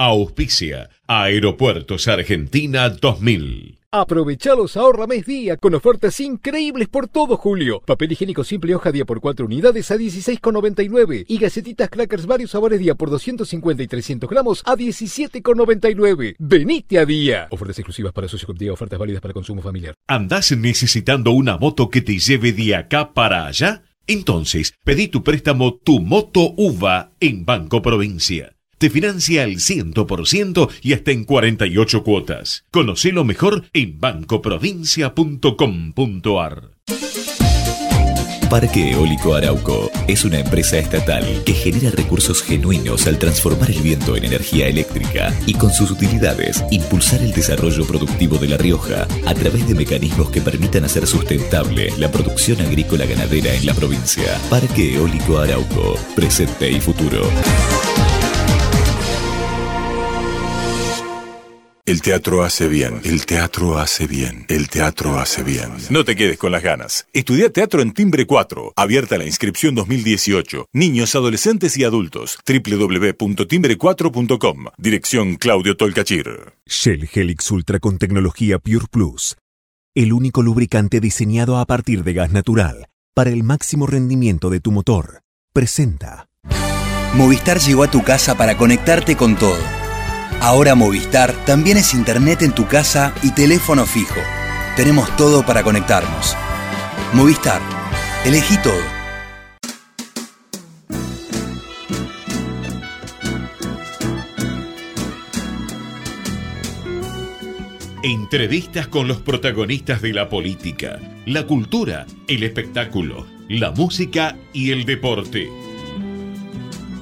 Auspicia 0.00 0.90
Aeropuertos 1.08 2.06
Argentina 2.06 2.88
2000. 2.88 3.80
Aprovecha 3.90 4.54
los 4.54 4.76
ahorra 4.76 5.08
mes 5.08 5.26
día 5.26 5.56
con 5.56 5.74
ofertas 5.74 6.20
increíbles 6.20 6.86
por 6.86 7.08
todo 7.08 7.36
julio. 7.36 7.80
Papel 7.84 8.12
higiénico 8.12 8.44
simple 8.44 8.76
hoja 8.76 8.92
día 8.92 9.04
por 9.04 9.20
4 9.20 9.44
unidades 9.44 9.90
a 9.90 9.96
16,99 9.96 11.24
y 11.26 11.38
gacetitas 11.38 11.90
crackers 11.90 12.26
varios 12.26 12.52
sabores 12.52 12.78
día 12.78 12.94
por 12.94 13.10
250 13.10 13.82
y 13.82 13.88
300 13.88 14.30
gramos 14.30 14.62
a 14.66 14.76
17,99. 14.76 16.36
Venite 16.38 16.98
a 17.00 17.04
día. 17.04 17.48
Ofertas 17.50 17.80
exclusivas 17.80 18.12
para 18.12 18.28
socios 18.28 18.46
con 18.46 18.56
día, 18.56 18.72
ofertas 18.72 19.00
válidas 19.00 19.20
para 19.20 19.34
consumo 19.34 19.62
familiar. 19.62 19.94
¿Andás 20.06 20.56
necesitando 20.56 21.32
una 21.32 21.58
moto 21.58 21.90
que 21.90 22.02
te 22.02 22.16
lleve 22.20 22.52
de 22.52 22.76
acá 22.76 23.12
para 23.14 23.46
allá? 23.46 23.82
Entonces, 24.06 24.74
pedí 24.84 25.08
tu 25.08 25.24
préstamo 25.24 25.74
Tu 25.74 25.98
Moto 25.98 26.54
UVA 26.56 27.10
en 27.18 27.44
Banco 27.44 27.82
Provincia. 27.82 28.57
Te 28.78 28.88
financia 28.90 29.42
al 29.42 29.56
100% 29.56 30.70
y 30.82 30.92
hasta 30.92 31.10
en 31.10 31.24
48 31.24 32.04
cuotas. 32.04 32.64
Conocelo 32.70 33.24
mejor 33.24 33.64
en 33.72 33.98
bancoprovincia.com.ar. 33.98 36.70
Parque 38.48 38.92
Eólico 38.92 39.34
Arauco 39.34 39.90
es 40.06 40.24
una 40.24 40.38
empresa 40.38 40.78
estatal 40.78 41.42
que 41.44 41.52
genera 41.52 41.90
recursos 41.90 42.42
genuinos 42.42 43.06
al 43.06 43.18
transformar 43.18 43.70
el 43.70 43.82
viento 43.82 44.16
en 44.16 44.24
energía 44.24 44.68
eléctrica 44.68 45.34
y 45.44 45.52
con 45.52 45.70
sus 45.70 45.90
utilidades 45.90 46.64
impulsar 46.70 47.20
el 47.20 47.32
desarrollo 47.32 47.86
productivo 47.86 48.38
de 48.38 48.48
La 48.48 48.56
Rioja 48.56 49.06
a 49.26 49.34
través 49.34 49.68
de 49.68 49.74
mecanismos 49.74 50.30
que 50.30 50.40
permitan 50.40 50.84
hacer 50.84 51.06
sustentable 51.06 51.92
la 51.98 52.10
producción 52.10 52.62
agrícola 52.62 53.04
ganadera 53.04 53.52
en 53.52 53.66
la 53.66 53.74
provincia. 53.74 54.40
Parque 54.48 54.94
Eólico 54.94 55.36
Arauco, 55.38 55.98
presente 56.14 56.70
y 56.70 56.80
futuro. 56.80 57.28
El 61.88 62.02
teatro 62.02 62.44
hace 62.44 62.68
bien, 62.68 63.00
el 63.02 63.24
teatro 63.24 63.78
hace 63.78 64.06
bien, 64.06 64.44
el 64.48 64.68
teatro 64.68 65.18
hace 65.18 65.42
bien. 65.42 65.70
No 65.88 66.04
te 66.04 66.16
quedes 66.16 66.36
con 66.36 66.52
las 66.52 66.62
ganas. 66.62 67.06
Estudia 67.14 67.50
teatro 67.50 67.80
en 67.80 67.92
Timbre 67.92 68.26
4. 68.26 68.74
Abierta 68.76 69.16
la 69.16 69.24
inscripción 69.24 69.74
2018. 69.74 70.66
Niños, 70.74 71.14
adolescentes 71.14 71.78
y 71.78 71.84
adultos. 71.84 72.38
www.timbre4.com. 72.46 74.66
Dirección 74.76 75.36
Claudio 75.36 75.78
Tolcachir. 75.78 76.52
Shell 76.66 77.08
Helix 77.10 77.50
Ultra 77.50 77.80
con 77.80 77.96
tecnología 77.96 78.58
Pure 78.58 78.84
Plus. 78.90 79.38
El 79.94 80.12
único 80.12 80.42
lubricante 80.42 81.00
diseñado 81.00 81.56
a 81.56 81.64
partir 81.64 82.04
de 82.04 82.12
gas 82.12 82.32
natural 82.32 82.84
para 83.14 83.30
el 83.30 83.44
máximo 83.44 83.86
rendimiento 83.86 84.50
de 84.50 84.60
tu 84.60 84.72
motor. 84.72 85.22
Presenta. 85.54 86.26
Movistar 87.14 87.58
llegó 87.60 87.82
a 87.82 87.90
tu 87.90 88.02
casa 88.02 88.36
para 88.36 88.58
conectarte 88.58 89.16
con 89.16 89.36
todo 89.36 89.77
Ahora 90.40 90.74
Movistar 90.74 91.32
también 91.44 91.76
es 91.76 91.94
internet 91.94 92.42
en 92.42 92.52
tu 92.52 92.66
casa 92.66 93.12
y 93.22 93.32
teléfono 93.32 93.84
fijo. 93.84 94.20
Tenemos 94.76 95.14
todo 95.16 95.44
para 95.44 95.62
conectarnos. 95.62 96.36
Movistar, 97.12 97.60
elegí 98.24 98.56
todo. 98.58 98.98
Entrevistas 108.02 108.86
con 108.86 109.08
los 109.08 109.18
protagonistas 109.18 110.00
de 110.00 110.12
la 110.12 110.28
política, 110.28 111.00
la 111.26 111.46
cultura, 111.46 112.06
el 112.28 112.42
espectáculo, 112.42 113.26
la 113.48 113.72
música 113.72 114.36
y 114.52 114.70
el 114.70 114.84
deporte. 114.84 115.50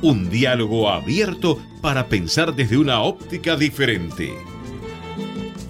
Un 0.07 0.31
diálogo 0.31 0.89
abierto 0.89 1.61
para 1.83 2.07
pensar 2.07 2.55
desde 2.55 2.79
una 2.79 3.01
óptica 3.01 3.57
diferente. 3.57 4.33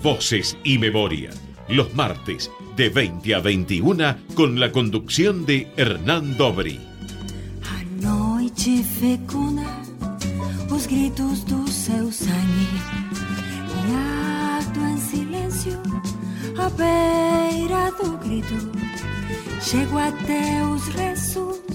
Voces 0.03 0.59
y 0.63 0.77
Memoria, 0.77 1.31
los 1.69 1.95
martes 1.95 2.51
de 2.77 2.91
20 2.91 3.35
a 3.35 3.41
21 3.41 4.17
con 4.35 4.61
la 4.61 4.73
conducción 4.73 5.47
de 5.47 5.73
Hernán 5.79 6.37
Dobri. 6.37 6.79
A 16.59 16.67
a 16.67 16.69
beira 16.69 17.91
do 17.93 18.19
grito 18.19 18.55
chego 19.63 19.99
até 19.99 20.63
os 20.63 20.93
restos 20.95 21.66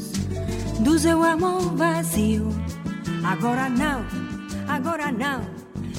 do 0.84 0.98
seu 0.98 1.24
amor 1.24 1.76
vazio 1.76 2.48
agora 3.24 3.70
não 3.70 4.32
Agora 4.72 5.12
no, 5.12 5.42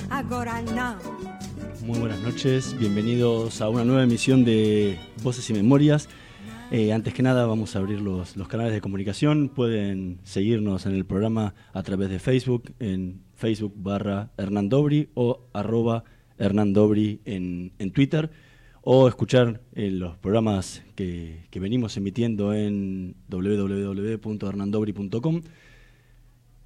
agora 0.09 0.62
no. 0.62 0.97
Muy 1.87 1.98
buenas 1.98 2.22
noches, 2.22 2.75
bienvenidos 2.78 3.60
a 3.60 3.69
una 3.69 3.84
nueva 3.84 4.03
emisión 4.03 4.47
de 4.47 4.98
Voces 5.22 5.50
y 5.50 5.53
Memorias. 5.53 6.09
Eh, 6.71 6.91
antes 6.91 7.12
que 7.12 7.22
nada 7.22 7.44
vamos 7.44 7.76
a 7.76 7.81
abrir 7.81 8.00
los, 8.00 8.34
los, 8.34 8.48
canales 8.48 8.72
de 8.72 8.81
comunicación. 8.81 9.50
Pueden 9.50 10.21
seguirnos 10.22 10.87
en 10.87 10.94
el 10.94 11.04
programa 11.04 11.54
a 11.75 11.82
través 11.82 12.09
de 12.09 12.19
Facebook, 12.19 12.72
en 12.78 13.21
Facebook 13.34 13.75
barra 13.76 14.31
Hernán 14.38 14.71
Dobri 14.71 15.10
o 15.12 15.50
arroba 15.53 16.04
Hernán 16.38 16.72
Dobri 16.72 17.21
en, 17.26 17.72
en 17.78 17.91
Twitter 17.91 18.31
o 18.82 19.09
escuchar 19.09 19.62
eh, 19.75 19.91
los 19.91 20.19
programas 20.19 20.84
que, 20.94 21.47
que 21.50 21.60
venimos 21.60 21.97
emitiendo 21.97 22.53
en 22.53 23.16
www.hernandobri.com 23.28 25.43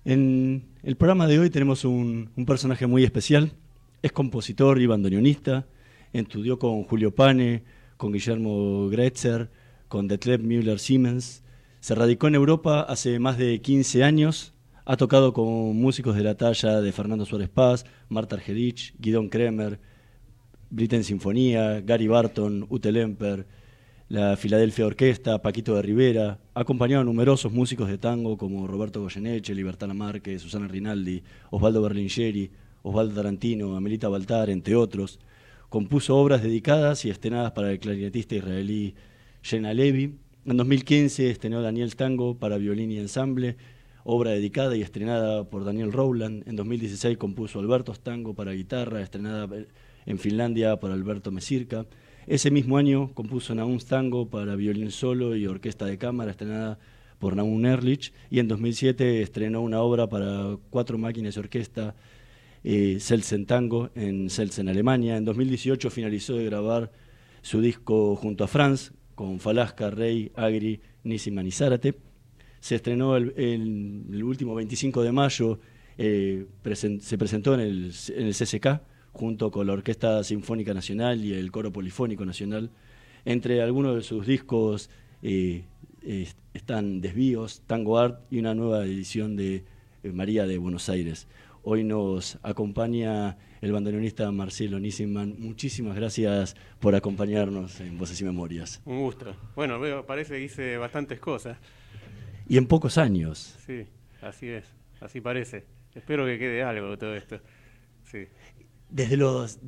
en 0.07 0.69
el 0.85 0.95
programa 0.95 1.27
de 1.27 1.41
hoy 1.41 1.51
tenemos 1.51 1.85
un, 1.85 2.31
personaje 2.47 2.87
muy 2.87 3.03
especial. 3.03 3.51
Es 4.03 4.13
compositor 4.13 4.81
y 4.81 4.87
bandoneonista. 4.87 5.67
Estudió 6.13 6.61
con 6.61 6.85
Julio 6.85 7.13
Pane, 7.13 7.65
con 7.97 8.13
Guillermo 8.13 8.89
Gretzer, 8.89 9.51
con 9.89 10.07
Detlef 10.07 10.41
Müller-Siemens. 10.43 11.43
Se 11.81 11.97
radicó 11.97 12.29
en 12.29 12.37
Europa 12.37 12.83
hace 12.83 13.19
más 13.19 13.37
de 13.37 13.61
15 13.61 14.05
años. 14.05 14.55
Ha 14.85 14.97
tocado 14.97 15.33
con 15.33 15.77
músicos 15.77 16.15
de 16.15 16.23
la 16.23 16.37
talla 16.37 16.81
de 16.81 16.93
Fernando 16.93 17.27
Suárez 17.27 17.49
Paz, 17.49 17.85
Marta 18.09 18.37
Argerich, 18.37 18.95
Guidón 19.01 19.29
Kremer, 19.29 19.81
Britten 20.71 21.05
Sinfonía, 21.05 21.81
Gary 21.81 22.09
Barton, 22.09 22.67
Ute 22.69 22.91
Lemper, 22.91 23.47
la 24.09 24.37
Filadelfia 24.37 24.87
Orquesta, 24.87 25.43
Paquito 25.43 25.75
de 25.75 25.83
Rivera, 25.83 26.39
ha 26.55 26.61
acompañado 26.61 27.03
a 27.03 27.05
numerosos 27.05 27.53
músicos 27.53 27.89
de 27.89 27.99
tango 27.99 28.37
como 28.37 28.67
Roberto 28.67 29.01
Goyeneche, 29.01 29.55
Libertad 29.55 29.89
Márquez, 29.89 30.43
Susana 30.43 30.69
Rinaldi, 30.69 31.23
Osvaldo 31.51 31.83
Berlingeri, 31.83 32.51
Osvaldo 32.83 33.15
Tarantino, 33.15 33.77
Amelita 33.77 34.09
Baltar, 34.09 34.51
entre 34.51 34.77
otros. 34.77 35.19
Compuso 35.69 36.17
obras 36.17 36.43
dedicadas 36.43 37.05
y 37.05 37.11
estrenadas 37.11 37.53
para 37.53 37.73
el 37.73 37.81
clarinetista 37.81 38.37
israelí 38.37 38.95
Shena 39.43 39.75
Levi. 39.75 40.15
En 40.45 40.57
2015 40.57 41.31
estrenó 41.31 41.63
Daniel 41.63 41.97
Tango 41.97 42.39
para 42.39 42.59
violín 42.59 42.93
y 42.93 42.99
ensamble, 42.99 43.57
obra 44.05 44.31
dedicada 44.31 44.77
y 44.77 44.83
estrenada 44.83 45.45
por 45.45 45.65
Daniel 45.65 45.93
Rowland. 45.93 46.49
En 46.49 46.55
2016 46.55 47.19
compuso 47.19 47.59
Alberto 47.59 47.93
Tango 47.95 48.35
para 48.35 48.53
guitarra, 48.53 49.03
estrenada 49.03 49.49
en 50.07 50.19
Finlandia 50.19 50.77
por 50.77 50.91
Alberto 50.91 51.31
Mesirka. 51.31 51.87
Ese 52.27 52.51
mismo 52.51 52.79
año 52.79 53.13
compuso 53.15 53.55
Naum 53.55 53.79
Tango 53.79 54.31
para 54.31 54.57
violín 54.57 54.91
solo 54.91 55.37
y 55.37 55.47
orquesta 55.47 55.85
de 55.85 55.99
cámara, 55.99 56.31
estrenada 56.31 56.79
por 57.19 57.37
Naum 57.37 57.65
Erlich, 57.65 58.13
y 58.31 58.41
en 58.41 58.49
2007 58.49 59.23
estrenó 59.23 59.61
una 59.61 59.81
obra 59.81 60.09
para 60.09 60.57
cuatro 60.71 60.99
máquinas 60.99 61.35
de 61.35 61.41
orquesta, 61.41 61.95
eh, 62.65 62.99
Tango, 63.47 63.91
en 63.95 64.29
Selsen, 64.29 64.69
Alemania. 64.69 65.17
En 65.17 65.25
2018 65.25 65.89
finalizó 65.91 66.35
de 66.35 66.45
grabar 66.47 66.91
su 67.43 67.61
disco 67.61 68.17
junto 68.17 68.43
a 68.43 68.49
Franz, 68.49 68.93
con 69.15 69.39
Falasca, 69.39 69.91
Rey, 69.91 70.33
Agri, 70.35 70.81
Nissiman 71.05 71.47
y 71.47 71.53
Zárate. 71.53 71.95
Se 72.59 72.75
estrenó 72.75 73.17
el, 73.17 74.23
último 74.25 74.55
25 74.57 75.03
de 75.03 75.13
mayo, 75.13 75.61
eh, 75.97 76.47
se 77.01 77.17
presentó 77.17 77.55
en 77.55 77.61
el, 77.61 77.93
en 78.17 78.27
el 78.27 78.35
CCK, 78.35 78.81
junto 79.17 79.51
con 79.51 79.67
la 79.67 79.73
Orquesta 79.73 80.23
Sinfónica 80.23 80.75
Nacional 80.75 81.25
y 81.25 81.33
el 81.33 81.51
Coro 81.51 81.73
Polifónico 81.73 82.27
Nacional. 82.27 82.71
Entre 83.25 83.63
algunos 83.63 83.97
de 83.97 84.03
sus 84.03 84.27
discos 84.27 84.91
eh, 85.23 85.65
están 86.53 87.01
Desvíos, 87.01 87.63
Tango 87.67 87.99
Art 87.99 88.21
y 88.31 88.39
una 88.39 88.55
nueva 88.55 88.85
edición 88.85 89.35
de 89.35 89.65
eh, 90.03 90.13
María 90.13 90.47
de 90.47 90.59
Buenos 90.59 90.91
Aires. 90.91 91.29
Hoy 91.63 91.83
nos 91.83 92.39
acompaña 92.43 93.39
el 93.63 93.73
bandoneonista 93.73 94.31
Marcelo 94.31 94.79
Nissinman. 94.79 95.35
Muchísimas 95.39 95.97
gracias 95.97 96.55
por 96.79 96.95
acompañarnos 96.95 97.81
en 97.81 97.97
Voces 97.97 98.21
y 98.21 98.25
Memorias. 98.25 98.83
Un 98.85 99.01
gusto. 99.01 99.35
Bueno, 99.57 99.81
veo, 99.81 100.05
parece 100.05 100.35
que 100.35 100.43
hice 100.43 100.77
bastantes 100.77 101.19
cosas. 101.19 101.57
Y 102.49 102.59
en 102.59 102.67
pocos 102.67 102.99
años. 102.99 103.57
Sí, 103.67 103.87
así 104.21 104.49
es, 104.49 104.67
así 105.01 105.23
parece. 105.23 105.65
Espero 105.95 106.27
que 106.27 106.39
quede 106.39 106.63
algo 106.63 106.91
de 106.91 106.97
todo 106.99 107.17
esto. 107.17 107.41
Sí 108.05 108.29
desde 108.89 109.17
los... 109.17 109.59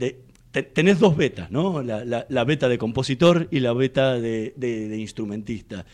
tenés 0.75 0.99
dos 0.99 1.17
betas, 1.17 1.51
¿no? 1.51 1.83
La, 1.83 2.45
beta 2.45 2.69
de 2.69 2.79
compositor 2.79 3.49
y 3.51 3.61
la 3.61 3.73
beta 3.73 4.15
de, 4.21 4.97
instrumentista. 4.99 5.85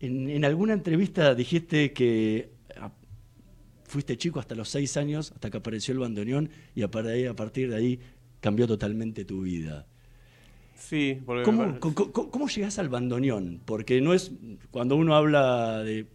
En, 0.00 0.44
alguna 0.44 0.72
entrevista 0.74 1.34
dijiste 1.34 1.92
que 1.92 2.50
fuiste 3.84 4.16
chico 4.16 4.38
hasta 4.38 4.54
los 4.54 4.68
seis 4.68 4.96
años, 4.96 5.32
hasta 5.32 5.50
que 5.50 5.56
apareció 5.56 5.92
el 5.92 6.00
bandoneón 6.00 6.50
y 6.74 6.82
a 6.82 6.90
partir 6.90 7.10
de 7.10 7.14
ahí, 7.16 7.26
a 7.26 7.34
partir 7.34 7.70
de 7.70 7.76
ahí 7.76 8.00
cambió 8.40 8.66
totalmente 8.66 9.24
tu 9.24 9.42
vida. 9.42 9.86
Sí, 10.76 11.18
porque 11.26 11.42
¿Cómo, 11.42 11.80
cómo, 11.80 11.94
cómo- 12.12 12.30
cómo 12.30 12.48
llegás 12.48 12.78
al 12.78 12.88
bandoneón? 12.88 13.60
Porque 13.64 14.00
no 14.00 14.14
es. 14.14 14.30
Cuando 14.70 14.94
uno 14.94 15.16
habla 15.16 15.82
de, 15.82 16.06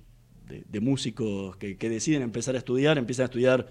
de- 0.47 0.63
de 0.69 0.79
músicos 0.79 1.57
que, 1.57 1.77
que 1.77 1.89
deciden 1.89 2.21
empezar 2.21 2.55
a 2.55 2.59
estudiar, 2.59 2.97
empiezan 2.97 3.23
a 3.23 3.25
estudiar 3.25 3.67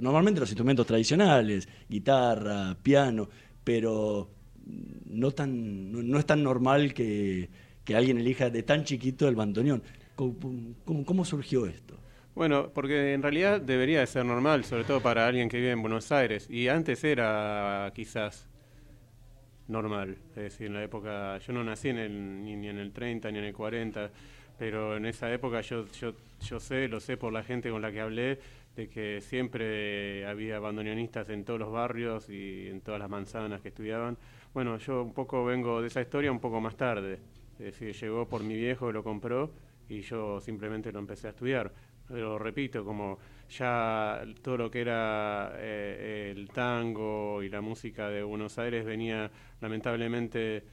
normalmente 0.00 0.40
los 0.40 0.50
instrumentos 0.50 0.86
tradicionales, 0.86 1.68
guitarra, 1.88 2.76
piano, 2.82 3.28
pero 3.64 4.30
no, 5.06 5.30
tan, 5.32 5.90
no, 5.92 6.02
no 6.02 6.18
es 6.18 6.26
tan 6.26 6.42
normal 6.42 6.92
que, 6.94 7.48
que 7.84 7.94
alguien 7.96 8.18
elija 8.18 8.50
de 8.50 8.62
tan 8.62 8.84
chiquito 8.84 9.28
el 9.28 9.34
bandoneón. 9.36 9.82
¿Cómo, 10.16 10.34
cómo- 10.84 11.04
cómo 11.04 11.24
surgió 11.24 11.66
esto? 11.66 11.98
Bueno, 12.34 12.70
porque 12.72 13.12
en 13.14 13.22
realidad 13.22 13.60
debería 13.60 14.00
de 14.00 14.06
ser 14.06 14.24
normal, 14.24 14.64
sobre 14.64 14.84
todo 14.84 15.00
para 15.00 15.26
alguien 15.26 15.48
que 15.48 15.56
vive 15.58 15.72
en 15.72 15.82
Buenos 15.82 16.12
Aires. 16.12 16.46
Y 16.48 16.68
antes 16.68 17.02
era 17.04 17.90
quizás 17.94 18.46
normal. 19.68 20.16
Es 20.30 20.42
decir, 20.42 20.66
en 20.66 20.74
la 20.74 20.82
época, 20.82 21.38
yo 21.38 21.52
no 21.52 21.62
nací 21.64 21.88
en 21.88 21.98
el, 21.98 22.44
ni, 22.44 22.56
ni 22.56 22.68
en 22.68 22.78
el 22.78 22.92
30 22.92 23.30
ni 23.30 23.38
en 23.38 23.44
el 23.44 23.52
40, 23.54 24.10
pero 24.58 24.96
en 24.96 25.06
esa 25.06 25.32
época 25.32 25.60
yo, 25.60 25.86
yo, 26.00 26.12
yo 26.42 26.60
sé, 26.60 26.88
lo 26.88 27.00
sé 27.00 27.16
por 27.16 27.32
la 27.32 27.42
gente 27.42 27.70
con 27.70 27.82
la 27.82 27.90
que 27.92 28.00
hablé, 28.00 28.38
de 28.80 28.88
que 28.88 29.20
siempre 29.20 30.24
había 30.24 30.58
bandoneonistas 30.58 31.28
en 31.28 31.44
todos 31.44 31.60
los 31.60 31.70
barrios 31.70 32.30
y 32.30 32.68
en 32.68 32.80
todas 32.80 32.98
las 32.98 33.10
manzanas 33.10 33.60
que 33.60 33.68
estudiaban. 33.68 34.16
Bueno, 34.54 34.78
yo 34.78 35.02
un 35.02 35.12
poco 35.12 35.44
vengo 35.44 35.82
de 35.82 35.88
esa 35.88 36.00
historia 36.00 36.32
un 36.32 36.40
poco 36.40 36.62
más 36.62 36.76
tarde. 36.76 37.18
Es 37.58 37.78
decir, 37.78 37.94
llegó 37.94 38.26
por 38.26 38.42
mi 38.42 38.54
viejo, 38.54 38.90
lo 38.90 39.04
compró 39.04 39.52
y 39.86 40.00
yo 40.00 40.40
simplemente 40.40 40.90
lo 40.92 40.98
empecé 40.98 41.26
a 41.26 41.30
estudiar. 41.30 41.70
Pero 42.08 42.38
repito, 42.38 42.82
como 42.82 43.18
ya 43.50 44.22
todo 44.40 44.56
lo 44.56 44.70
que 44.70 44.80
era 44.80 45.52
eh, 45.58 46.32
el 46.34 46.48
tango 46.48 47.42
y 47.42 47.50
la 47.50 47.60
música 47.60 48.08
de 48.08 48.22
Buenos 48.22 48.58
Aires 48.58 48.86
venía 48.86 49.30
lamentablemente 49.60 50.64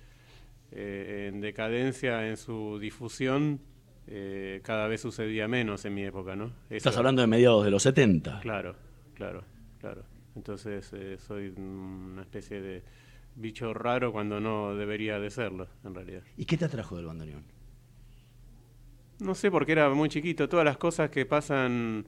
eh, 0.71 1.29
en 1.29 1.41
decadencia 1.41 2.25
en 2.25 2.37
su 2.37 2.79
difusión, 2.79 3.59
eh, 4.07 4.61
cada 4.63 4.87
vez 4.87 5.01
sucedía 5.01 5.47
menos 5.47 5.83
en 5.85 5.93
mi 5.93 6.03
época, 6.03 6.35
¿no? 6.35 6.53
Estás 6.69 6.97
hablando 6.97 7.21
de 7.21 7.27
mediados 7.27 7.65
de 7.65 7.71
los 7.71 7.83
70. 7.83 8.39
Claro, 8.39 8.75
claro, 9.13 9.43
claro. 9.79 10.03
Entonces 10.35 10.91
eh, 10.93 11.17
soy 11.17 11.49
una 11.57 12.21
especie 12.21 12.61
de 12.61 12.83
bicho 13.35 13.73
raro 13.73 14.11
cuando 14.11 14.39
no 14.39 14.75
debería 14.75 15.19
de 15.19 15.29
serlo, 15.29 15.67
en 15.83 15.93
realidad. 15.93 16.21
¿Y 16.37 16.45
qué 16.45 16.57
te 16.57 16.65
atrajo 16.65 16.95
del 16.95 17.05
bandoneón? 17.05 17.43
No 19.19 19.35
sé, 19.35 19.49
porque 19.51 19.71
era 19.71 19.89
muy 19.89 20.09
chiquito. 20.09 20.47
Todas 20.47 20.65
las 20.65 20.77
cosas 20.77 21.09
que 21.09 21.25
pasan 21.25 22.05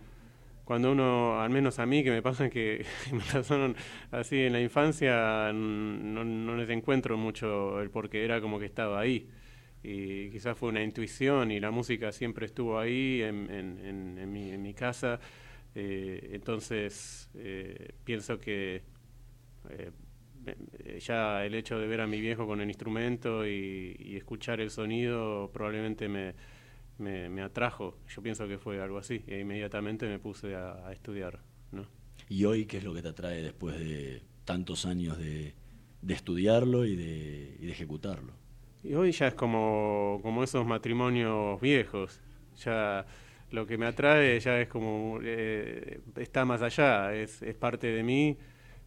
cuando 0.64 0.92
uno, 0.92 1.42
al 1.42 1.50
menos 1.50 1.80
a 1.80 1.86
mí, 1.88 2.04
que 2.04 2.12
me 2.12 2.22
pasan 2.22 2.50
que 2.52 2.86
me 3.12 3.22
pasaron 3.34 3.76
así 4.12 4.38
en 4.38 4.54
la 4.54 4.62
infancia, 4.62 5.52
no, 5.52 6.24
no 6.24 6.56
les 6.56 6.70
encuentro 6.70 7.18
mucho 7.18 7.82
el 7.82 7.90
porqué. 7.90 8.24
Era 8.24 8.40
como 8.40 8.60
que 8.60 8.66
estaba 8.66 9.00
ahí. 9.00 9.28
Y 9.84 10.30
quizás 10.32 10.58
fue 10.58 10.70
una 10.70 10.84
intuición 10.84 11.52
y 11.52 11.60
la 11.60 11.72
música 11.72 12.12
siempre 12.12 12.46
estuvo 12.48 12.80
ahí 12.80 13.22
en, 13.22 13.50
en- 13.52 13.80
en- 13.86 14.18
en 14.20 14.62
mi, 14.62 14.74
casa. 14.74 15.20
Eh, 15.76 16.32
entonces, 16.34 17.30
eh, 17.36 17.94
pienso 18.04 18.40
que 18.40 18.84
eh, 19.70 19.92
ya 21.00 21.46
el 21.46 21.56
hecho 21.56 21.78
de 21.80 21.88
ver 21.88 22.02
a 22.02 22.08
mi 22.08 22.20
viejo 22.22 22.48
con 22.48 22.62
el 22.62 22.70
instrumento 22.70 23.46
y, 23.48 24.16
escuchar 24.18 24.60
el 24.62 24.70
sonido 24.70 25.50
probablemente 25.54 26.08
me, 26.10 26.36
me, 26.98 27.30
me 27.30 27.42
atrajo. 27.42 27.98
Yo 28.10 28.22
pienso 28.22 28.48
que 28.48 28.58
fue 28.58 28.82
algo 28.82 28.98
así. 28.98 29.24
E 29.28 29.40
inmediatamente 29.40 30.08
me 30.08 30.20
puse 30.20 30.56
a, 30.56 30.88
a 30.88 30.94
estudiar. 30.94 31.40
¿no? 31.72 31.88
¿Y 32.30 32.46
hoy 32.46 32.66
qué 32.66 32.78
es 32.78 32.84
lo 32.84 32.94
que 32.94 33.02
te 33.02 33.10
atrae 33.10 33.42
después 33.42 33.78
de 33.80 34.24
tantos 34.46 34.86
años 34.86 35.18
de, 35.18 35.54
de 36.02 36.14
estudiarlo 36.14 36.86
y 36.86 36.96
de, 36.96 37.58
y 37.60 37.66
de 37.66 37.72
ejecutarlo? 37.72 38.34
Y 38.84 38.94
hoy 38.94 39.12
ya 39.12 39.28
es 39.28 39.34
como, 39.36 40.20
como 40.24 40.44
esos 40.44 40.66
matrimonios 40.66 41.60
viejos. 41.62 42.22
Ya 42.64 43.06
lo 43.52 43.66
que 43.66 43.78
me 43.78 43.86
atrae 43.88 44.40
ya 44.40 44.60
es 44.62 44.68
como, 44.70 45.20
eh, 45.24 46.00
está 46.18 46.46
más 46.46 46.62
allá, 46.62 47.14
es, 47.16 47.42
es 47.42 47.56
parte 47.56 47.88
de 47.88 48.04
mí, 48.04 48.38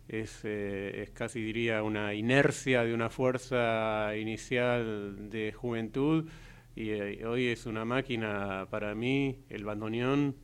es, 0.09 0.41
eh, 0.45 1.03
es 1.03 1.11
casi 1.11 1.43
diría 1.43 1.83
una 1.83 2.15
inercia 2.15 2.85
de 2.85 2.95
una 2.95 3.11
fuerza 3.11 4.17
inicial 4.17 5.31
de 5.31 5.53
juventud 5.53 6.29
y 6.77 6.91
eh, 6.91 7.27
hoy 7.27 7.49
es 7.49 7.67
una 7.67 7.85
máquina 7.85 8.67
para 8.71 8.95
mí, 8.95 9.39
el 9.51 9.65
bandoneón, 9.65 10.37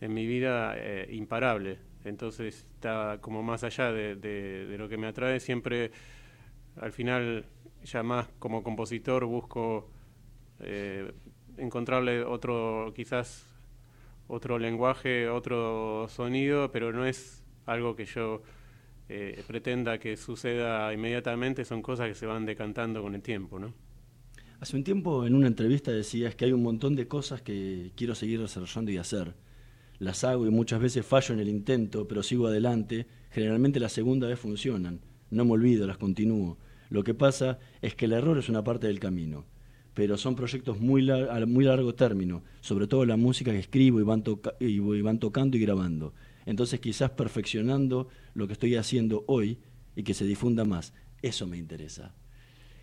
en 0.00 0.14
mi 0.14 0.26
vida 0.26 0.76
imparable. 1.10 1.78
Entonces 2.04 2.66
está 2.74 3.18
como 3.22 3.42
más 3.42 3.64
allá 3.64 3.92
de, 3.92 4.16
de- 4.16 4.66
de 4.66 4.78
lo 4.78 4.88
que 4.88 4.98
me 4.98 5.06
atrae. 5.08 5.40
Siempre, 5.40 5.90
al 6.80 6.92
final, 6.92 7.46
ya 7.84 8.02
más 8.02 8.28
como 8.38 8.62
compositor, 8.62 9.24
busco 9.26 9.88
eh, 10.60 11.12
encontrarle 11.56 12.24
otro, 12.24 12.92
quizás 12.94 13.46
otro 14.26 14.58
lenguaje, 14.58 15.28
otro 15.28 16.06
sonido, 16.08 16.70
pero 16.72 16.92
no 16.92 17.06
es 17.06 17.44
algo 17.66 17.94
que 17.94 18.06
yo 18.06 18.42
eh, 19.08 19.42
pretenda 19.46 19.98
que 19.98 20.16
suceda 20.16 20.92
inmediatamente, 20.92 21.64
son 21.64 21.82
cosas 21.82 22.08
que 22.08 22.14
se 22.14 22.26
van 22.26 22.46
decantando 22.46 23.02
con 23.02 23.14
el 23.14 23.22
tiempo, 23.22 23.58
¿no? 23.58 23.72
Hace 24.60 24.76
un 24.76 24.84
tiempo 24.84 25.26
en 25.26 25.34
una 25.34 25.46
entrevista 25.46 25.92
decías 25.92 26.34
que 26.34 26.46
hay 26.46 26.52
un 26.52 26.62
montón 26.62 26.96
de 26.96 27.06
cosas 27.06 27.42
que 27.42 27.92
quiero 27.96 28.14
seguir 28.14 28.40
desarrollando 28.40 28.90
y 28.90 28.96
hacer. 28.96 29.34
Las 29.98 30.24
hago 30.24 30.46
y 30.46 30.50
muchas 30.50 30.80
veces 30.80 31.04
fallo 31.04 31.34
en 31.34 31.40
el 31.40 31.48
intento, 31.48 32.08
pero 32.08 32.22
sigo 32.22 32.46
adelante. 32.46 33.06
Generalmente 33.30 33.78
la 33.78 33.88
segunda 33.88 34.26
vez 34.26 34.38
funcionan. 34.38 35.00
No 35.30 35.44
me 35.44 35.52
olvido, 35.52 35.86
las 35.86 35.98
continúo. 35.98 36.56
Lo 36.94 37.02
que 37.02 37.12
pasa 37.12 37.58
es 37.82 37.96
que 37.96 38.04
el 38.04 38.12
error 38.12 38.38
es 38.38 38.48
una 38.48 38.62
parte 38.62 38.86
del 38.86 39.00
camino, 39.00 39.44
pero 39.94 40.16
son 40.16 40.36
proyectos 40.36 40.78
muy 40.78 41.02
lar- 41.02 41.28
a 41.28 41.44
muy 41.44 41.64
largo 41.64 41.96
término, 41.96 42.44
sobre 42.60 42.86
todo 42.86 43.04
la 43.04 43.16
música 43.16 43.50
que 43.50 43.58
escribo 43.58 43.98
y 43.98 44.04
van, 44.04 44.22
toca- 44.22 44.54
y 44.60 44.78
van 44.78 45.18
tocando 45.18 45.56
y 45.56 45.60
grabando. 45.60 46.14
Entonces 46.46 46.78
quizás 46.78 47.10
perfeccionando 47.10 48.06
lo 48.34 48.46
que 48.46 48.52
estoy 48.52 48.76
haciendo 48.76 49.24
hoy 49.26 49.58
y 49.96 50.04
que 50.04 50.14
se 50.14 50.24
difunda 50.24 50.64
más. 50.64 50.94
Eso 51.20 51.48
me 51.48 51.56
interesa. 51.56 52.14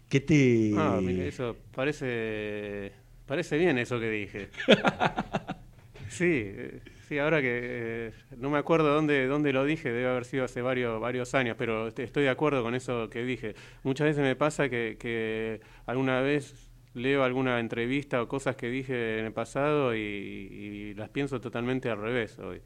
¿Qué 0.10 0.19
te...? 0.19 0.74
Ah, 0.75 1.00
mira, 1.02 1.24
eso 1.24 1.56
parece 1.74 2.92
parece 3.25 3.58
bien 3.58 3.78
eso 3.78 3.98
que 3.98 4.10
dije. 4.10 4.50
Sí, 6.10 6.25
eh, 6.30 6.81
sí, 7.12 7.19
ahora 7.19 7.42
que 7.42 7.60
eh, 7.62 8.13
no 8.38 8.50
me 8.50 8.58
acuerdo 8.58 8.94
dónde, 8.96 9.28
dónde 9.28 9.52
lo 9.52 9.66
dije, 9.66 9.92
debe 9.92 10.08
haber 10.08 10.24
sido 10.24 10.46
hace 10.46 10.62
varios, 10.62 11.02
varios 11.02 11.36
años, 11.36 11.58
pero 11.58 11.88
est- 11.90 12.00
estoy 12.00 12.24
de 12.24 12.30
acuerdo 12.30 12.63
con 12.63 12.74
eso 12.74 13.10
que 13.10 13.24
dije. 13.25 13.53
Muchas 13.84 14.06
veces 14.08 14.24
me 14.24 14.36
pasa 14.38 14.70
que, 14.70 14.96
que 14.98 15.60
alguna 15.86 16.22
vez 16.22 16.72
leo 16.94 17.24
alguna 17.25 17.60
entrevista 17.60 18.22
o 18.22 18.30
cosas 18.30 18.56
que 18.56 18.70
dije 18.70 19.20
en 19.20 19.25
el 19.25 19.34
pasado 19.34 19.94
y, 19.94 20.00
y 20.00 20.94
las 20.96 21.10
pienso 21.10 21.41
totalmente 21.41 21.89
al 21.89 22.00
revés 22.01 22.39
hoy. 22.39 22.62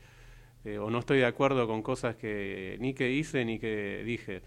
Eh, 0.66 0.78
o 0.80 0.90
no 0.90 1.00
estoy 1.00 1.20
de 1.20 1.25
acuerdo 1.25 1.68
con 1.68 1.82
cosas 1.84 2.16
que 2.16 2.78
ni 2.80 2.94
que 2.94 3.12
hice 3.12 3.46
ni 3.46 3.60
que 3.60 4.04
dije. 4.06 4.42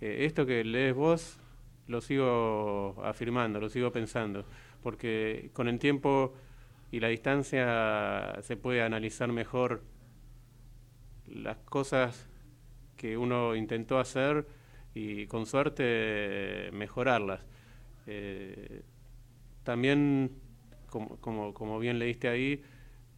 Eh, 0.00 0.24
esto 0.26 0.46
que 0.46 0.64
lees 0.64 0.94
vos 0.94 1.40
lo 1.88 2.00
sigo 2.00 2.96
afirmando, 3.04 3.60
lo 3.60 3.68
sigo 3.68 3.90
pensando, 3.92 4.44
porque 4.82 5.50
con 5.52 5.68
el 5.68 5.78
tiempo 5.78 6.34
y 6.90 7.00
la 7.00 7.08
distancia 7.08 8.36
se 8.42 8.56
puede 8.56 8.82
analizar 8.82 9.30
mejor 9.32 9.82
las 11.26 11.58
cosas 11.58 12.28
que 12.96 13.16
uno 13.16 13.54
intentó 13.54 13.98
hacer 13.98 14.46
y 14.94 15.26
con 15.26 15.46
suerte 15.46 16.70
mejorarlas. 16.72 17.40
Eh, 18.06 18.82
también, 19.62 20.32
como, 20.88 21.16
como, 21.20 21.54
como 21.54 21.78
bien 21.78 21.98
leíste 21.98 22.28
ahí, 22.28 22.62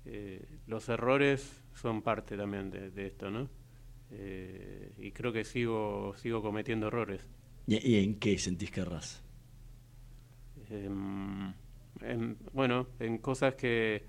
eh, 0.04 0.44
los 0.66 0.88
errores 0.88 1.62
son 1.74 2.02
parte 2.02 2.36
también 2.36 2.70
de, 2.70 2.90
de 2.90 3.06
esto, 3.06 3.30
¿no? 3.30 3.48
Eh, 4.10 4.92
y 4.98 5.10
creo 5.12 5.32
que 5.32 5.44
sigo, 5.44 6.14
sigo 6.16 6.42
cometiendo 6.42 6.88
errores. 6.88 7.26
¿Y, 7.66 7.96
en 7.96 8.18
qué 8.18 8.36
sentís 8.38 8.70
que 8.70 8.80
errás? 8.80 9.22
En- 12.00 12.38
bueno, 12.52 12.88
en 13.00 13.18
cosas 13.18 13.54
que, 13.54 14.04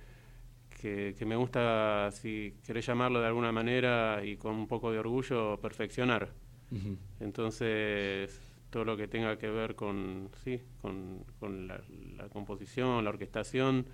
que, 0.81 1.15
que 1.17 1.25
me 1.25 1.35
gusta, 1.35 2.11
si 2.11 2.55
querés 2.65 2.85
llamarlo 2.87 3.21
de 3.21 3.27
alguna 3.27 3.51
manera 3.51 4.21
y 4.23 4.37
con 4.37 4.55
un 4.55 4.67
poco 4.67 4.91
de 4.91 4.99
orgullo, 4.99 5.59
perfeccionar. 5.61 6.33
Entonces, 7.19 8.41
todo 8.69 8.85
lo 8.85 8.97
que 8.97 9.07
tenga 9.07 9.37
que 9.37 9.49
ver 9.49 9.75
con, 9.75 10.29
sí, 10.43 10.61
con, 10.81 11.25
con 11.39 11.67
la, 11.67 11.81
la 12.17 12.29
composición, 12.29 13.03
la 13.03 13.11
orquestación, 13.11 13.85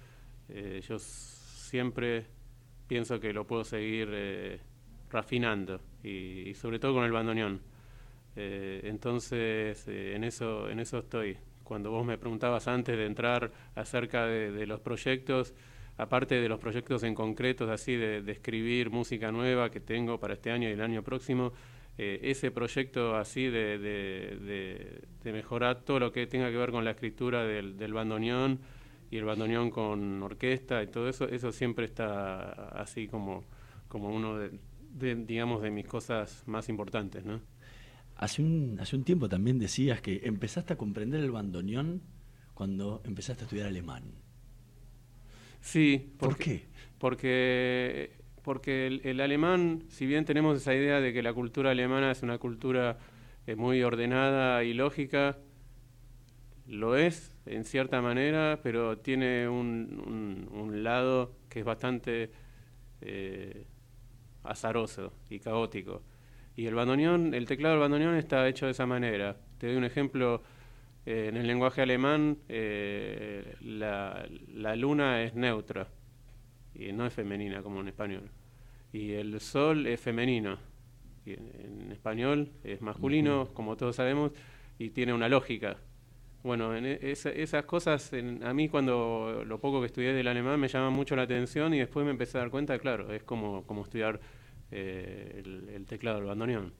eh, 0.49 0.81
yo 0.87 0.99
siempre 0.99 2.27
pienso 2.87 3.19
que 3.19 3.33
lo 3.33 3.47
puedo 3.47 3.63
seguir 3.63 4.09
eh, 4.13 4.61
rafinando 5.11 5.81
y, 6.03 6.49
y 6.49 6.53
sobre 6.55 6.79
todo 6.79 6.95
con 6.95 7.05
el 7.05 7.11
bandoneón. 7.11 7.61
Eh, 8.35 8.81
entonces, 8.85 9.87
eh, 9.87 10.15
en 10.15 10.23
eso, 10.23 10.69
en 10.69 10.79
eso 10.79 10.99
estoy. 10.99 11.37
Cuando 11.69 11.91
vos 11.91 12.03
me 12.03 12.17
preguntabas 12.17 12.67
antes 12.67 12.97
de 12.97 13.05
entrar 13.05 13.51
acerca 13.75 14.25
de, 14.25 14.65
los 14.65 14.79
proyectos, 14.79 15.53
aparte 15.97 16.41
de 16.41 16.49
los 16.49 16.59
proyectos 16.59 17.03
en 17.03 17.13
concretos, 17.13 17.69
así 17.69 17.95
de, 17.95 18.23
escribir 18.31 18.89
música 18.89 19.31
nueva 19.31 19.69
que 19.69 19.79
tengo 19.79 20.19
para 20.19 20.33
este 20.33 20.49
año 20.49 20.67
y 20.67 20.71
el 20.71 20.81
año 20.81 21.03
próximo, 21.03 21.53
eh, 21.99 22.21
ese 22.23 22.49
proyecto 22.49 23.15
así 23.15 23.49
de, 23.49 23.77
de, 23.77 25.31
mejorar 25.31 25.81
todo 25.81 25.99
lo 25.99 26.11
que 26.11 26.25
tenga 26.25 26.49
que 26.49 26.57
ver 26.57 26.71
con 26.71 26.83
la 26.83 26.89
escritura 26.89 27.43
del, 27.43 27.77
del 27.77 27.93
bandoneón 27.93 28.59
y 29.11 29.17
el 29.17 29.25
bandoneón 29.25 29.69
con 29.69 30.23
orquesta 30.23 30.81
y 30.81 30.87
todo 30.87 31.07
eso, 31.07 31.29
eso 31.29 31.51
siempre 31.51 31.85
está 31.85 32.49
así 32.81 33.07
como, 33.07 33.43
como 33.87 34.09
uno 34.09 34.39
de, 34.39 35.15
digamos, 35.17 35.61
de 35.61 35.69
mis 35.69 35.85
cosas 35.85 36.41
más 36.47 36.67
importantes, 36.67 37.23
¿no? 37.23 37.39
Hace 38.19 38.41
un, 38.41 38.77
hace 38.81 38.97
un 38.97 39.05
tiempo 39.05 39.29
también 39.29 39.59
decías 39.59 40.01
que 40.01 40.19
empezaste 40.25 40.73
a 40.73 40.77
comprender 40.77 41.21
el 41.21 41.31
bandoneón 41.31 42.01
cuando 42.53 43.01
empezaste 43.05 43.43
a 43.43 43.45
estudiar 43.45 43.67
alemán. 43.67 44.11
Sí. 45.61 46.13
¿Por 46.19 46.35
qué? 46.35 46.65
Porque, 46.97 48.11
porque 48.43 48.87
el, 48.87 49.21
alemán, 49.21 49.85
si 49.87 50.05
bien 50.05 50.25
tenemos 50.25 50.57
esa 50.57 50.75
idea 50.75 50.99
de 50.99 51.13
que 51.13 51.23
la 51.23 51.31
cultura 51.31 51.71
alemana 51.71 52.11
es 52.11 52.21
una 52.21 52.37
cultura 52.39 52.97
eh, 53.47 53.55
muy 53.55 53.81
ordenada 53.83 54.65
y 54.65 54.73
lógica, 54.73 55.37
lo 56.67 56.97
es 56.97 57.33
en 57.45 57.63
cierta 57.63 58.01
manera, 58.01 58.59
pero 58.61 58.97
tiene 58.97 59.47
un, 59.47 60.49
un, 60.51 60.83
lado 60.83 61.37
que 61.47 61.59
es 61.59 61.65
bastante 61.65 62.31
eh, 62.99 63.65
azaroso 64.43 65.13
y 65.29 65.39
caótico. 65.39 66.03
Y 66.59 66.67
el 66.67 66.75
bandoneón, 66.75 67.33
el 67.33 67.45
teclado 67.45 67.75
del 67.75 67.79
bandoneón 67.79 68.15
está 68.15 68.45
hecho 68.45 68.65
de 68.65 68.73
esa 68.73 68.85
manera. 68.85 69.37
Te 69.59 69.67
doy 69.67 69.77
un 69.77 69.85
ejemplo. 69.85 70.43
Eh, 71.05 71.27
en 71.29 71.37
el 71.37 71.47
lenguaje 71.47 71.81
alemán, 71.81 72.39
eh, 72.49 73.55
la, 73.61 74.27
la, 74.49 74.75
luna 74.75 75.23
es 75.23 75.35
neutra 75.35 75.87
y 76.75 76.91
no 76.91 77.05
es 77.05 77.13
femenina 77.13 77.63
como 77.63 77.79
en 77.79 77.87
español. 77.87 78.29
Y 78.91 79.13
el 79.13 79.39
sol 79.39 79.87
es 79.87 80.01
femenino. 80.01 80.57
Y 81.25 81.31
en, 81.31 81.93
español 81.93 82.51
es 82.65 82.81
masculino, 82.81 83.47
como 83.53 83.77
todos 83.77 83.95
sabemos, 83.95 84.33
y 84.77 84.89
tiene 84.89 85.13
una 85.13 85.29
lógica. 85.29 85.77
Bueno, 86.43 86.75
en 86.75 86.85
e, 86.85 86.99
esas 87.01 87.63
cosas, 87.63 88.11
a 88.43 88.53
mí 88.53 88.67
cuando 88.67 89.45
lo 89.45 89.61
poco 89.61 89.79
que 89.79 89.85
estudié 89.85 90.11
del 90.11 90.27
alemán 90.27 90.59
me 90.59 90.67
llama 90.67 90.89
mucho 90.89 91.15
la 91.15 91.21
atención 91.21 91.73
y 91.73 91.79
después 91.79 92.03
me 92.03 92.11
empecé 92.11 92.37
a 92.37 92.41
dar 92.41 92.49
cuenta, 92.49 92.77
claro, 92.79 93.13
es 93.13 93.23
como, 93.23 93.65
como 93.65 93.83
estudiar 93.83 94.19
eh, 94.71 95.43
el, 95.75 95.85
teclado 95.85 96.17
del 96.17 96.27
bandoneón. 96.27 96.73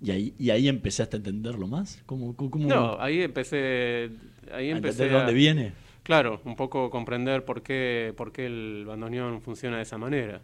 ¿Y 0.00 0.10
ahí, 0.10 0.34
¿Y 0.38 0.50
ahí 0.50 0.68
empezaste 0.68 1.16
a 1.16 1.18
entenderlo 1.18 1.68
más? 1.68 2.02
¿Cómo, 2.06 2.34
cómo... 2.34 2.66
No, 2.66 3.00
ahí 3.00 3.22
empecé... 3.22 4.10
Ahí 4.52 4.70
¿A 4.70 4.76
empecé 4.76 5.04
de 5.04 5.10
dónde 5.10 5.32
viene? 5.32 5.72
Claro, 6.02 6.40
un 6.44 6.56
poco 6.56 6.90
comprender 6.90 7.44
por 7.44 7.62
qué, 7.62 8.12
por 8.16 8.32
qué 8.32 8.46
el 8.46 8.84
bandoneón 8.86 9.40
funciona 9.40 9.76
de 9.76 9.82
esa 9.84 9.98
manera. 9.98 10.40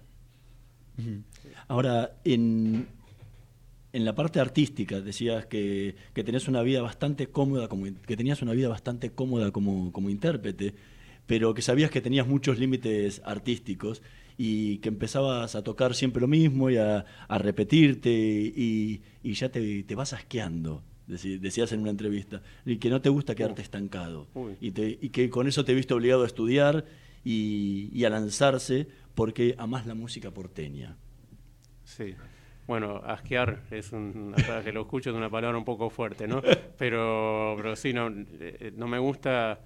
Ahora, 1.66 2.12
en, 2.24 2.86
en 3.92 4.04
la 4.04 4.14
parte 4.14 4.40
artística 4.40 5.00
decías 5.00 5.46
que, 5.46 5.96
que 6.14 6.24
tenés 6.24 6.48
una 6.48 6.62
vida 6.62 6.82
bastante 6.82 7.28
cómoda, 7.28 7.68
como, 7.68 7.86
que 8.06 8.16
tenías 8.16 8.42
una 8.42 8.52
vida 8.52 8.68
bastante 8.68 9.10
cómoda 9.10 9.50
como, 9.50 9.92
como 9.92 10.10
intérprete, 10.10 10.74
pero 11.26 11.54
que 11.54 11.62
sabías 11.62 11.90
que 11.90 12.00
tenías 12.00 12.26
muchos 12.26 12.58
límites 12.58 13.20
artísticos 13.24 14.02
y 14.40 14.78
que 14.78 14.88
empezabas 14.88 15.56
a 15.56 15.64
tocar 15.64 15.96
siempre 15.96 16.20
lo 16.20 16.28
mismo 16.28 16.70
y 16.70 16.76
a, 16.76 17.04
repetirte 17.28 18.10
y, 18.10 19.02
ya 19.24 19.50
te, 19.50 19.84
vas 19.96 20.12
asqueando, 20.12 20.84
decías 21.06 21.72
en 21.72 21.80
una 21.80 21.90
entrevista, 21.90 22.40
y 22.64 22.76
que 22.76 22.88
no 22.88 23.02
te 23.02 23.08
gusta 23.08 23.34
quedarte 23.34 23.62
estancado 23.62 24.28
y, 24.60 24.70
que 25.10 25.28
con 25.28 25.48
eso 25.48 25.64
te 25.64 25.74
viste 25.74 25.92
obligado 25.92 26.22
a 26.22 26.26
estudiar 26.26 26.84
y, 27.24 28.04
a 28.04 28.10
lanzarse 28.10 28.86
porque 29.16 29.56
amás 29.58 29.86
la 29.86 29.94
música 29.94 30.30
porteña. 30.30 30.96
Sí. 31.82 32.14
Bueno, 32.68 33.00
asquear 33.04 33.64
es 33.70 33.92
una 33.92 34.36
que 34.62 34.72
lo 34.72 34.82
escucho 34.82 35.10
es 35.10 35.16
una 35.16 35.30
palabra 35.30 35.58
un 35.58 35.64
poco 35.64 35.90
fuerte, 35.90 36.28
¿no? 36.28 36.42
Pero, 36.78 37.54
pero 37.56 37.74
sí, 37.74 37.92
no, 37.92 38.08
eh, 38.08 38.72
no 38.76 38.86
me 38.86 38.98
gusta 38.98 39.58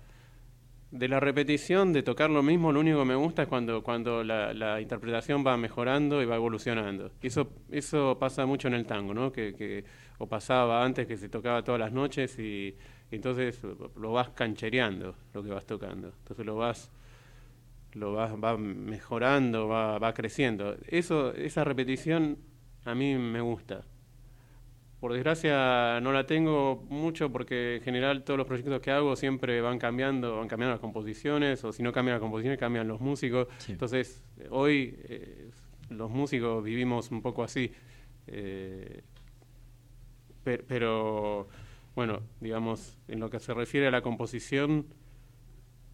de 0.93 1.09
la 1.09 1.21
repetición, 1.21 1.93
de 1.95 2.03
tocar 2.03 2.29
lo 2.29 2.43
mismo, 2.43 2.71
lo 2.71 2.81
único 2.81 2.99
que 2.99 3.07
me 3.07 3.15
gusta 3.15 3.43
es 3.43 3.49
cuando, 3.49 3.83
cuando 3.83 4.23
la, 4.23 4.81
interpretación 4.81 5.45
va 5.45 5.57
mejorando 5.57 6.23
y 6.23 6.27
va 6.27 6.37
evolucionando. 6.37 7.11
Eso, 7.23 7.51
eso 7.71 8.19
pasa 8.21 8.45
mucho 8.45 8.69
en 8.69 8.75
el 8.75 8.85
tango, 8.85 9.15
¿no? 9.15 9.33
Que, 9.33 9.55
que, 9.55 9.85
o 10.19 10.29
pasaba 10.29 10.85
antes 10.85 11.07
que 11.07 11.17
se 11.17 11.31
tocaba 11.31 11.65
todas 11.65 11.81
las 11.81 11.93
noches 11.93 12.39
y, 12.39 12.77
entonces 13.11 13.61
lo 13.97 14.13
vas 14.13 14.31
canchereando, 14.31 15.17
lo 15.33 15.43
que 15.43 15.51
vas 15.51 15.67
tocando. 15.67 16.13
Entonces 16.19 16.47
lo 16.47 16.57
vas 16.57 16.91
lo 17.95 18.15
vas, 18.15 18.33
va 18.33 18.57
mejorando, 18.57 19.69
va, 19.69 19.99
va 19.99 20.15
creciendo. 20.15 20.77
Eso, 20.87 21.35
esa 21.35 21.65
repetición 21.65 22.39
a 22.85 22.95
mí 22.95 23.15
me 23.17 23.41
gusta. 23.41 23.85
Por 25.03 25.15
desgracia 25.15 25.99
no 26.01 26.13
la 26.13 26.27
tengo 26.27 26.87
mucho 26.89 27.33
porque 27.33 27.79
en 27.79 27.83
general 27.83 28.23
todos 28.23 28.39
los 28.39 28.47
proyectos 28.47 28.81
que 28.81 28.93
hago 28.93 29.17
siempre 29.17 29.61
van 29.61 29.81
cambiando, 29.81 30.37
van 30.37 30.47
cambiando 30.47 30.75
las 30.75 30.81
composiciones 30.81 31.65
o 31.65 31.73
si 31.73 31.83
no 31.83 31.91
cambian 31.91 32.15
las 32.15 32.21
composiciones 32.21 32.57
cambian 32.57 32.87
los 32.87 33.01
músicos. 33.01 33.49
Entonces 33.67 34.23
hoy 34.51 34.97
eh, 35.09 35.51
los 35.91 36.09
músicos 36.09 36.63
vivimos 36.63 37.11
un 37.11 37.21
poco 37.21 37.43
así. 37.43 37.73
Eh, 38.29 39.03
pero 40.45 41.49
bueno, 41.97 42.21
digamos, 42.41 42.97
en 43.09 43.19
lo 43.19 43.29
que 43.29 43.41
se 43.41 43.55
refiere 43.55 43.89
a 43.89 43.91
la 43.91 44.03
composición, 44.03 44.87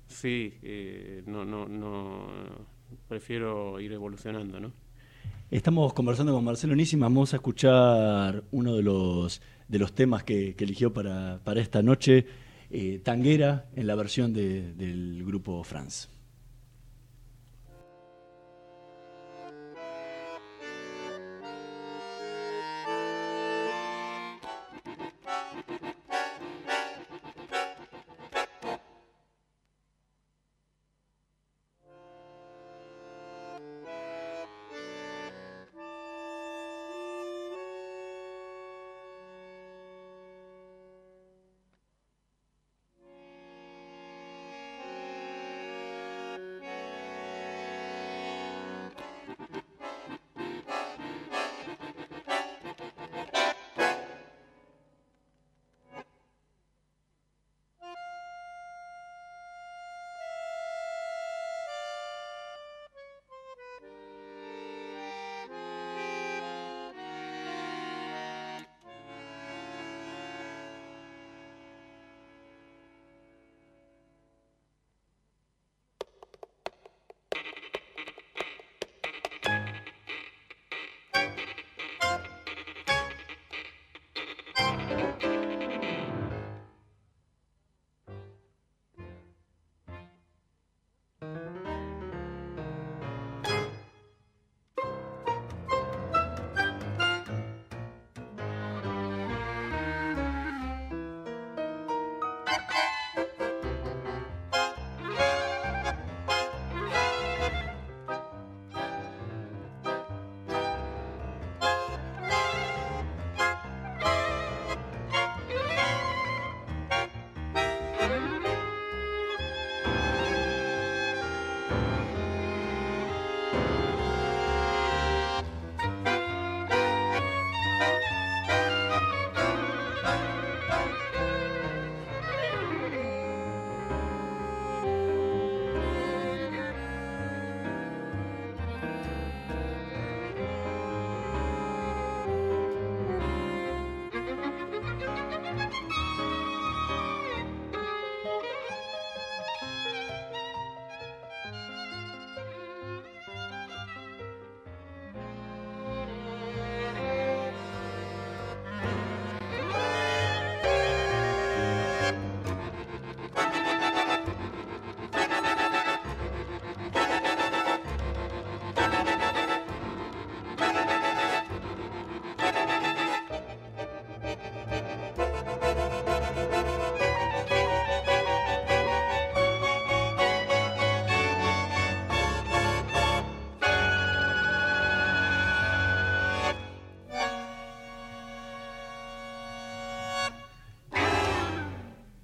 sí, 0.06 0.58
eh, 0.60 1.22
no, 1.24 1.46
no, 1.46 1.66
no, 1.66 2.26
prefiero 3.08 3.80
ir 3.80 3.90
evolucionando, 3.90 4.60
¿no? 4.60 4.70
Estamos 5.50 5.94
conversando 5.94 6.34
con 6.34 6.44
Marcelo 6.44 6.76
Nissi, 6.76 6.96
vamos 6.96 7.32
a 7.32 7.36
escuchar 7.36 8.44
uno 8.50 8.74
de 8.74 8.82
los, 8.82 9.40
de 9.66 9.78
los 9.78 9.94
temas 9.94 10.22
que, 10.22 10.54
eligió 10.58 10.92
para, 10.92 11.40
para, 11.42 11.62
esta 11.62 11.80
noche, 11.80 12.26
eh, 12.68 13.00
Tanguera, 13.02 13.64
en 13.74 13.86
la 13.86 13.94
versión 13.94 14.34
del 14.34 15.24
grupo 15.24 15.64
France. 15.64 16.08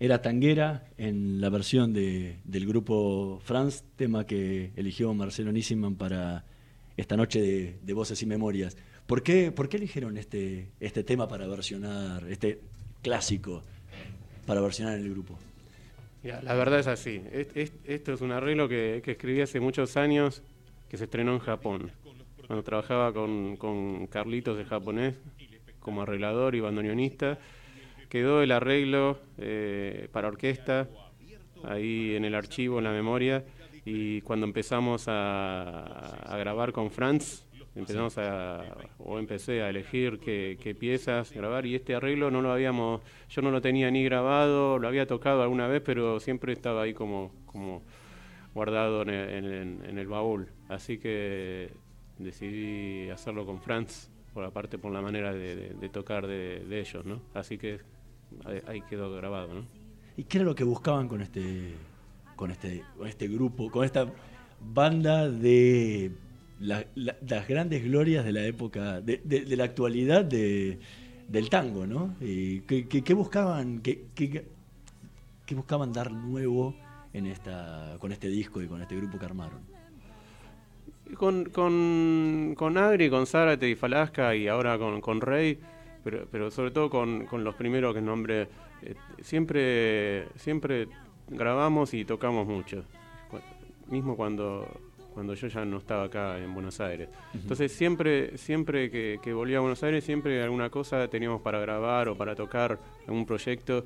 Era 0.05 0.21
Tanguera 0.21 0.85
en 0.99 1.41
la 1.41 1.49
versión 1.49 1.93
de, 1.93 2.39
del 2.45 2.67
grupo 2.67 3.41
Franz, 3.43 3.85
tema 3.97 4.27
que 4.27 4.73
eligió 4.77 5.15
Marcelo 5.15 5.51
Nissiman 5.51 5.97
para 5.97 6.45
esta 6.97 7.17
noche 7.17 7.41
de, 7.41 7.79
de 7.83 7.93
Voces 7.95 8.23
y 8.23 8.27
Memorias. 8.27 8.77
¿Por 9.07 9.23
qué, 9.23 9.51
¿Por 9.51 9.69
qué 9.69 9.79
eligieron 9.79 10.19
este, 10.19 10.69
este 10.79 11.05
tema 11.05 11.27
para 11.27 11.47
versionar, 11.47 12.25
este 12.29 12.61
clásico, 13.03 13.63
para 14.47 14.61
versionar 14.61 14.99
en 14.99 15.05
el 15.05 15.11
grupo? 15.11 15.39
la 16.23 16.55
verdad 16.55 16.81
es 16.81 16.87
así. 16.87 17.23
esto 17.85 18.15
es 18.15 18.21
un 18.23 18.33
arreglo 18.33 18.67
que, 18.67 19.03
escribí 19.05 19.43
hace 19.43 19.61
muchos 19.61 19.99
años, 19.99 20.43
que 20.89 20.97
se 20.97 21.05
estrenó 21.05 21.35
en 21.35 21.39
Japón. 21.39 21.93
Cuando 22.47 22.63
trabajaba 22.63 23.13
con, 23.13 23.57
con 23.57 24.07
Carlitos 24.07 24.57
de 24.57 24.65
japonés, 24.65 25.17
como 25.81 26.03
arreglador 26.03 26.55
y 26.55 26.61
bandoneonista, 26.61 27.39
quedó 28.15 28.43
el 28.43 28.53
arreglo 28.53 29.19
eh, 29.39 30.07
para 30.13 30.29
orquesta 30.29 30.89
ahí 31.65 32.15
en 32.15 32.25
el 32.25 32.37
archivo, 32.37 32.79
en 32.79 32.85
la 32.85 32.93
memoria, 32.93 33.45
y 33.85 34.21
cuando 34.21 34.47
empezamos 34.47 35.09
a, 35.09 35.81
a 36.23 36.39
grabar 36.39 36.71
con 36.71 36.93
Franz, 36.93 37.45
empezamos 37.75 38.17
a, 38.19 38.63
o 38.99 39.19
empecé 39.19 39.63
a 39.63 39.71
elegir 39.71 40.21
qué, 40.21 40.77
piezas 40.79 41.33
grabar 41.33 41.67
y 41.67 41.75
este 41.75 41.97
arreglo 41.97 42.31
no 42.31 42.41
lo 42.41 42.53
habíamos, 42.53 43.03
yo 43.29 43.43
no 43.43 43.51
lo 43.51 43.61
tenía 43.61 43.91
ni 43.91 44.05
grabado, 44.05 44.79
lo 44.79 44.87
había 44.87 45.09
tocado 45.09 45.43
alguna 45.43 45.67
vez, 45.67 45.83
pero 45.85 46.21
siempre 46.21 46.53
estaba 46.53 46.83
ahí 46.83 46.95
como, 46.95 47.33
como 47.47 47.83
guardado 48.55 49.03
en 49.03 49.11
el, 49.99 50.07
baúl. 50.07 50.53
Así 50.69 50.99
que 50.99 51.73
decidí 52.19 53.11
hacerlo 53.11 53.45
con 53.45 53.61
Franz, 53.61 54.09
por 54.33 54.45
aparte 54.45 54.79
por 54.79 54.93
la 54.93 55.03
manera 55.03 55.33
de, 55.33 55.89
tocar 55.93 56.29
de, 56.29 56.63
ellos, 56.81 57.05
¿no? 57.05 57.23
Así 57.35 57.59
que 57.59 57.81
ahí, 58.67 58.83
quedó 58.83 59.15
grabado, 59.15 59.55
¿no? 59.55 59.65
¿Y 60.17 60.25
qué 60.25 60.39
era 60.39 60.45
lo 60.45 60.55
que 60.55 60.65
buscaban 60.65 61.09
con 61.09 61.21
este, 61.21 61.75
con 62.37 62.51
este, 62.51 62.83
con 62.97 63.09
este 63.09 63.29
grupo, 63.29 63.71
con 63.71 63.85
esta 63.85 64.07
banda 64.61 65.29
de 65.29 66.13
las 66.59 67.49
grandes 67.49 67.85
glorias 67.85 68.25
de 68.25 68.33
la 68.33 68.45
época, 68.47 69.01
de, 69.01 69.45
la 69.57 69.65
actualidad 69.65 70.25
de, 70.25 70.79
del 71.29 71.51
tango, 71.51 71.87
¿no? 71.87 72.15
Y 72.21 72.61
¿qué, 72.61 73.15
buscaban, 73.15 73.81
qué, 73.81 74.45
buscaban 75.51 75.93
dar 75.93 76.13
nuevo 76.13 76.75
en 77.13 77.27
esta, 77.27 77.97
con 77.99 78.13
este 78.13 78.29
disco 78.29 78.63
y 78.63 78.67
con 78.67 78.81
este 78.81 78.97
grupo 78.97 79.19
que 79.19 79.27
armaron? 79.27 79.61
Con, 81.19 81.45
con, 81.47 82.55
con 82.57 82.79
Agri, 82.79 83.11
con 83.11 83.27
Zárate 83.27 83.69
y 83.69 83.75
Falasca 83.75 84.35
y 84.35 84.49
ahora 84.49 84.79
con, 84.79 85.01
con 85.01 85.21
Rey, 85.21 85.59
pero, 86.05 86.27
pero 86.31 86.51
sobre 86.51 86.71
todo 86.71 86.91
con, 86.91 87.27
con 87.27 87.43
los 87.43 87.55
primeros 87.55 87.95
que 87.95 88.01
nombre, 88.01 88.49
eh, 88.83 88.95
siempre, 89.23 90.29
siempre 90.37 90.89
grabamos 91.29 91.95
y 91.95 92.05
tocamos 92.05 92.47
mucho. 92.47 92.85
Mismo 93.89 94.17
cuando 94.17 94.67
cuando 95.15 95.35
yo 95.35 95.47
ya 95.47 95.65
no 95.65 95.79
estaba 95.79 96.05
acá 96.05 96.39
en 96.39 96.53
Buenos 96.53 96.81
Aires. 96.81 97.09
Entonces 97.33 97.71
siempre, 97.71 98.37
siempre 98.37 98.91
que, 98.91 99.21
que, 99.23 99.33
volvía 99.33 99.59
a 99.59 99.61
Buenos 99.61 99.81
Aires, 99.85 100.03
siempre 100.03 100.43
alguna 100.43 100.71
cosa 100.71 101.07
teníamos 101.07 101.41
para 101.41 101.61
grabar 101.61 102.09
o 102.09 102.17
para 102.17 102.35
tocar 102.35 102.81
algún 103.07 103.25
proyecto. 103.25 103.85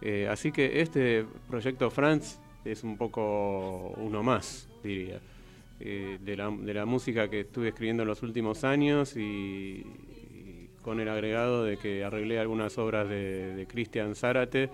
Eh, 0.00 0.28
así 0.30 0.52
que 0.52 0.80
este 0.80 1.26
proyecto 1.50 1.90
Franz 1.90 2.38
es 2.64 2.84
un 2.84 2.96
poco 2.96 3.92
uno 3.96 4.22
más, 4.22 4.68
diría, 4.82 5.20
eh, 5.80 6.18
de, 6.20 6.36
la, 6.36 6.50
de, 6.50 6.74
la, 6.74 6.86
música 6.86 7.28
que 7.28 7.40
estuve 7.40 7.68
escribiendo 7.68 8.04
en 8.04 8.08
los 8.08 8.22
últimos 8.22 8.62
años 8.62 9.16
y, 9.16 9.84
con 10.82 11.00
el 11.00 11.08
agregado 11.08 11.64
de 11.64 11.76
que 11.76 12.04
arreglé 12.04 12.38
algunas 12.38 12.76
obras 12.78 13.08
de, 13.08 13.54
de 13.54 13.66
Cristian 13.66 14.14
Zárate. 14.14 14.70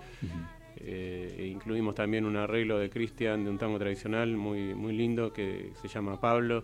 Eh, 0.81 1.35
e 1.37 1.45
incluimos 1.47 1.93
también 1.93 2.25
un 2.25 2.37
arreglo 2.37 2.79
de 2.79 2.89
Cristian 2.89 3.43
de 3.43 3.49
un 3.49 3.57
tango 3.57 3.77
tradicional 3.77 4.35
muy, 4.37 4.73
muy 4.73 4.95
lindo 4.95 5.33
que 5.33 5.73
se 5.81 5.89
llama 5.89 6.19
Pablo, 6.19 6.63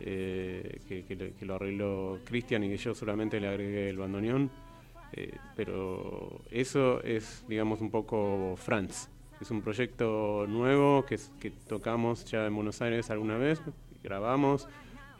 eh, 0.00 0.80
que, 0.86 1.44
lo 1.46 1.54
arregló 1.54 2.18
Cristian 2.24 2.64
y 2.64 2.68
que 2.68 2.76
yo 2.76 2.94
solamente 2.94 3.40
le 3.40 3.48
agregué 3.48 3.88
el 3.88 3.96
bandoneón. 3.96 4.50
Eh, 5.12 5.34
pero 5.56 6.42
eso 6.50 7.02
es, 7.02 7.44
digamos, 7.48 7.80
un 7.80 7.90
poco 7.90 8.54
Franz. 8.56 9.08
Es 9.40 9.50
un 9.50 9.62
proyecto 9.62 10.46
nuevo 10.46 11.06
que, 11.06 11.18
que 11.40 11.50
tocamos 11.50 12.26
ya 12.26 12.46
en 12.46 12.54
Buenos 12.54 12.82
Aires 12.82 13.08
alguna 13.08 13.38
vez, 13.38 13.62
grabamos 14.02 14.68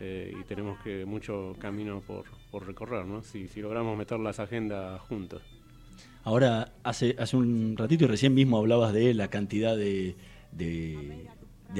y 0.00 0.44
tenemos 0.44 0.80
que 0.80 1.04
mucho 1.04 1.56
camino 1.58 2.00
por, 2.06 2.24
por 2.50 2.66
recorrer, 2.66 3.04
¿no? 3.04 3.22
si, 3.22 3.48
si 3.48 3.60
logramos 3.60 3.96
meter 3.98 4.18
las 4.20 4.38
agendas 4.38 5.00
juntos. 5.02 5.42
Ahora, 6.24 6.72
hace, 6.82 7.16
hace 7.18 7.36
un 7.36 7.74
ratito 7.76 8.04
y 8.04 8.06
recién 8.06 8.34
mismo 8.34 8.58
hablabas 8.58 8.92
de 8.92 9.14
la 9.14 9.28
cantidad 9.28 9.76
de, 9.76 10.14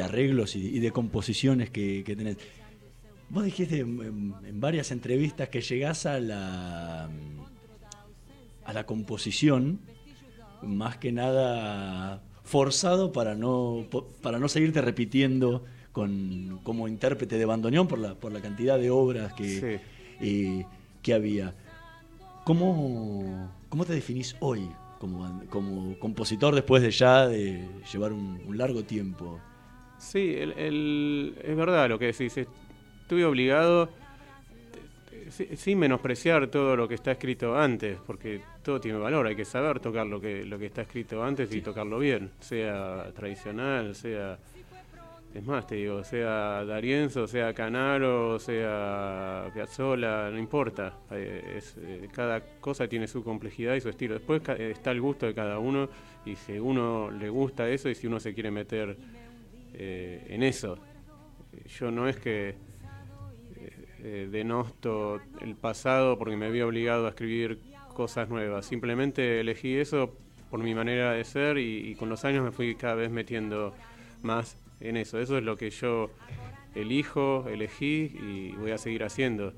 arreglos 0.03 0.57
y, 0.57 0.79
de 0.79 0.91
composiciones 0.91 1.71
que, 1.71 2.03
tenés. 2.05 2.39
Vos 3.29 3.45
dijiste 3.45 3.81
en, 3.81 4.61
varias 4.61 4.91
entrevistas 4.91 5.51
que 5.51 5.61
llegás 5.61 6.07
a 6.07 6.19
la, 6.19 7.11
a 8.65 8.73
la 8.73 8.87
composición 8.87 9.81
más 10.63 10.97
que 10.97 11.13
nada 11.13 12.23
forzado 12.43 13.13
para 13.13 13.35
no, 13.35 13.87
para 14.23 14.39
no 14.39 14.49
seguirte 14.49 14.81
repitiendo 14.81 15.65
con, 15.99 16.61
como 16.63 16.87
intérprete 16.87 17.39
de 17.39 17.45
bandoneón 17.45 17.89
por 17.89 17.99
la, 17.99 18.15
por 18.15 18.31
la 18.31 18.41
cantidad 18.41 18.79
de 18.79 18.89
obras 18.89 19.33
que, 19.33 19.81
eh, 20.21 20.65
que 21.03 21.13
había. 21.13 21.53
¿Cómo, 22.45 23.51
¿Cómo 23.69 23.85
te 23.85 23.95
definís 23.95 24.37
hoy 24.39 24.71
como, 25.01 25.43
como 25.51 25.99
compositor 25.99 26.55
después 26.55 26.85
de 26.85 26.93
ya 26.93 27.27
de 27.27 27.69
llevar 27.93 28.13
un, 28.13 28.57
largo 28.57 28.85
tiempo? 28.85 29.41
Sí, 29.99 30.37
el, 30.37 31.35
es 31.43 31.57
verdad 31.57 31.89
lo 31.89 31.99
que 31.99 32.13
decís. 32.13 32.47
Estuve 33.03 33.25
obligado, 33.25 33.89
sin 35.57 35.81
menospreciar 35.81 36.47
todo 36.47 36.77
lo 36.77 36.87
que 36.87 36.95
está 36.95 37.11
escrito 37.11 37.59
antes, 37.59 37.99
porque 38.07 38.41
todo 38.63 38.81
tiene 38.81 38.99
valor, 38.99 39.27
hay 39.27 39.35
que 39.35 39.45
saber 39.45 39.81
tocar 39.81 40.07
lo 40.07 40.21
que, 40.21 40.45
lo 40.45 40.61
que 40.61 40.67
está 40.67 40.83
escrito 40.83 41.25
antes 41.25 41.53
y 41.53 41.61
tocarlo 41.61 41.99
bien, 41.99 42.31
sea 42.39 43.11
tradicional, 43.17 43.97
sea 43.97 44.39
es 45.35 45.45
más, 45.45 45.67
te 45.67 45.75
digo, 45.75 46.03
sea 46.05 46.65
Darienzo, 46.65 47.27
sea 47.27 47.53
Canaro, 47.53 48.39
sea 48.39 49.51
Piazzolla, 49.53 50.31
no 50.31 50.39
importa. 50.39 50.95
Eh, 51.11 51.61
eh, 51.77 52.09
cada 52.13 52.41
cosa 52.61 52.89
tiene 52.89 53.07
su 53.07 53.23
complejidad 53.23 53.75
y 53.75 53.81
su 53.81 53.91
estilo. 53.91 54.15
Después 54.15 54.43
está 54.59 54.91
el 54.91 55.01
gusto 55.01 55.27
de 55.27 55.35
cada 55.35 55.59
uno 55.59 55.89
y 56.25 56.35
si 56.35 56.59
uno 56.59 57.11
le 57.11 57.29
gusta 57.29 57.69
eso 57.69 57.91
y 57.91 57.95
si 57.95 58.07
uno 58.07 58.21
se 58.21 58.33
quiere 58.33 58.51
meter 58.51 58.97
eh, 59.75 60.27
en 60.31 60.43
eso. 60.43 60.79
Yo 61.79 61.91
no 61.91 62.09
es 62.09 62.17
que 62.17 62.57
denosto 64.31 65.21
el 65.41 65.57
pasado 65.57 66.19
porque 66.19 66.37
me 66.37 66.47
había 66.47 66.67
obligado 66.67 67.07
a 67.07 67.11
escribir 67.11 67.61
cosas 67.95 68.29
nuevas. 68.29 68.65
Simplemente 68.65 69.41
elegí 69.41 69.77
eso 69.77 70.17
por 70.51 70.61
mi 70.61 70.75
manera 70.75 71.13
de 71.13 71.25
ser 71.25 71.59
y 71.59 71.95
con 71.97 72.09
los 72.09 72.25
años 72.25 72.45
me 72.45 72.53
fui 72.53 72.75
cada 72.77 72.95
vez 72.95 73.11
metiendo 73.11 73.75
más 74.23 74.57
en 74.81 74.97
eso. 74.97 75.19
Eso 75.19 75.39
es 75.39 75.45
lo 75.45 75.57
que 75.57 75.71
yo 75.71 76.11
elijo, 76.75 77.47
elegí 77.49 78.17
y 78.21 78.53
voy 78.53 78.71
a 78.71 78.79
seguir 78.79 79.05
haciendo. 79.05 79.53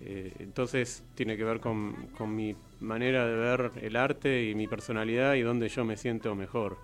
Eh, 0.00 0.32
entonces 0.38 1.04
tiene 1.14 1.36
que 1.36 1.44
ver 1.44 1.60
con, 1.60 1.94
mi 2.34 2.56
manera 2.80 3.26
de 3.26 3.36
ver 3.36 3.72
el 3.82 3.96
arte 3.96 4.48
y 4.48 4.54
mi 4.54 4.66
personalidad 4.66 5.34
y 5.34 5.42
donde 5.42 5.68
yo 5.68 5.84
me 5.84 5.96
siento 5.96 6.34
mejor. 6.34 6.78